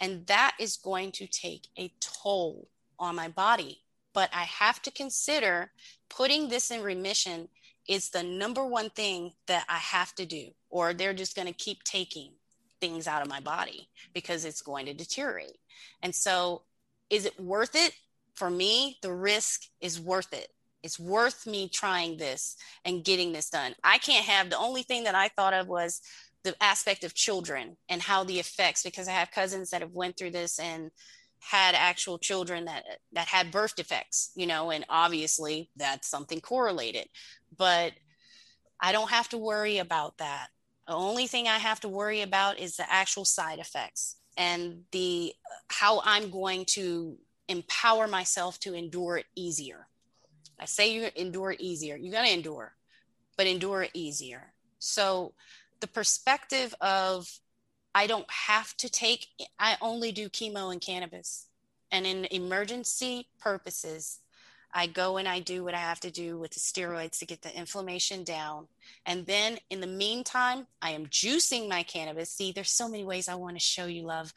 And 0.00 0.26
that 0.26 0.56
is 0.58 0.76
going 0.76 1.12
to 1.12 1.28
take 1.28 1.68
a 1.78 1.92
toll 2.00 2.68
on 2.98 3.14
my 3.14 3.28
body. 3.28 3.82
But 4.12 4.28
I 4.34 4.42
have 4.42 4.82
to 4.82 4.90
consider 4.90 5.70
putting 6.10 6.48
this 6.48 6.72
in 6.72 6.82
remission 6.82 7.48
is 7.88 8.10
the 8.10 8.24
number 8.24 8.66
one 8.66 8.90
thing 8.90 9.34
that 9.46 9.64
I 9.68 9.78
have 9.78 10.14
to 10.16 10.26
do, 10.26 10.48
or 10.68 10.92
they're 10.92 11.14
just 11.14 11.36
going 11.36 11.46
to 11.46 11.54
keep 11.54 11.84
taking 11.84 12.32
things 12.80 13.06
out 13.06 13.22
of 13.22 13.28
my 13.28 13.40
body 13.40 13.88
because 14.14 14.44
it's 14.44 14.62
going 14.62 14.86
to 14.86 14.94
deteriorate. 14.94 15.58
And 16.02 16.14
so, 16.14 16.62
is 17.10 17.24
it 17.24 17.38
worth 17.40 17.74
it? 17.74 17.92
For 18.34 18.50
me, 18.50 18.98
the 19.02 19.12
risk 19.12 19.62
is 19.80 20.00
worth 20.00 20.32
it. 20.32 20.48
It's 20.82 20.98
worth 20.98 21.46
me 21.46 21.68
trying 21.68 22.16
this 22.16 22.56
and 22.84 23.04
getting 23.04 23.32
this 23.32 23.50
done. 23.50 23.74
I 23.82 23.98
can't 23.98 24.24
have 24.26 24.50
the 24.50 24.58
only 24.58 24.82
thing 24.82 25.04
that 25.04 25.14
I 25.14 25.28
thought 25.28 25.54
of 25.54 25.66
was 25.66 26.00
the 26.44 26.54
aspect 26.62 27.04
of 27.04 27.14
children 27.14 27.76
and 27.88 28.00
how 28.00 28.24
the 28.24 28.38
effects 28.38 28.82
because 28.82 29.08
I 29.08 29.12
have 29.12 29.30
cousins 29.30 29.70
that 29.70 29.80
have 29.80 29.92
went 29.92 30.16
through 30.16 30.30
this 30.30 30.58
and 30.58 30.90
had 31.40 31.74
actual 31.74 32.18
children 32.18 32.64
that 32.64 32.84
that 33.12 33.28
had 33.28 33.50
birth 33.50 33.76
defects, 33.76 34.32
you 34.34 34.46
know, 34.46 34.70
and 34.70 34.84
obviously 34.88 35.70
that's 35.76 36.08
something 36.08 36.40
correlated. 36.40 37.08
But 37.56 37.92
I 38.80 38.92
don't 38.92 39.10
have 39.10 39.28
to 39.30 39.38
worry 39.38 39.78
about 39.78 40.18
that. 40.18 40.48
The 40.88 40.94
only 40.94 41.26
thing 41.26 41.46
I 41.46 41.58
have 41.58 41.80
to 41.80 41.88
worry 41.88 42.22
about 42.22 42.58
is 42.58 42.76
the 42.76 42.90
actual 42.90 43.26
side 43.26 43.58
effects 43.58 44.16
and 44.38 44.84
the 44.90 45.34
how 45.68 46.00
I'm 46.02 46.30
going 46.30 46.64
to 46.70 47.18
empower 47.46 48.08
myself 48.08 48.58
to 48.60 48.72
endure 48.72 49.18
it 49.18 49.26
easier. 49.36 49.86
I 50.58 50.64
say 50.64 50.92
you 50.92 51.10
endure 51.14 51.52
it 51.52 51.60
easier. 51.60 51.96
You're 51.96 52.12
going 52.12 52.24
to 52.24 52.32
endure, 52.32 52.74
but 53.36 53.46
endure 53.46 53.82
it 53.82 53.90
easier. 53.92 54.54
So 54.78 55.34
the 55.80 55.86
perspective 55.86 56.74
of 56.80 57.28
I 57.94 58.06
don't 58.06 58.30
have 58.30 58.74
to 58.78 58.88
take 58.88 59.26
I 59.58 59.76
only 59.82 60.10
do 60.10 60.30
chemo 60.30 60.72
and 60.72 60.80
cannabis. 60.80 61.48
And 61.92 62.06
in 62.06 62.26
emergency 62.30 63.28
purposes, 63.38 64.20
I 64.72 64.86
go 64.86 65.16
and 65.16 65.26
I 65.26 65.40
do 65.40 65.64
what 65.64 65.74
I 65.74 65.78
have 65.78 66.00
to 66.00 66.10
do 66.10 66.38
with 66.38 66.52
the 66.52 66.60
steroids 66.60 67.18
to 67.18 67.26
get 67.26 67.42
the 67.42 67.56
inflammation 67.56 68.24
down. 68.24 68.68
And 69.06 69.26
then 69.26 69.58
in 69.70 69.80
the 69.80 69.86
meantime, 69.86 70.66
I 70.82 70.90
am 70.90 71.06
juicing 71.06 71.68
my 71.68 71.82
cannabis. 71.82 72.30
See, 72.30 72.52
there's 72.52 72.70
so 72.70 72.88
many 72.88 73.04
ways 73.04 73.28
I 73.28 73.34
want 73.34 73.56
to 73.56 73.60
show 73.60 73.86
you 73.86 74.02
love. 74.02 74.32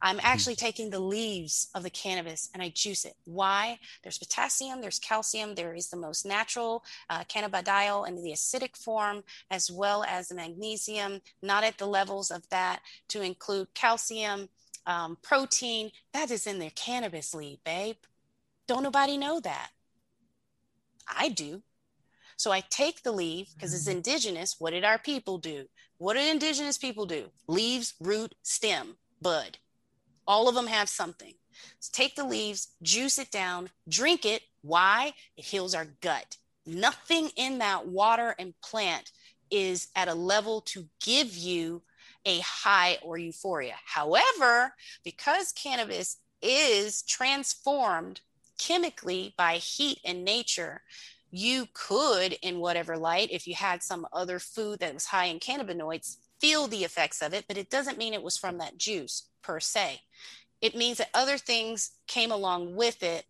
I'm 0.00 0.16
hmm. 0.16 0.26
actually 0.26 0.54
taking 0.56 0.90
the 0.90 1.00
leaves 1.00 1.68
of 1.74 1.82
the 1.82 1.90
cannabis 1.90 2.50
and 2.54 2.62
I 2.62 2.68
juice 2.68 3.04
it. 3.04 3.14
Why? 3.24 3.78
There's 4.02 4.18
potassium, 4.18 4.80
there's 4.80 4.98
calcium, 4.98 5.54
there 5.54 5.74
is 5.74 5.88
the 5.88 5.96
most 5.96 6.24
natural 6.24 6.84
uh, 7.10 7.24
cannabidiol 7.24 8.06
in 8.06 8.22
the 8.22 8.32
acidic 8.32 8.76
form, 8.76 9.24
as 9.50 9.70
well 9.70 10.04
as 10.04 10.28
the 10.28 10.34
magnesium, 10.34 11.20
not 11.42 11.64
at 11.64 11.78
the 11.78 11.86
levels 11.86 12.30
of 12.30 12.48
that, 12.50 12.80
to 13.08 13.22
include 13.22 13.74
calcium, 13.74 14.48
um, 14.86 15.16
protein. 15.22 15.90
That 16.12 16.30
is 16.30 16.46
in 16.46 16.58
their 16.58 16.70
cannabis 16.70 17.34
leaf, 17.34 17.58
babe. 17.64 17.96
Don't 18.66 18.82
nobody 18.82 19.16
know 19.16 19.40
that. 19.40 19.70
I 21.08 21.28
do. 21.28 21.62
So 22.36 22.50
I 22.50 22.60
take 22.68 23.02
the 23.02 23.12
leaf 23.12 23.54
because 23.54 23.74
it's 23.74 23.88
mm-hmm. 23.88 23.98
indigenous. 23.98 24.56
What 24.58 24.70
did 24.70 24.84
our 24.84 24.98
people 24.98 25.38
do? 25.38 25.66
What 25.98 26.14
did 26.14 26.30
indigenous 26.30 26.78
people 26.78 27.06
do? 27.06 27.30
Leaves, 27.46 27.94
root, 28.00 28.34
stem, 28.42 28.96
bud. 29.22 29.58
All 30.26 30.48
of 30.48 30.54
them 30.54 30.66
have 30.66 30.88
something. 30.88 31.34
So 31.78 31.90
take 31.92 32.16
the 32.16 32.24
leaves, 32.24 32.68
juice 32.82 33.18
it 33.18 33.30
down, 33.30 33.70
drink 33.88 34.24
it. 34.24 34.42
Why? 34.62 35.12
It 35.36 35.44
heals 35.44 35.74
our 35.74 35.86
gut. 36.00 36.36
Nothing 36.66 37.30
in 37.36 37.58
that 37.58 37.86
water 37.86 38.34
and 38.38 38.54
plant 38.62 39.12
is 39.50 39.88
at 39.94 40.08
a 40.08 40.14
level 40.14 40.62
to 40.62 40.88
give 41.00 41.36
you 41.36 41.82
a 42.24 42.40
high 42.40 42.98
or 43.02 43.18
euphoria. 43.18 43.74
However, 43.84 44.74
because 45.04 45.52
cannabis 45.52 46.16
is 46.42 47.02
transformed 47.02 48.20
chemically 48.58 49.34
by 49.36 49.54
heat 49.54 49.98
and 50.04 50.24
nature, 50.24 50.82
you 51.30 51.66
could, 51.72 52.34
in 52.42 52.60
whatever 52.60 52.96
light, 52.96 53.28
if 53.32 53.46
you 53.46 53.54
had 53.54 53.82
some 53.82 54.06
other 54.12 54.38
food 54.38 54.78
that 54.78 54.94
was 54.94 55.06
high 55.06 55.26
in 55.26 55.40
cannabinoids, 55.40 56.18
feel 56.40 56.66
the 56.66 56.84
effects 56.84 57.22
of 57.22 57.34
it, 57.34 57.44
but 57.48 57.56
it 57.56 57.70
doesn't 57.70 57.98
mean 57.98 58.14
it 58.14 58.22
was 58.22 58.36
from 58.36 58.58
that 58.58 58.78
juice 58.78 59.28
per 59.42 59.58
se. 59.58 60.00
It 60.60 60.76
means 60.76 60.98
that 60.98 61.10
other 61.12 61.38
things 61.38 61.92
came 62.06 62.30
along 62.30 62.76
with 62.76 63.02
it 63.02 63.26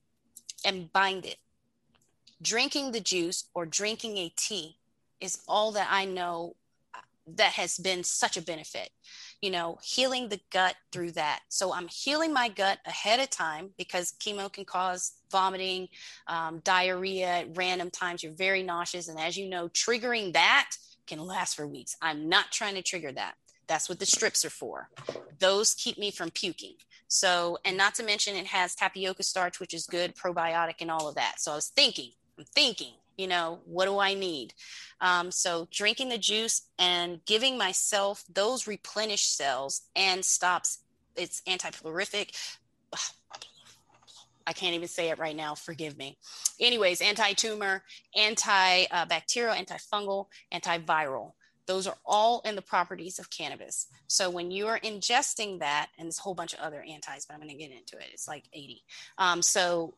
and 0.65 0.93
bind 0.93 1.25
it. 1.25 1.39
Drinking 2.43 2.93
the 2.93 3.01
juice 3.01 3.45
or 3.55 3.67
drinking 3.67 4.19
a 4.19 4.33
tea 4.37 4.77
is 5.21 5.43
all 5.49 5.73
that 5.73 5.89
I 5.91 6.05
know 6.05 6.57
that 7.27 7.53
has 7.53 7.79
been 7.79 8.05
such 8.05 8.37
a 8.37 8.43
benefit 8.43 8.91
you 9.45 9.51
know 9.51 9.77
healing 9.83 10.31
the 10.31 10.41
gut 10.51 10.75
through 10.91 11.13
that. 11.13 11.41
So 11.51 11.75
i'm 11.75 11.87
healing 11.89 12.33
my 12.33 12.49
gut 12.49 12.79
ahead 12.87 13.21
of 13.21 13.29
time 13.29 13.71
because 13.77 14.15
chemo 14.19 14.51
can 14.51 14.65
cause 14.65 15.13
vomiting 15.31 15.89
um, 16.27 16.61
diarrhea 16.65 17.27
at 17.27 17.57
random 17.57 17.91
times. 17.91 18.23
You're 18.23 18.33
very 18.33 18.63
nauseous. 18.63 19.09
And 19.09 19.21
as 19.21 19.37
you 19.37 19.47
know 19.47 19.69
triggering 19.69 20.33
that 20.33 20.71
can 21.07 21.19
last 21.19 21.57
for 21.57 21.67
weeks. 21.67 21.95
I'm 22.01 22.31
not 22.31 22.53
trying 22.53 22.75
to 22.77 22.83
trigger 22.83 23.13
that. 23.13 23.35
That's 23.67 23.87
what 23.91 23.99
the 23.99 24.07
strips 24.07 24.47
are 24.47 24.51
for. 24.51 24.89
Those 25.39 25.75
keep 25.75 25.99
me 25.99 26.11
from 26.11 26.31
puking. 26.31 26.77
So 27.09 27.59
and 27.67 27.77
not 27.77 27.95
to 27.97 28.03
mention 28.03 28.37
it 28.37 28.47
has 28.47 28.75
tapioca 28.75 29.25
starch 29.25 29.61
which 29.61 29.75
is 29.75 29.87
good 29.87 30.17
probiotic 30.17 30.77
and 30.81 30.91
all 30.91 31.07
of 31.07 31.17
that. 31.17 31.35
So 31.39 31.53
i 31.53 31.55
was 31.55 31.69
thinking 31.69 32.13
i'm 32.39 32.47
thinking 32.55 32.95
you 33.17 33.27
know 33.27 33.61
what 33.65 33.87
do 33.87 33.99
i 33.99 34.15
need 34.15 34.55
um, 35.01 35.31
so 35.31 35.69
drinking 35.71 36.09
the 36.09 36.19
juice 36.19 36.69
and 36.79 37.21
giving 37.27 37.59
myself 37.59 38.25
those 38.33 38.67
replenished 38.67 39.37
cells 39.37 39.83
and 39.97 40.25
stops 40.25 40.79
it's 41.17 41.43
anti-prolific 41.47 42.35
I 44.47 44.53
can't 44.53 44.75
even 44.75 44.89
say 44.89 45.09
it 45.09 45.19
right 45.19 45.35
now. 45.35 45.55
Forgive 45.55 45.97
me. 45.97 46.19
Anyways, 46.61 47.01
anti-tumor, 47.01 47.83
anti-bacterial, 48.15 49.55
antifungal, 49.55 50.27
antiviral. 50.53 51.33
Those 51.67 51.87
are 51.87 51.97
all 52.05 52.43
in 52.45 52.57
the 52.57 52.63
properties 52.63 53.19
of 53.19 53.31
cannabis. 53.31 53.87
So 54.07 54.29
when 54.29 54.51
you 54.51 54.67
are 54.67 54.79
ingesting 54.81 55.61
that, 55.61 55.89
and 55.99 56.11
a 56.11 56.21
whole 56.21 56.35
bunch 56.35 56.53
of 56.53 56.61
other 56.61 56.85
antis, 56.87 57.25
but 57.25 57.35
I'm 57.35 57.41
going 57.41 57.51
to 57.51 57.57
get 57.57 57.71
into 57.71 57.97
it. 57.97 58.11
It's 58.13 58.29
like 58.29 58.45
80. 58.53 58.83
Um, 59.17 59.41
so 59.41 59.95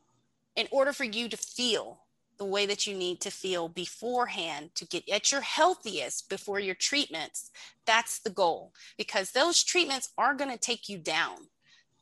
in 0.54 0.68
order 0.70 0.92
for 0.92 1.04
you 1.04 1.28
to 1.28 1.36
feel 1.36 2.00
the 2.38 2.44
way 2.44 2.66
that 2.66 2.86
you 2.86 2.96
need 2.96 3.20
to 3.20 3.30
feel 3.30 3.68
beforehand 3.68 4.70
to 4.74 4.86
get 4.86 5.08
at 5.08 5.32
your 5.32 5.40
healthiest 5.40 6.28
before 6.28 6.60
your 6.60 6.74
treatments. 6.74 7.50
That's 7.86 8.18
the 8.18 8.30
goal 8.30 8.72
because 8.96 9.30
those 9.30 9.62
treatments 9.62 10.10
are 10.18 10.34
going 10.34 10.50
to 10.50 10.58
take 10.58 10.88
you 10.88 10.98
down. 10.98 11.48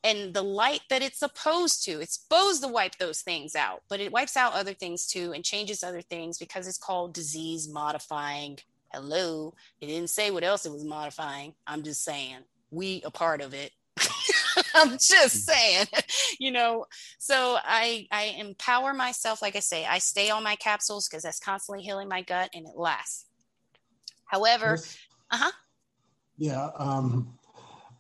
And 0.03 0.35
the 0.35 0.43
light 0.43 0.83
that 0.91 1.03
it's 1.03 1.19
supposed 1.19 1.83
to, 1.85 2.01
it's 2.01 2.21
supposed 2.21 2.63
to 2.63 2.69
wipe 2.69 2.99
those 2.99 3.23
things 3.23 3.57
out, 3.57 3.83
but 3.89 4.01
it 4.01 4.13
wipes 4.13 4.37
out 4.37 4.53
other 4.53 4.75
things 4.75 5.07
too 5.07 5.33
and 5.33 5.43
changes 5.43 5.83
other 5.83 6.03
things 6.03 6.37
because 6.39 6.69
it's 6.69 6.77
called 6.77 7.15
disease 7.15 7.69
modifying. 7.69 8.59
Hello, 8.93 9.55
it 9.81 9.87
didn't 9.87 10.11
say 10.11 10.31
what 10.31 10.45
else 10.45 10.67
it 10.67 10.73
was 10.73 10.85
modifying. 10.85 11.55
I'm 11.67 11.83
just 11.83 12.05
saying 12.05 12.37
we 12.71 13.03
a 13.05 13.11
part 13.11 13.41
of 13.41 13.55
it 13.55 13.73
I'm 14.77 14.93
just 14.93 15.47
saying, 15.47 15.87
you 16.41 16.51
know. 16.51 16.87
So 17.19 17.59
I 17.63 18.07
I 18.11 18.35
empower 18.39 18.93
myself. 18.93 19.41
Like 19.41 19.57
I 19.57 19.61
say, 19.61 19.87
I 19.87 19.99
stay 19.99 20.31
on 20.31 20.43
my 20.43 20.57
capsules 20.57 21.09
because 21.09 21.23
that's 21.23 21.39
constantly 21.39 21.85
healing 21.85 22.09
my 22.09 22.23
gut 22.23 22.51
and 22.55 22.67
it 22.67 22.77
lasts. 22.77 23.27
However, 24.27 24.79
uh 25.31 25.37
huh. 25.37 25.53
Yeah. 26.37 26.71
Um, 26.77 27.39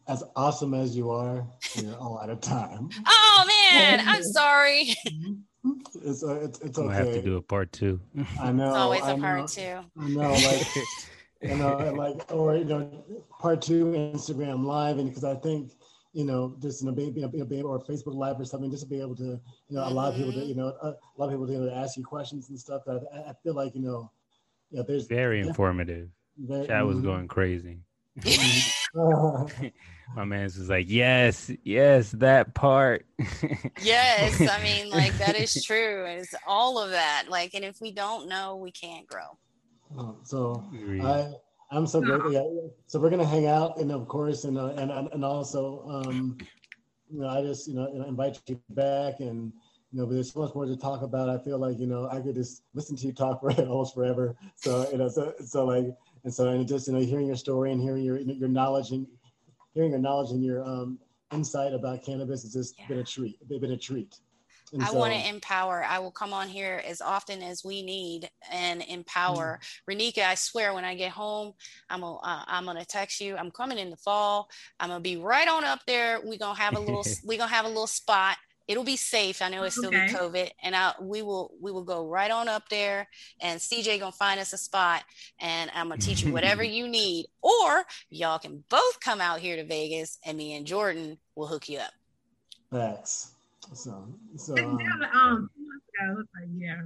as 0.09 0.25
awesome 0.37 0.75
as 0.75 0.97
you 0.97 1.11
are, 1.11 1.47
you're 1.77 1.97
all 1.97 2.18
out 2.20 2.31
of 2.31 2.41
time. 2.41 2.91
Oh 3.07 3.45
man, 3.72 4.01
I'm 4.07 4.22
sorry. 4.22 4.95
It's 6.05 6.22
uh, 6.22 6.41
it's, 6.41 6.61
it's 6.61 6.79
okay. 6.79 6.89
I 6.89 6.95
have 6.95 7.12
to 7.12 7.22
do 7.22 7.37
a 7.37 7.43
part 7.43 7.72
two. 7.72 8.01
I 8.41 8.53
know. 8.53 8.68
It's 8.68 8.77
always 8.77 9.07
a 9.07 9.16
part 9.16 9.49
two. 9.49 9.81
I 9.99 10.09
know, 10.09 10.33
like 10.33 10.66
you 11.43 11.57
know, 11.57 11.93
like 11.97 12.33
or 12.33 12.57
you 12.57 12.64
know, 12.64 13.05
part 13.41 13.61
two 13.61 13.87
Instagram 13.87 14.64
live, 14.64 14.99
and 14.99 15.09
because 15.09 15.25
I 15.25 15.35
think 15.35 15.72
you 16.15 16.25
know, 16.25 16.57
just 16.62 16.81
you 16.81 16.87
know, 16.87 16.95
being, 16.95 17.12
being, 17.12 17.29
being 17.29 17.65
or 17.65 17.81
Facebook 17.81 18.15
Live 18.15 18.41
or 18.41 18.45
something, 18.45 18.71
just 18.71 18.85
to 18.85 18.89
be 18.89 19.01
able 19.01 19.17
to, 19.17 19.23
you 19.23 19.41
know, 19.71 19.83
mm-hmm. 19.83 19.93
allow 19.93 20.12
people 20.12 20.33
to, 20.33 20.45
you 20.45 20.55
know, 20.55 20.69
uh, 20.81 20.93
allow 21.19 21.29
people 21.29 21.47
to, 21.47 21.53
you 21.53 21.59
know, 21.59 21.67
to 21.67 21.75
ask 21.75 21.97
you 21.97 22.05
questions 22.05 22.49
and 22.49 22.59
stuff. 22.59 22.83
That 22.87 23.05
I, 23.12 23.31
I 23.31 23.33
feel 23.43 23.55
like, 23.55 23.75
you 23.75 23.83
know, 23.83 24.11
yeah, 24.71 24.83
there's 24.87 25.07
very 25.07 25.41
informative. 25.41 26.09
Very, 26.39 26.69
Chat 26.69 26.87
was 26.87 26.99
mm-hmm. 26.99 27.07
going 27.07 27.29
crazy. 27.29 27.81
My 30.15 30.25
man's 30.25 30.57
was 30.57 30.69
like, 30.69 30.87
yes, 30.89 31.51
yes, 31.65 32.12
that 32.12 32.55
part. 32.55 33.07
yes, 33.83 34.41
I 34.41 34.62
mean, 34.62 34.91
like 34.91 35.17
that 35.19 35.35
is 35.35 35.65
true. 35.65 36.05
It's 36.05 36.35
all 36.47 36.79
of 36.79 36.91
that. 36.91 37.25
Like, 37.29 37.55
and 37.55 37.65
if 37.65 37.81
we 37.81 37.91
don't 37.91 38.29
know, 38.29 38.55
we 38.57 38.71
can't 38.71 39.07
grow. 39.07 39.37
Oh, 39.99 40.17
so 40.23 40.65
I 41.03 41.33
I'm 41.75 41.87
so 41.87 42.01
grateful. 42.01 42.33
Yeah. 42.33 42.45
So 42.87 43.01
we're 43.01 43.11
gonna 43.11 43.27
hang 43.27 43.47
out, 43.47 43.79
and 43.79 43.91
of 43.91 44.07
course, 44.07 44.45
and 44.45 44.57
uh, 44.57 44.75
and 44.77 44.91
and 44.91 45.25
also, 45.25 45.85
um, 45.89 46.39
you 47.11 47.20
know, 47.20 47.29
I 47.29 47.43
just 47.43 47.66
you 47.66 47.75
know 47.75 47.87
invite 48.07 48.41
you 48.47 48.61
back, 48.70 49.18
and 49.18 49.53
you 49.93 50.01
know, 50.01 50.07
but 50.07 50.14
there's 50.14 50.33
so 50.33 50.41
much 50.41 50.55
more 50.55 50.66
to 50.66 50.77
talk 50.77 51.03
about. 51.03 51.29
I 51.29 51.39
feel 51.39 51.59
like 51.59 51.79
you 51.81 51.87
know 51.87 52.09
I 52.09 52.20
could 52.20 52.37
just 52.37 52.62
listen 52.75 52.97
to 52.97 53.07
you 53.07 53.12
talk 53.12 53.41
for 53.41 53.51
almost 53.53 53.95
forever. 53.95 54.37
So 54.55 54.89
you 54.93 54.99
know, 54.99 55.09
so 55.09 55.35
so 55.45 55.64
like, 55.64 55.87
and 56.22 56.33
so 56.33 56.49
and 56.49 56.66
just 56.66 56.87
you 56.87 56.93
know, 56.93 57.01
hearing 57.01 57.27
your 57.27 57.37
story 57.37 57.72
and 57.72 57.81
hearing 57.81 58.05
your 58.05 58.18
your 58.18 58.49
knowledge 58.49 58.91
and 58.93 59.07
hearing 59.72 59.91
your 59.91 60.01
knowledge 60.01 60.31
and 60.31 60.45
your 60.45 60.64
um 60.64 60.99
insight 61.33 61.72
about 61.72 62.05
cannabis 62.05 62.43
has 62.43 62.53
just 62.53 62.79
yeah. 62.79 62.87
been 62.87 62.99
a 62.99 63.05
treat. 63.05 63.37
They've 63.49 63.61
been 63.61 63.72
a 63.72 63.77
treat. 63.77 64.20
And 64.75 64.83
I 64.83 64.89
so, 64.89 64.99
want 64.99 65.12
to 65.12 65.29
empower. 65.29 65.85
I 65.85 66.01
will 66.01 66.11
come 66.11 66.33
on 66.33 66.49
here 66.49 66.83
as 66.85 67.01
often 67.01 67.43
as 67.43 67.64
we 67.64 67.83
need 67.83 68.29
and 68.51 68.83
empower. 68.83 69.61
Mm-hmm. 69.89 70.01
Renika, 70.01 70.27
I 70.27 70.35
swear, 70.35 70.75
when 70.75 70.85
I 70.85 70.97
get 70.97 71.12
home, 71.12 71.53
I'm 71.89 72.01
gonna 72.01 72.16
uh, 72.16 72.43
I'm 72.49 72.64
gonna 72.64 72.85
text 72.85 73.20
you. 73.20 73.37
I'm 73.37 73.53
coming 73.53 73.79
in 73.79 73.91
the 73.91 73.97
fall. 73.97 74.49
I'm 74.81 74.89
gonna 74.89 75.01
be 75.01 75.16
right 75.16 75.47
on 75.47 75.62
up 75.62 75.81
there. 75.87 76.20
We're 76.25 76.39
gonna 76.39 76.59
have 76.59 76.77
a 76.77 76.81
little 76.81 77.05
we're 77.25 77.39
gonna 77.39 77.53
have 77.53 77.66
a 77.66 77.68
little 77.68 77.87
spot. 77.87 78.37
It'll 78.66 78.83
be 78.83 78.97
safe. 78.97 79.43
I 79.43 79.49
know 79.49 79.62
it's 79.62 79.77
still 79.77 79.95
okay. 79.95 80.07
be 80.09 80.12
COVID, 80.12 80.51
and 80.64 80.75
I 80.75 80.95
we 81.01 81.22
will 81.22 81.53
we 81.61 81.70
will 81.70 81.85
go 81.85 82.09
right 82.09 82.31
on 82.31 82.49
up 82.49 82.68
there. 82.68 83.07
And 83.41 83.61
CJ 83.61 84.01
gonna 84.01 84.11
find 84.11 84.41
us 84.41 84.53
a 84.53 84.59
spot, 84.59 85.05
and 85.39 85.70
I'm 85.72 85.89
gonna 85.89 86.01
teach 86.01 86.25
you 86.25 86.33
whatever 86.33 86.64
you 86.64 86.89
need. 86.89 87.27
Or 87.43 87.85
y'all 88.11 88.41
can 88.41 88.64
both 88.70 88.99
come 88.99 89.20
out 89.20 89.39
here 89.39 89.55
to 89.55 89.64
Vegas, 89.64 90.18
and 90.27 90.37
me 90.37 90.55
and 90.55 90.66
Jordan 90.66 91.18
will 91.37 91.47
hook 91.47 91.68
you 91.68 91.79
up. 91.79 91.93
Thanks. 92.72 93.34
So, 93.73 94.09
so 94.37 94.55
um, 94.57 94.79
um, 95.15 95.51
yeah. 96.57 96.83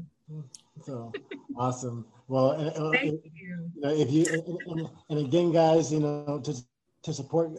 So 0.83 1.13
awesome. 1.57 2.07
Well, 2.29 2.53
and, 2.53 2.95
Thank 2.95 3.25
you. 3.35 3.71
you 3.75 3.81
know, 3.81 3.91
if 3.91 4.11
you 4.11 4.27
and, 4.67 4.89
and, 5.09 5.27
again, 5.27 5.53
guys, 5.53 5.93
you 5.93 6.01
know, 6.01 6.41
to 6.45 6.55
to 7.03 7.13
support 7.13 7.53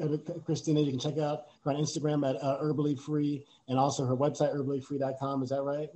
Christina, 0.46 0.82
you 0.82 0.92
can 0.92 1.00
check 1.00 1.18
out 1.18 1.46
her 1.64 1.72
on 1.72 1.78
Instagram 1.78 2.28
at 2.30 2.42
uh, 2.42 2.62
Herbally 2.62 3.00
Free 3.00 3.46
and 3.68 3.80
also 3.80 4.06
her 4.06 4.16
website 4.16 4.54
herballyfree.com. 4.56 5.44
Is 5.44 5.50
that 5.50 5.62
right? 5.62 5.90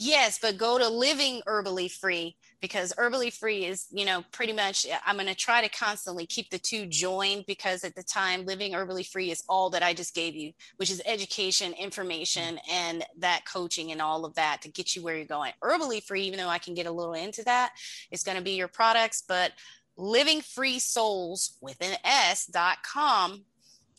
Yes, 0.00 0.38
but 0.40 0.58
go 0.58 0.78
to 0.78 0.88
living 0.88 1.42
herbally 1.44 1.90
free 1.90 2.36
because 2.60 2.92
herbally 2.92 3.32
free 3.32 3.64
is, 3.64 3.88
you 3.90 4.04
know, 4.04 4.22
pretty 4.30 4.52
much 4.52 4.86
eh, 4.86 4.96
I'm 5.04 5.16
going 5.16 5.26
to 5.26 5.34
try 5.34 5.60
to 5.60 5.68
constantly 5.68 6.24
keep 6.24 6.50
the 6.50 6.58
two 6.60 6.86
joined 6.86 7.46
because 7.48 7.82
at 7.82 7.96
the 7.96 8.04
time 8.04 8.46
living 8.46 8.74
herbally 8.74 9.04
free 9.04 9.32
is 9.32 9.42
all 9.48 9.70
that 9.70 9.82
I 9.82 9.94
just 9.94 10.14
gave 10.14 10.36
you, 10.36 10.52
which 10.76 10.92
is 10.92 11.02
education, 11.04 11.72
information, 11.72 12.60
and 12.70 13.04
that 13.18 13.44
coaching 13.44 13.90
and 13.90 14.00
all 14.00 14.24
of 14.24 14.36
that 14.36 14.62
to 14.62 14.68
get 14.68 14.94
you 14.94 15.02
where 15.02 15.16
you're 15.16 15.24
going. 15.24 15.52
Herbally 15.60 16.00
free, 16.00 16.22
even 16.22 16.38
though 16.38 16.48
I 16.48 16.58
can 16.58 16.74
get 16.74 16.86
a 16.86 16.92
little 16.92 17.14
into 17.14 17.42
that, 17.42 17.72
it's 18.12 18.22
going 18.22 18.38
to 18.38 18.44
be 18.44 18.52
your 18.52 18.68
products, 18.68 19.24
but 19.26 19.50
living 19.96 20.42
free 20.42 20.78
souls 20.78 21.56
with 21.60 21.76
an 21.80 21.96
S.com 22.04 23.44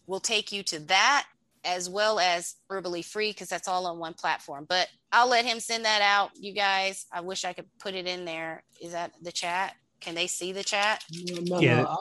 will 0.07 0.21
take 0.21 0.53
you 0.53 0.63
to 0.63 0.79
that 0.79 1.27
as 1.64 1.89
well 1.89 2.20
as 2.20 2.55
herbally 2.70 3.03
free 3.03 3.32
because 3.32 3.49
that's 3.49 3.68
all 3.68 3.86
on 3.86 3.99
one 3.99 4.14
platform. 4.14 4.66
But 4.68 4.88
I'll 5.12 5.30
let 5.30 5.45
him 5.45 5.60
send 5.60 5.86
that 5.86 6.01
out, 6.01 6.32
you 6.36 6.53
guys. 6.53 7.05
I 7.12 7.22
wish 7.22 7.45
I 7.45 7.53
could 7.53 7.68
put 7.80 7.95
it 7.95 8.07
in 8.07 8.26
there. 8.26 8.64
Is 8.82 8.91
that 8.93 9.12
the 9.22 9.32
chat? 9.32 9.76
Can 9.99 10.16
they 10.16 10.28
see 10.28 10.51
the 10.51 10.64
chat? 10.64 11.03
No, 11.12 11.60
yeah. 11.60 11.95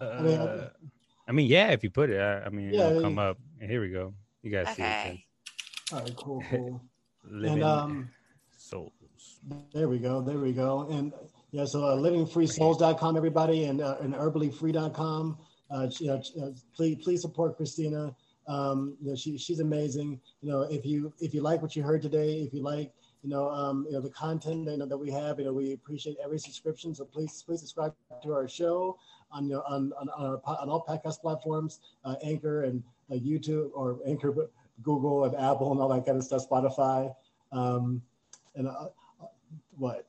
No, 0.00 0.06
uh, 0.06 0.68
I 1.26 1.32
mean, 1.32 1.46
yeah, 1.46 1.68
if 1.68 1.84
you 1.84 1.90
put 1.90 2.10
it, 2.10 2.20
I, 2.20 2.44
I 2.44 2.48
mean, 2.48 2.72
yeah, 2.72 2.88
it'll 2.88 3.02
come 3.02 3.18
up. 3.18 3.38
Here 3.60 3.80
we 3.80 3.90
go. 3.90 4.14
You 4.42 4.50
guys 4.50 4.68
okay. 4.68 5.24
see 5.90 5.94
it. 5.94 5.94
All 5.94 6.00
right, 6.00 6.16
cool, 6.16 6.42
cool. 6.50 6.80
and 7.24 7.62
um, 7.62 8.10
souls. 8.56 8.92
There 9.72 9.88
we 9.88 9.98
go. 9.98 10.20
There 10.20 10.38
we 10.38 10.52
go. 10.52 10.88
And 10.90 11.12
Yeah, 11.50 11.64
so 11.64 11.84
uh, 11.84 11.96
livingfreesouls.com, 11.96 13.16
everybody, 13.16 13.64
and 13.64 13.80
uh, 13.80 13.96
and 14.00 14.14
herballyfree.com. 14.14 15.38
Uh, 15.70 15.88
you 15.98 16.06
know, 16.06 16.22
uh, 16.42 16.50
please 16.74 16.96
please 17.02 17.22
support 17.22 17.56
Christina. 17.56 18.14
Um, 18.48 18.96
you 19.00 19.10
know, 19.10 19.16
she 19.16 19.36
she's 19.36 19.60
amazing. 19.60 20.20
You 20.40 20.50
know, 20.50 20.62
if 20.62 20.84
you 20.86 21.12
if 21.20 21.34
you 21.34 21.42
like 21.42 21.60
what 21.60 21.76
you 21.76 21.82
heard 21.82 22.02
today, 22.02 22.40
if 22.40 22.54
you 22.54 22.62
like 22.62 22.92
you 23.22 23.28
know 23.28 23.50
um, 23.50 23.84
you 23.86 23.92
know 23.92 24.00
the 24.00 24.10
content 24.10 24.66
you 24.66 24.78
know, 24.78 24.86
that 24.86 24.96
we 24.96 25.10
have, 25.10 25.38
you 25.38 25.44
know, 25.44 25.52
we 25.52 25.74
appreciate 25.74 26.16
every 26.24 26.38
subscription. 26.38 26.94
So 26.94 27.04
please 27.04 27.42
please 27.44 27.60
subscribe 27.60 27.92
to 28.22 28.32
our 28.32 28.48
show 28.48 28.98
on 29.30 29.44
you 29.44 29.54
know, 29.56 29.62
on 29.68 29.92
on 30.00 30.08
on, 30.08 30.26
our, 30.26 30.56
on 30.60 30.68
all 30.70 30.84
podcast 30.88 31.20
platforms, 31.20 31.80
uh, 32.04 32.14
Anchor 32.24 32.64
and 32.64 32.82
uh, 33.10 33.14
YouTube 33.14 33.70
or 33.74 33.98
Anchor, 34.06 34.48
Google 34.82 35.24
and 35.24 35.34
Apple 35.34 35.70
and 35.72 35.80
all 35.80 35.88
that 35.88 36.06
kind 36.06 36.16
of 36.16 36.24
stuff, 36.24 36.48
Spotify. 36.48 37.14
Um, 37.52 38.02
and 38.54 38.68
uh, 38.68 38.88
what? 39.76 40.06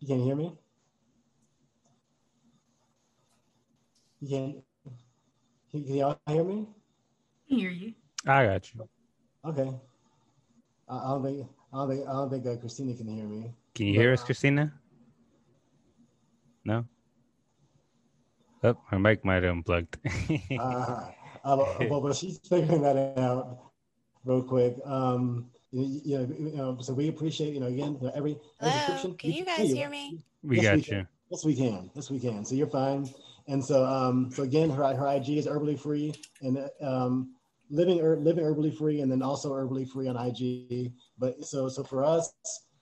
You 0.00 0.08
can't 0.08 0.22
hear 0.22 0.36
me? 0.36 0.52
You 4.20 4.28
can't? 4.28 4.56
Can, 5.70 5.84
can 5.84 5.94
y'all 5.94 6.18
hear 6.28 6.44
me? 6.44 6.68
I 7.50 7.54
hear 7.54 7.70
you. 7.70 7.94
I 8.26 8.46
got 8.46 8.74
you. 8.74 8.88
Okay. 9.44 9.70
I, 10.88 10.96
I 10.96 11.08
don't 11.10 11.24
think 11.24 11.46
I 11.72 11.76
don't 11.76 11.90
think 11.90 12.08
I 12.08 12.12
don't 12.12 12.30
think 12.30 12.46
uh, 12.46 12.56
Christina 12.56 12.94
can 12.94 13.08
hear 13.08 13.26
me. 13.26 13.54
Can 13.74 13.86
you 13.86 13.94
hear 13.94 14.12
us, 14.12 14.22
Christina? 14.22 14.72
No. 16.64 16.84
Oh, 18.62 18.78
her 18.88 18.98
mic 18.98 19.24
might 19.24 19.42
have 19.42 19.52
unplugged. 19.52 19.98
uh, 20.58 21.10
uh, 21.44 21.74
well, 21.90 22.00
but 22.00 22.16
she's 22.16 22.38
figuring 22.38 22.80
that 22.82 23.18
out 23.18 23.58
real 24.24 24.42
quick. 24.42 24.76
Um, 24.86 25.50
you, 25.70 26.18
know, 26.18 26.34
you 26.38 26.56
know, 26.56 26.78
so 26.80 26.94
we 26.94 27.08
appreciate, 27.08 27.52
you 27.52 27.60
know, 27.60 27.66
again, 27.66 27.98
you 28.00 28.06
know, 28.06 28.12
every, 28.14 28.38
Hello, 28.60 29.14
can 29.18 29.32
you 29.32 29.44
guys 29.44 29.70
hear 29.70 29.90
me? 29.90 30.24
We 30.42 30.56
yes, 30.56 30.64
got 30.64 30.76
we 30.76 30.78
you. 30.78 30.84
Can. 30.84 31.08
Yes, 31.30 31.44
we 31.44 31.54
can. 31.54 31.90
Yes, 31.94 32.10
we 32.10 32.20
can. 32.20 32.44
So 32.44 32.54
you're 32.54 32.68
fine. 32.68 33.08
And 33.46 33.62
so, 33.62 33.84
um, 33.84 34.30
so 34.30 34.42
again, 34.42 34.70
her 34.70 34.94
her 34.94 35.16
IG 35.16 35.30
is 35.30 35.46
herbally 35.46 35.78
free 35.78 36.14
and 36.42 36.70
um, 36.80 37.34
living 37.70 37.98
living 38.22 38.44
herbally 38.44 38.76
free, 38.76 39.00
and 39.00 39.10
then 39.10 39.22
also 39.22 39.52
herbally 39.52 39.88
free 39.88 40.08
on 40.08 40.16
IG. 40.16 40.92
But 41.18 41.44
so 41.44 41.68
so 41.68 41.84
for 41.84 42.04
us, 42.04 42.32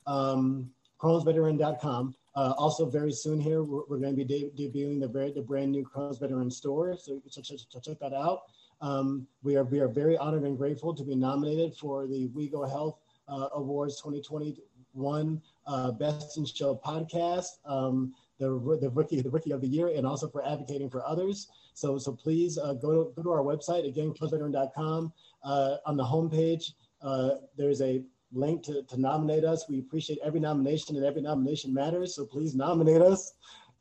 um, 0.06 0.70
Crohn'sVeteran.com. 1.00 2.14
Uh, 2.34 2.54
also, 2.56 2.86
very 2.86 3.12
soon 3.12 3.38
here, 3.38 3.62
we're, 3.62 3.82
we're 3.88 3.98
going 3.98 4.16
to 4.16 4.24
be 4.24 4.24
de- 4.24 4.50
debuting 4.56 5.00
the, 5.00 5.08
very, 5.08 5.30
the 5.32 5.42
brand 5.42 5.70
new 5.70 5.84
Crohn's 5.84 6.18
Veteran 6.18 6.50
store. 6.50 6.96
So, 6.96 7.20
so, 7.28 7.42
so 7.42 7.80
check 7.80 7.98
that 8.00 8.14
out. 8.14 8.42
Um, 8.80 9.26
we 9.42 9.56
are 9.56 9.64
we 9.64 9.78
are 9.78 9.88
very 9.88 10.16
honored 10.16 10.42
and 10.42 10.58
grateful 10.58 10.92
to 10.94 11.04
be 11.04 11.14
nominated 11.14 11.76
for 11.76 12.06
the 12.06 12.28
WeGo 12.28 12.68
Health 12.68 12.98
uh, 13.28 13.48
Awards 13.54 14.00
2021 14.00 15.40
uh, 15.66 15.92
Best 15.92 16.36
in 16.36 16.44
Show 16.44 16.80
podcast, 16.84 17.58
um, 17.64 18.12
the 18.42 18.78
the 18.80 18.90
rookie 18.90 19.20
the 19.20 19.30
rookie 19.30 19.52
of 19.52 19.60
the 19.60 19.68
year, 19.68 19.88
and 19.88 20.06
also 20.06 20.28
for 20.28 20.46
advocating 20.46 20.90
for 20.90 21.06
others. 21.06 21.48
So 21.74 21.98
so 21.98 22.12
please 22.12 22.58
uh, 22.58 22.74
go 22.74 22.90
to 22.92 23.12
go 23.14 23.22
to 23.22 23.30
our 23.30 23.42
website 23.42 23.86
again, 23.86 24.12
crohn'sveteran.com. 24.12 25.12
Uh, 25.44 25.76
on 25.86 25.96
the 25.96 26.04
homepage, 26.04 26.72
uh, 27.02 27.30
there's 27.56 27.80
a 27.80 28.02
link 28.32 28.62
to, 28.64 28.82
to 28.82 29.00
nominate 29.00 29.44
us. 29.44 29.68
We 29.68 29.78
appreciate 29.78 30.18
every 30.24 30.40
nomination, 30.40 30.96
and 30.96 31.04
every 31.04 31.22
nomination 31.22 31.72
matters. 31.72 32.14
So 32.14 32.26
please 32.26 32.54
nominate 32.54 33.02
us. 33.02 33.34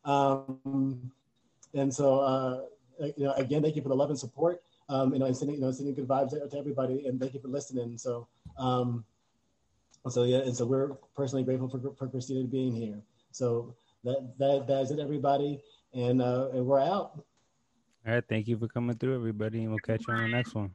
Um, 0.06 1.12
and 1.74 1.94
so, 1.94 2.20
uh, 2.20 2.62
you 3.16 3.26
know, 3.26 3.34
again, 3.34 3.62
thank 3.62 3.76
you 3.76 3.82
for 3.82 3.90
the 3.90 3.96
love 3.96 4.10
and 4.10 4.20
support 4.20 4.62
um, 4.92 5.14
you 5.14 5.20
know, 5.20 5.26
and 5.26 5.36
sending, 5.36 5.56
you 5.56 5.62
know, 5.62 5.72
sending 5.72 5.96
good 5.96 6.08
vibes 6.08 6.32
to, 6.32 6.58
everybody. 6.58 7.08
And 7.08 7.20
thank 7.20 7.34
you 7.34 7.40
for 7.40 7.48
listening. 7.48 7.98
So, 7.98 8.28
um, 8.58 9.06
so 10.10 10.24
yeah, 10.24 10.40
and 10.40 10.56
so 10.56 10.66
we're 10.66 10.96
personally 11.16 11.44
grateful 11.44 11.70
for, 11.70 11.96
for 11.96 12.08
Christina 12.10 12.44
being 12.44 12.76
here. 12.76 13.02
So 13.32 13.74
that 14.04 14.34
that 14.38 14.66
that's 14.68 14.92
it, 14.92 15.00
everybody, 15.00 15.62
and 15.94 16.22
uh, 16.22 16.50
and 16.54 16.66
we're 16.66 16.80
out. 16.80 17.24
All 18.06 18.14
right, 18.14 18.24
thank 18.28 18.48
you 18.48 18.58
for 18.58 18.68
coming 18.68 18.98
through, 18.98 19.16
everybody, 19.16 19.62
and 19.62 19.70
we'll 19.70 19.80
catch 19.80 20.08
you 20.08 20.14
on 20.14 20.24
the 20.24 20.36
next 20.36 20.56
one. 20.56 20.72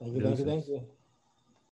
Thank 0.00 0.14
you, 0.14 0.22
thank 0.22 0.38
you, 0.38 0.44
thank 0.44 0.68
you. 0.68 0.82